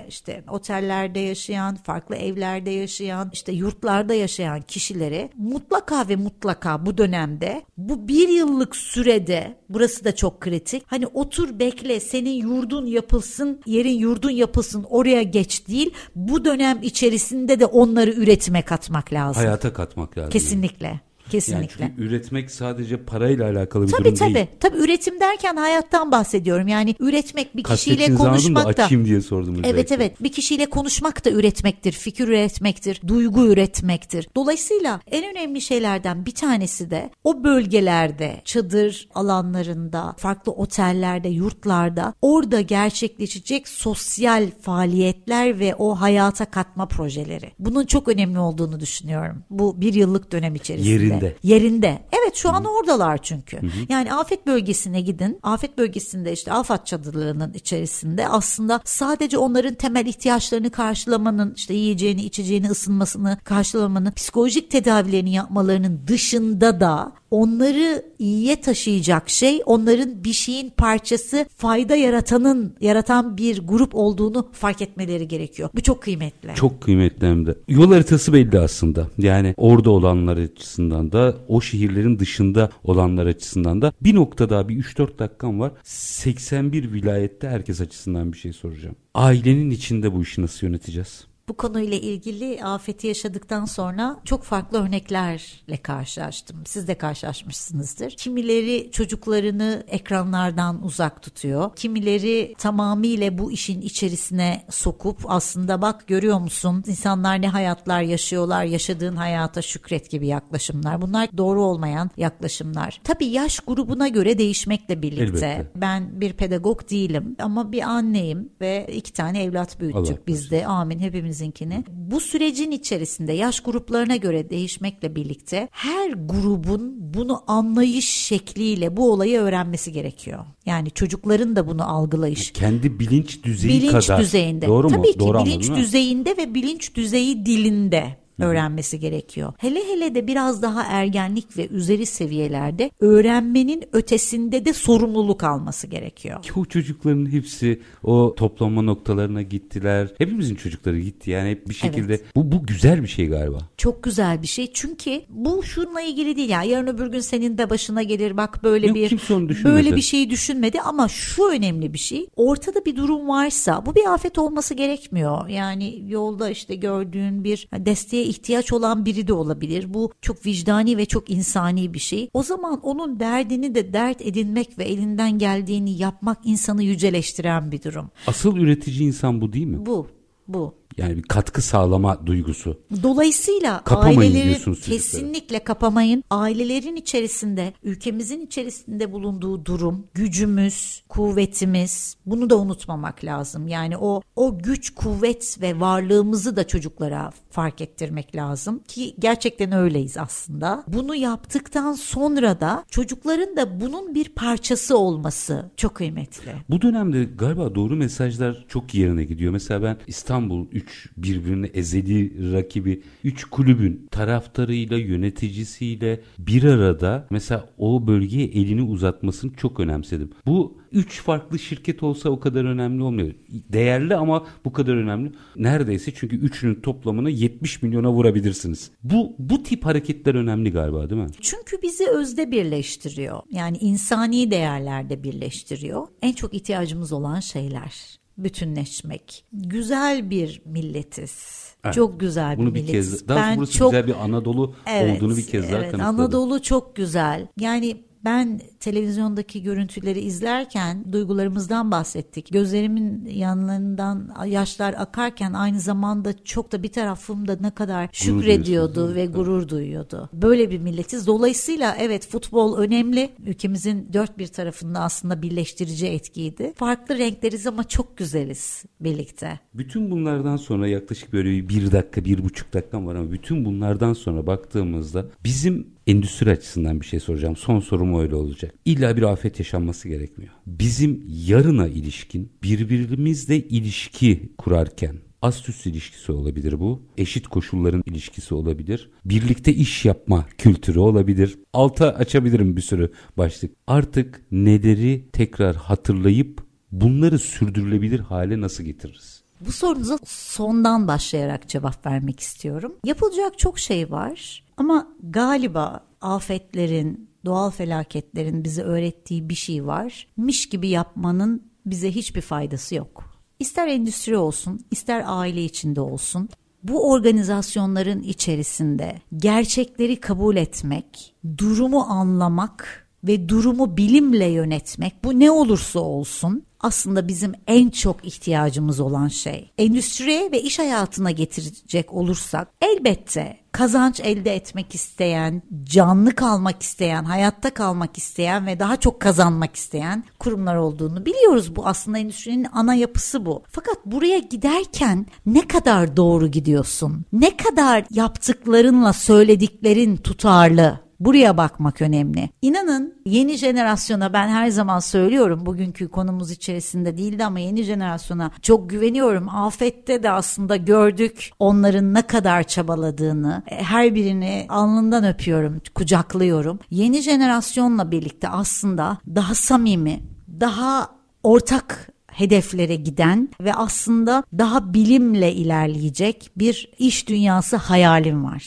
işte 0.09 0.45
otellerde 0.49 1.21
yaşayan, 1.21 1.77
farklı 1.77 2.17
evlerde 2.17 2.71
yaşayan, 2.71 3.31
işte 3.33 3.53
yurtlarda 3.53 4.15
yaşayan 4.15 4.61
kişilere 4.61 5.31
mutlaka 5.37 6.09
ve 6.09 6.17
mutlaka 6.17 6.87
bu 6.87 6.99
dönemde 6.99 7.63
bu 7.77 8.09
bir 8.09 8.29
yıllık 8.29 8.77
sürede 8.77 9.57
burası 9.69 10.05
da 10.05 10.15
çok 10.15 10.41
kritik. 10.41 10.83
Hani 10.87 11.07
otur 11.07 11.59
bekle 11.59 12.01
senin 12.01 12.31
yurdun 12.49 12.87
yapılsın, 12.87 13.61
yerin 13.67 13.99
yurdun 13.99 14.31
yapılsın 14.31 14.87
oraya 14.91 15.23
geç 15.23 15.69
değil. 15.69 15.95
Bu 16.15 16.45
dönem 16.45 16.79
içerisinde 16.83 17.61
de 17.61 17.67
onları 17.67 18.11
üretime 18.11 18.63
katmak 18.63 19.13
lazım. 19.13 19.43
Hayata 19.43 19.73
katmak 19.73 20.19
lazım. 20.19 20.31
Kesinlikle. 20.31 21.01
Kesinlikle. 21.31 21.85
Yani 21.85 21.95
üretmek 21.99 22.51
sadece 22.51 22.97
parayla 22.97 23.51
alakalı 23.51 23.87
bir 23.87 23.93
tabii, 23.93 24.05
durum 24.05 24.15
tabii, 24.15 24.35
değil. 24.35 24.47
Tabii 24.61 24.77
üretim 24.77 25.21
derken 25.21 25.57
hayattan 25.57 26.13
bahsediyorum. 26.13 26.69
Yani 26.69 26.95
üretmek 27.01 27.57
bir 27.57 27.63
kişiyle 27.63 28.15
konuşmak 28.15 28.79
da 28.79 28.83
açayım 28.83 29.05
diye 29.05 29.21
sordum. 29.21 29.55
Evet 29.55 29.67
özellikle. 29.67 29.95
evet 29.95 30.23
bir 30.23 30.33
kişiyle 30.33 30.67
konuşmak 30.67 31.25
da 31.25 31.31
üretmektir, 31.31 31.93
fikir 31.93 32.29
üretmektir, 32.29 33.01
duygu 33.07 33.47
üretmektir. 33.47 34.29
Dolayısıyla 34.37 35.01
en 35.11 35.31
önemli 35.31 35.61
şeylerden 35.61 36.27
bir 36.27 36.35
tanesi 36.35 36.91
de 36.91 37.11
o 37.25 37.45
bölgelerde, 37.45 38.43
çadır 38.45 39.09
alanlarında, 39.15 40.15
farklı 40.19 40.53
otellerde, 40.53 41.29
yurtlarda 41.29 42.15
orada 42.23 42.61
gerçekleşecek 42.61 43.69
sosyal 43.69 44.51
faaliyetler 44.63 45.59
ve 45.59 45.75
o 45.75 45.95
hayata 45.95 46.45
katma 46.45 46.89
projeleri. 46.89 47.53
Bunun 47.59 47.87
çok 47.87 48.09
önemli 48.09 48.39
olduğunu 48.39 48.81
düşünüyorum. 48.81 49.45
Bu 49.51 49.81
bir 49.81 49.95
yıllık 49.95 50.33
dönem 50.33 50.55
içerisinde. 50.55 51.14
Yerinde. 51.15 51.37
Yerinde. 51.43 52.03
Evet 52.13 52.35
şu 52.35 52.51
an 52.51 52.65
oradalar 52.65 53.19
çünkü. 53.19 53.61
Yani 53.89 54.15
afet 54.15 54.47
bölgesine 54.47 55.01
gidin. 55.01 55.39
Afet 55.43 55.79
bölgesinde 55.79 56.33
işte 56.33 56.53
afet 56.53 56.87
çadırlarının 56.87 57.53
içerisinde 57.53 58.29
aslında 58.29 58.81
sadece 58.85 59.39
onların 59.39 59.75
temel 59.75 60.07
ihtiyaçlarını 60.07 60.71
karşılamanın 60.71 61.55
işte 61.57 61.75
yiyeceğini, 61.75 62.23
içeceğini, 62.23 62.71
ısınmasını 62.71 63.39
karşılamanın, 63.45 64.13
psikolojik 64.13 64.71
tedavilerini 64.71 65.33
yapmalarının 65.33 66.01
dışında 66.07 66.81
da 66.81 67.13
onları 67.35 68.03
iyiye 68.19 68.61
taşıyacak 68.61 69.31
şey 69.31 69.63
onların 69.67 70.25
bir 70.25 70.33
şeyin 70.33 70.71
parçası 70.71 71.47
fayda 71.57 71.97
yaratanın 71.97 72.77
yaratan 72.81 73.37
bir 73.37 73.67
grup 73.67 73.95
olduğunu 73.95 74.49
fark 74.53 74.83
etmeleri 74.83 75.29
gerekiyor. 75.29 75.69
Bu 75.75 75.81
çok 75.81 76.03
kıymetli. 76.03 76.55
Çok 76.55 76.81
kıymetli 76.81 77.27
hem 77.27 77.47
de. 77.47 77.55
Yol 77.69 77.93
haritası 77.93 78.33
belli 78.33 78.59
aslında. 78.59 79.09
Yani 79.19 79.55
orada 79.57 79.91
olanlar 79.91 80.37
açısından 80.37 81.13
da 81.13 81.37
o 81.49 81.61
şehirlerin 81.61 82.19
dışında 82.19 82.71
olanlar 82.85 83.27
açısından 83.27 83.83
da 83.83 83.93
bir 84.01 84.15
nokta 84.15 84.51
daha 84.51 84.69
bir 84.69 84.85
3-4 84.85 85.19
dakikam 85.19 85.61
var. 85.61 85.73
81 85.83 86.93
vilayette 86.93 87.49
herkes 87.49 87.81
açısından 87.81 88.33
bir 88.33 88.39
şey 88.39 88.53
soracağım. 88.53 88.97
Ailenin 89.15 89.71
içinde 89.71 90.13
bu 90.13 90.23
işi 90.23 90.43
nasıl 90.43 90.67
yöneteceğiz? 90.67 91.34
Bu 91.49 91.57
konuyla 91.57 91.97
ilgili 91.97 92.65
afeti 92.65 93.07
yaşadıktan 93.07 93.65
sonra 93.65 94.21
çok 94.25 94.43
farklı 94.43 94.85
örneklerle 94.85 95.77
karşılaştım. 95.83 96.57
Siz 96.67 96.89
de 96.89 96.95
karşılaşmışsınızdır. 96.95 98.11
Kimileri 98.11 98.91
çocuklarını 98.93 99.85
ekranlardan 99.89 100.85
uzak 100.85 101.23
tutuyor. 101.23 101.77
Kimileri 101.77 102.55
tamamıyla 102.59 103.39
bu 103.39 103.53
işin 103.53 103.81
içerisine 103.81 104.65
sokup 104.71 105.21
aslında 105.29 105.83
bak 105.83 106.07
görüyor 106.07 106.39
musun 106.39 106.85
insanlar 106.87 107.43
ne 107.43 107.49
hayatlar 107.49 108.03
yaşıyorlar 108.03 108.65
yaşadığın 108.65 109.17
hayata 109.17 109.63
şükret 109.63 110.11
gibi 110.11 110.27
yaklaşımlar. 110.27 111.03
Bunlar 111.03 111.29
doğru 111.37 111.63
olmayan 111.63 112.11
yaklaşımlar. 112.17 113.01
Tabii 113.05 113.27
yaş 113.27 113.61
grubuna 113.61 114.09
göre 114.09 114.39
değişmekle 114.39 115.03
birlikte. 115.03 115.47
Elbette. 115.47 115.71
Ben 115.77 116.21
bir 116.21 116.33
pedagog 116.33 116.91
değilim 116.91 117.37
ama 117.39 117.73
bir 117.73 117.83
anneyim 117.83 118.49
ve 118.61 118.87
iki 118.95 119.13
tane 119.13 119.43
evlat 119.43 119.81
büyüttük 119.81 120.11
Allah 120.11 120.27
biz 120.27 120.51
de. 120.51 120.67
Amin 120.67 120.99
hepimizinkini. 121.35 121.85
Bu 121.89 122.21
sürecin 122.21 122.71
içerisinde 122.71 123.33
yaş 123.33 123.61
gruplarına 123.61 124.17
göre 124.17 124.51
değişmekle 124.51 125.15
birlikte 125.17 125.69
her 125.73 126.11
grubun 126.11 126.95
bunu 127.15 127.43
anlayış 127.47 128.09
şekliyle 128.09 128.97
bu 128.97 129.13
olayı 129.13 129.39
öğrenmesi 129.39 129.93
gerekiyor. 129.93 130.45
Yani 130.67 130.91
çocukların 130.91 131.57
da 131.57 131.67
bunu 131.69 131.91
algılayış 131.91 132.51
Kendi 132.53 132.99
bilinç 132.99 133.43
düzeyi 133.45 133.83
bilinç 133.83 134.07
kadar. 134.07 134.21
düzeyinde. 134.21 134.67
Doğru 134.67 134.91
mu? 134.91 134.97
Tabii 134.97 135.13
ki 135.13 135.19
Doğru 135.19 135.45
bilinç 135.45 135.65
anladım, 135.65 135.85
düzeyinde 135.85 136.37
ve 136.37 136.55
bilinç 136.55 136.95
düzeyi 136.95 137.47
dilinde 137.47 138.17
öğrenmesi 138.39 139.01
gerekiyor. 139.01 139.53
Hele 139.59 139.81
hele 139.93 140.15
de 140.15 140.27
biraz 140.27 140.63
daha 140.63 140.83
ergenlik 140.83 141.57
ve 141.57 141.69
üzeri 141.69 142.07
seviyelerde 142.07 142.91
öğrenmenin 143.01 143.85
ötesinde 143.93 144.65
de 144.65 144.73
sorumluluk 144.73 145.45
alması 145.45 145.87
gerekiyor. 145.87 146.43
Ki 146.43 146.53
o 146.57 146.65
çocukların 146.65 147.33
hepsi 147.33 147.83
o 148.03 148.35
toplanma 148.37 148.83
noktalarına 148.83 149.43
gittiler. 149.43 150.09
Hepimizin 150.19 150.55
çocukları 150.55 151.01
gitti. 151.01 151.31
Yani 151.31 151.51
hep 151.51 151.69
bir 151.69 151.75
şekilde 151.75 152.21
bu 152.37 152.53
bu 152.53 152.67
güzel 152.67 153.03
bir 153.03 153.09
şey 153.09 153.29
galiba. 153.29 153.59
Çok 153.77 154.03
güzel 154.03 154.43
bir 154.43 154.47
şey 154.47 154.71
çünkü 154.73 155.21
bu 155.29 155.63
şununla 155.63 156.01
ilgili 156.01 156.37
değil 156.37 156.49
ya 156.49 156.63
yarın 156.63 156.87
öbür 156.87 157.07
gün 157.07 157.21
senin 157.21 157.59
de 157.59 157.71
başına 157.71 158.03
gelir 158.03 158.37
bak 158.37 158.61
böyle 158.63 158.87
Yok, 158.87 158.97
bir 158.97 159.65
böyle 159.65 159.97
bir 159.97 160.03
şeyi 160.03 160.31
düşünmedi 160.31 160.81
ama 160.81 161.09
şu 161.09 161.49
önemli 161.49 161.93
bir 161.93 161.99
şey 161.99 162.27
ortada 162.37 162.85
bir 162.85 162.97
durum 162.97 163.29
varsa 163.29 163.87
bu 163.87 163.95
bir 163.95 164.15
afet 164.15 164.39
olması 164.39 164.75
gerekmiyor 164.75 165.49
yani 165.49 166.05
yolda 166.09 166.51
işte 166.51 166.75
gördüğün 166.75 167.45
bir 167.45 167.69
desteğe 167.77 168.24
ihtiyaç 168.25 168.73
olan 168.73 169.07
biri 169.07 169.27
de 169.29 169.33
olabilir. 169.33 169.95
Bu 169.95 170.13
çok 170.21 170.47
vicdani 170.47 170.97
ve 170.97 171.07
çok 171.07 171.31
insani 171.31 171.95
bir 171.95 171.99
şey. 171.99 172.31
O 172.33 172.43
zaman 172.43 172.81
onun 172.81 173.21
derdini 173.21 173.75
de 173.75 173.93
dert 173.93 174.23
edinmek 174.23 174.79
ve 174.79 174.85
elinden 174.85 175.39
geldiğini 175.39 175.99
yapmak 175.99 176.39
insanı 176.45 176.83
yüceleştiren 176.83 177.73
bir 177.73 177.83
durum. 177.83 178.11
Asıl 178.27 178.57
üretici 178.57 179.07
insan 179.07 179.41
bu 179.41 179.53
değil 179.53 179.67
mi? 179.67 179.87
bu 179.87 180.07
bu 180.49 180.75
Yani 180.97 181.17
bir 181.17 181.23
katkı 181.23 181.63
sağlama 181.63 182.27
duygusu. 182.27 182.81
Dolayısıyla 183.03 183.85
Kapamayın 183.85 184.21
ailelerin 184.21 184.45
diyorsunuz 184.49 184.79
çocuklara. 184.79 184.97
kesinlikle 184.97 185.59
kapamayın. 185.65 186.25
Ailelerin 186.31 186.97
içerisinde, 186.97 187.73
ülkemizin 187.83 188.41
içerisinde 188.41 189.13
bulunduğu 189.13 189.65
durum, 189.67 190.07
gücümüz, 190.15 191.03
kuvvetimiz 191.09 192.17
bunu 192.27 192.51
da 192.51 192.59
unutmamak 192.59 193.25
lazım. 193.25 193.69
Yani 193.69 193.97
o 193.97 194.23
o 194.37 194.59
güç, 194.59 194.91
kuvvet 194.95 195.59
ve 195.61 195.81
varlığımızı 195.81 196.57
da 196.57 196.67
çocuklara 196.67 197.31
fark 197.51 197.81
ettirmek 197.81 198.37
lazım 198.37 198.83
ki 198.89 199.15
gerçekten 199.19 199.73
öyleyiz 199.73 200.17
aslında. 200.17 200.85
Bunu 200.89 201.15
yaptıktan 201.15 201.93
sonra 201.93 202.61
da 202.61 202.85
çocukların 202.89 203.57
da 203.57 203.81
bunun 203.81 204.15
bir 204.15 204.29
parçası 204.29 204.99
olması 204.99 205.71
çok 205.77 205.95
kıymetli. 205.95 206.53
Bu 206.71 206.83
dönemde 206.83 207.25
galiba 207.25 207.75
doğru 207.75 207.97
mesajlar 207.97 208.65
çok 208.69 208.95
yerine 208.95 209.25
gidiyor. 209.25 209.53
Mesela 209.53 209.83
ben 209.83 209.97
İstanbul 210.07 210.67
3 210.85 211.09
birbirine 211.17 211.67
ezeli 211.67 212.53
rakibi 212.53 213.03
3 213.25 213.45
kulübün 213.45 214.09
taraftarıyla 214.11 214.99
yöneticisiyle 214.99 216.21
bir 216.39 216.65
arada 216.65 217.27
mesela 217.31 217.69
o 217.79 218.07
bölgeye 218.07 218.47
elini 218.47 218.83
uzatmasını 218.83 219.55
çok 219.55 219.81
önemsedim. 219.81 220.31
Bu 220.47 220.79
3 220.93 221.23
farklı 221.23 221.59
şirket 221.59 222.03
olsa 222.03 222.31
o 222.31 222.41
kadar 222.41 222.65
önemli 222.65 223.03
olmuyor. 223.03 223.35
Değerli 223.49 224.17
ama 224.17 224.47
bu 224.65 224.73
kadar 224.73 224.95
önemli. 224.97 225.33
Neredeyse 225.57 226.13
çünkü 226.15 226.37
üçünün 226.37 226.81
toplamını 226.81 227.31
70 227.31 227.83
milyona 227.83 228.13
vurabilirsiniz. 228.13 228.91
Bu 229.03 229.35
bu 229.39 229.63
tip 229.63 229.85
hareketler 229.85 230.35
önemli 230.35 230.73
galiba 230.73 231.11
değil 231.11 231.23
mi? 231.23 231.29
Çünkü 231.41 231.83
bizi 231.83 232.07
özde 232.09 232.51
birleştiriyor. 232.51 233.41
Yani 233.51 233.77
insani 233.77 234.51
değerlerde 234.51 235.23
birleştiriyor. 235.23 236.07
En 236.23 236.33
çok 236.33 236.55
ihtiyacımız 236.55 237.13
olan 237.13 237.41
şeyler. 237.41 238.24
Bütünleşmek. 238.39 239.45
Güzel 239.53 240.31
bir 240.31 240.63
milletiz. 240.65 241.65
Evet. 241.85 241.95
Çok 241.95 242.21
güzel 242.21 242.57
Bunu 242.59 242.71
bir 242.71 242.75
bir 242.75 242.81
milletiz. 242.81 243.11
kez 243.11 243.29
daha 243.29 243.39
Ben 243.39 243.59
burası 243.59 243.73
çok 243.73 243.93
güzel 243.93 244.07
bir 244.07 244.25
Anadolu 244.25 244.75
Evet, 244.87 245.17
olduğunu 245.23 245.37
bir 245.37 245.47
kez 245.47 245.73
daha 245.73 245.81
evet, 245.83 245.91
kanıtladı. 245.93 246.23
Anadolu 246.23 246.63
çok 246.63 246.97
güzel. 246.97 247.47
Yani 247.61 248.05
ben 248.25 248.61
televizyondaki 248.85 249.63
görüntüleri 249.63 250.21
izlerken 250.21 251.13
duygularımızdan 251.13 251.91
bahsettik. 251.91 252.53
Gözlerimin 252.53 253.27
yanlarından 253.27 254.35
yaşlar 254.47 254.95
akarken 254.99 255.53
aynı 255.53 255.81
zamanda 255.81 256.45
çok 256.45 256.73
da 256.73 256.83
bir 256.83 256.93
tarafımda 256.93 257.57
ne 257.61 257.71
kadar 257.71 258.09
şükrediyordu 258.13 259.15
ve 259.15 259.27
gurur 259.27 259.69
duyuyordu. 259.69 260.31
Böyle 260.33 260.71
bir 260.71 260.79
milletiz. 260.79 261.27
Dolayısıyla 261.27 261.97
evet 262.01 262.29
futbol 262.29 262.79
önemli. 262.79 263.31
Ülkemizin 263.47 264.09
dört 264.13 264.39
bir 264.39 264.47
tarafında 264.47 265.01
aslında 265.01 265.43
birleştirici 265.43 266.07
etkiydi. 266.07 266.73
Farklı 266.77 267.19
renkleriz 267.19 267.67
ama 267.67 267.85
çok 267.85 268.17
güzeliz 268.17 268.85
birlikte. 269.01 269.61
Bütün 269.75 270.11
bunlardan 270.11 270.57
sonra 270.57 270.89
yaklaşık 270.89 271.33
böyle 271.33 271.69
bir 271.69 271.93
dakika, 271.93 272.25
bir 272.25 272.45
buçuk 272.45 272.75
dakika 272.75 273.07
var 273.07 273.15
ama 273.15 273.33
bütün 273.33 273.65
bunlardan 273.65 274.13
sonra 274.13 274.47
baktığımızda 274.47 275.27
bizim 275.45 275.95
endüstri 276.07 276.51
açısından 276.51 277.01
bir 277.01 277.07
şey 277.07 277.21
soracağım. 277.21 277.57
Son 277.57 277.81
sorum 277.81 278.21
öyle 278.21 278.35
olacak. 278.35 278.74
İlla 278.85 279.17
bir 279.17 279.23
afet 279.23 279.59
yaşanması 279.59 280.09
gerekmiyor. 280.09 280.53
Bizim 280.67 281.25
yarına 281.29 281.89
ilişkin 281.89 282.53
birbirimizle 282.63 283.57
ilişki 283.57 284.53
kurarken 284.59 285.17
ast 285.43 285.69
üst 285.69 285.87
ilişkisi 285.87 286.33
olabilir 286.33 286.81
bu. 286.81 287.03
Eşit 287.17 287.49
koşulların 287.49 288.03
ilişkisi 288.07 288.55
olabilir. 288.55 289.11
Birlikte 289.25 289.75
iş 289.75 290.05
yapma 290.05 290.47
kültürü 290.59 290.99
olabilir. 290.99 291.59
Alta 291.73 292.15
açabilirim 292.15 292.77
bir 292.77 292.83
sürü 292.83 293.13
başlık. 293.39 293.73
Artık 293.87 294.43
neleri 294.51 295.29
tekrar 295.33 295.77
hatırlayıp 295.77 296.65
bunları 296.93 297.39
sürdürülebilir 297.39 298.21
hale 298.21 298.61
nasıl 298.61 298.85
getiririz? 298.85 299.45
Bu 299.67 299.73
sorunuza 299.73 300.19
sondan 300.27 301.09
başlayarak 301.09 301.69
cevap 301.69 302.07
vermek 302.07 302.41
istiyorum. 302.41 302.93
Yapılacak 303.05 303.59
çok 303.59 303.79
şey 303.79 304.11
var 304.11 304.65
ama 304.77 305.09
galiba 305.23 306.07
afetlerin, 306.21 307.31
doğal 307.45 307.71
felaketlerin 307.71 308.65
bize 308.65 308.83
öğrettiği 308.83 309.49
bir 309.49 309.55
şey 309.55 309.87
var. 309.87 310.29
Miş 310.37 310.69
gibi 310.69 310.89
yapmanın 310.89 311.63
bize 311.87 312.11
hiçbir 312.11 312.41
faydası 312.41 312.95
yok. 312.95 313.25
İster 313.59 313.89
endüstri 313.89 314.37
olsun, 314.37 314.81
ister 314.91 315.25
aile 315.27 315.65
içinde 315.65 316.01
olsun. 316.01 316.49
Bu 316.83 317.11
organizasyonların 317.11 318.23
içerisinde 318.23 319.21
gerçekleri 319.37 320.21
kabul 320.21 320.57
etmek, 320.57 321.35
durumu 321.59 322.01
anlamak 322.01 323.04
ve 323.25 323.49
durumu 323.49 323.97
bilimle 323.97 324.47
yönetmek 324.47 325.25
bu 325.25 325.41
ne 325.41 325.51
olursa 325.51 326.01
olsun 326.01 326.65
aslında 326.85 327.29
bizim 327.29 327.53
en 327.67 327.91
çok 327.91 328.25
ihtiyacımız 328.25 329.01
olan 329.01 329.29
şey. 329.29 329.73
Endüstriye 329.79 330.53
ve 330.53 330.63
iş 330.63 330.79
hayatına 330.79 331.31
getirecek 331.31 332.13
olursak 332.13 332.69
elbette 332.83 333.57
kazanç 333.73 334.21
elde 334.21 334.55
etmek 334.55 334.95
isteyen, 334.95 335.63
canlı 335.85 336.35
kalmak 336.35 336.83
isteyen, 336.83 337.25
hayatta 337.25 337.75
kalmak 337.75 338.19
isteyen 338.19 338.67
ve 338.67 338.81
daha 338.81 338.97
çok 338.97 339.21
kazanmak 339.21 339.77
isteyen 339.77 340.25
kurumlar 340.39 340.77
olduğunu 340.77 341.27
biliyoruz. 341.27 341.77
Bu 341.77 341.87
aslında 341.87 342.19
endüstrinin 342.19 342.67
ana 342.73 342.95
yapısı 342.95 343.47
bu. 343.47 343.63
Fakat 343.71 344.07
buraya 344.07 344.39
giderken 344.39 345.27
ne 345.47 345.69
kadar 345.69 346.17
doğru 346.17 346.47
gidiyorsun? 346.47 347.25
Ne 347.33 347.57
kadar 347.57 348.05
yaptıklarınla 348.11 349.13
söylediklerin 349.13 350.17
tutarlı? 350.17 351.04
Buraya 351.21 351.57
bakmak 351.57 352.03
önemli. 352.03 352.51
İnanın 352.63 353.15
yeni 353.27 353.57
jenerasyona 353.57 354.33
ben 354.33 354.49
her 354.49 354.69
zaman 354.69 354.99
söylüyorum 354.99 355.67
bugünkü 355.67 356.09
konumuz 356.09 356.51
içerisinde 356.51 357.17
değildi 357.19 357.45
ama 357.45 357.59
yeni 357.59 357.83
jenerasyona 357.83 358.51
çok 358.63 358.91
güveniyorum. 358.91 359.49
Afette 359.49 360.23
de 360.23 360.31
aslında 360.31 360.77
gördük 360.77 361.51
onların 361.59 362.15
ne 362.15 362.23
kadar 362.23 362.63
çabaladığını. 362.63 363.63
E, 363.69 363.83
Her 363.83 364.15
birini 364.15 364.67
alnından 364.69 365.25
öpüyorum, 365.25 365.81
kucaklıyorum. 365.95 366.79
Yeni 366.91 367.21
jenerasyonla 367.21 368.11
birlikte 368.11 368.49
aslında 368.49 369.19
daha 369.27 369.55
samimi, 369.55 370.21
daha 370.61 371.09
ortak 371.43 372.11
hedeflere 372.27 372.95
giden 372.97 373.49
ve 373.61 373.75
aslında 373.75 374.45
daha 374.59 374.95
bilimle 374.95 375.53
ilerleyecek 375.53 376.51
bir 376.57 376.91
iş 376.99 377.29
dünyası 377.29 377.77
hayalim 377.77 378.45
var. 378.45 378.63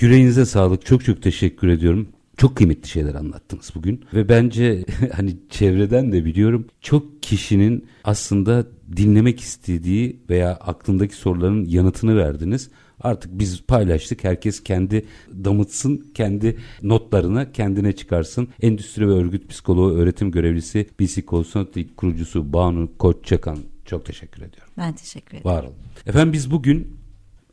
Yüreğinize 0.00 0.44
sağlık. 0.46 0.86
Çok 0.86 1.04
çok 1.04 1.22
teşekkür 1.22 1.68
ediyorum. 1.68 2.08
Çok 2.36 2.56
kıymetli 2.56 2.88
şeyler 2.88 3.14
anlattınız 3.14 3.72
bugün 3.74 4.04
ve 4.14 4.28
bence 4.28 4.84
hani 5.12 5.36
çevreden 5.50 6.12
de 6.12 6.24
biliyorum 6.24 6.66
çok 6.80 7.22
kişinin 7.22 7.86
aslında 8.04 8.66
dinlemek 8.96 9.40
istediği 9.40 10.20
veya 10.30 10.54
aklındaki 10.54 11.14
soruların 11.14 11.64
yanıtını 11.64 12.16
verdiniz. 12.16 12.70
Artık 13.00 13.38
biz 13.38 13.62
paylaştık. 13.62 14.24
Herkes 14.24 14.62
kendi 14.62 15.06
damıtsın, 15.44 16.06
kendi 16.14 16.56
notlarını 16.82 17.52
kendine 17.52 17.92
çıkarsın. 17.92 18.48
Endüstri 18.62 19.08
ve 19.08 19.12
örgüt 19.12 19.48
psikoloğu 19.48 19.92
öğretim 19.92 20.30
görevlisi 20.30 20.86
BC 21.00 21.22
Consulting 21.26 21.96
kurucusu 21.96 22.52
Banu 22.52 22.90
Koççakan 22.98 23.58
çok 23.84 24.04
teşekkür 24.04 24.42
ediyorum. 24.42 24.72
Ben 24.76 24.92
teşekkür 24.92 25.36
ederim. 25.36 25.44
Var 25.44 25.62
olun. 25.62 25.74
Efendim 26.06 26.32
biz 26.32 26.50
bugün 26.50 26.95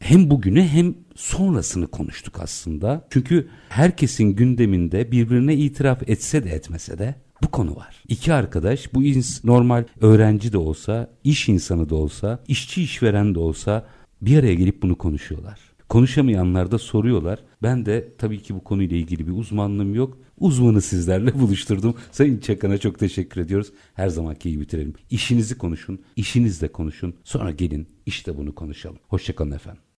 hem 0.03 0.29
bugünü 0.29 0.63
hem 0.63 0.95
sonrasını 1.15 1.87
konuştuk 1.87 2.39
aslında. 2.39 3.07
Çünkü 3.09 3.47
herkesin 3.69 4.25
gündeminde 4.25 5.11
birbirine 5.11 5.55
itiraf 5.55 6.09
etse 6.09 6.43
de 6.43 6.49
etmese 6.49 6.97
de 6.97 7.15
bu 7.43 7.47
konu 7.47 7.75
var. 7.75 8.03
İki 8.07 8.33
arkadaş 8.33 8.93
bu 8.93 9.03
ins 9.03 9.43
normal 9.43 9.83
öğrenci 10.01 10.53
de 10.53 10.57
olsa, 10.57 11.09
iş 11.23 11.49
insanı 11.49 11.89
da 11.89 11.95
olsa, 11.95 12.43
işçi 12.47 12.83
işveren 12.83 13.35
de 13.35 13.39
olsa 13.39 13.85
bir 14.21 14.39
araya 14.39 14.53
gelip 14.53 14.81
bunu 14.81 14.97
konuşuyorlar. 14.97 15.59
Konuşamayanlar 15.89 16.71
da 16.71 16.77
soruyorlar. 16.77 17.39
Ben 17.61 17.85
de 17.85 18.13
tabii 18.17 18.41
ki 18.41 18.55
bu 18.55 18.63
konuyla 18.63 18.97
ilgili 18.97 19.27
bir 19.27 19.31
uzmanlığım 19.31 19.95
yok. 19.95 20.17
Uzmanı 20.39 20.81
sizlerle 20.81 21.33
buluşturdum. 21.39 21.95
Sayın 22.11 22.39
Çakan'a 22.39 22.77
çok 22.77 22.99
teşekkür 22.99 23.41
ediyoruz. 23.41 23.71
Her 23.93 24.07
zamanki 24.07 24.51
gibi 24.51 24.61
bitirelim. 24.61 24.93
İşinizi 25.09 25.57
konuşun, 25.57 25.99
işinizle 26.15 26.67
konuşun. 26.67 27.15
Sonra 27.23 27.51
gelin 27.51 27.87
işte 28.05 28.37
bunu 28.37 28.55
konuşalım. 28.55 28.97
Hoşçakalın 29.07 29.51
efendim. 29.51 29.82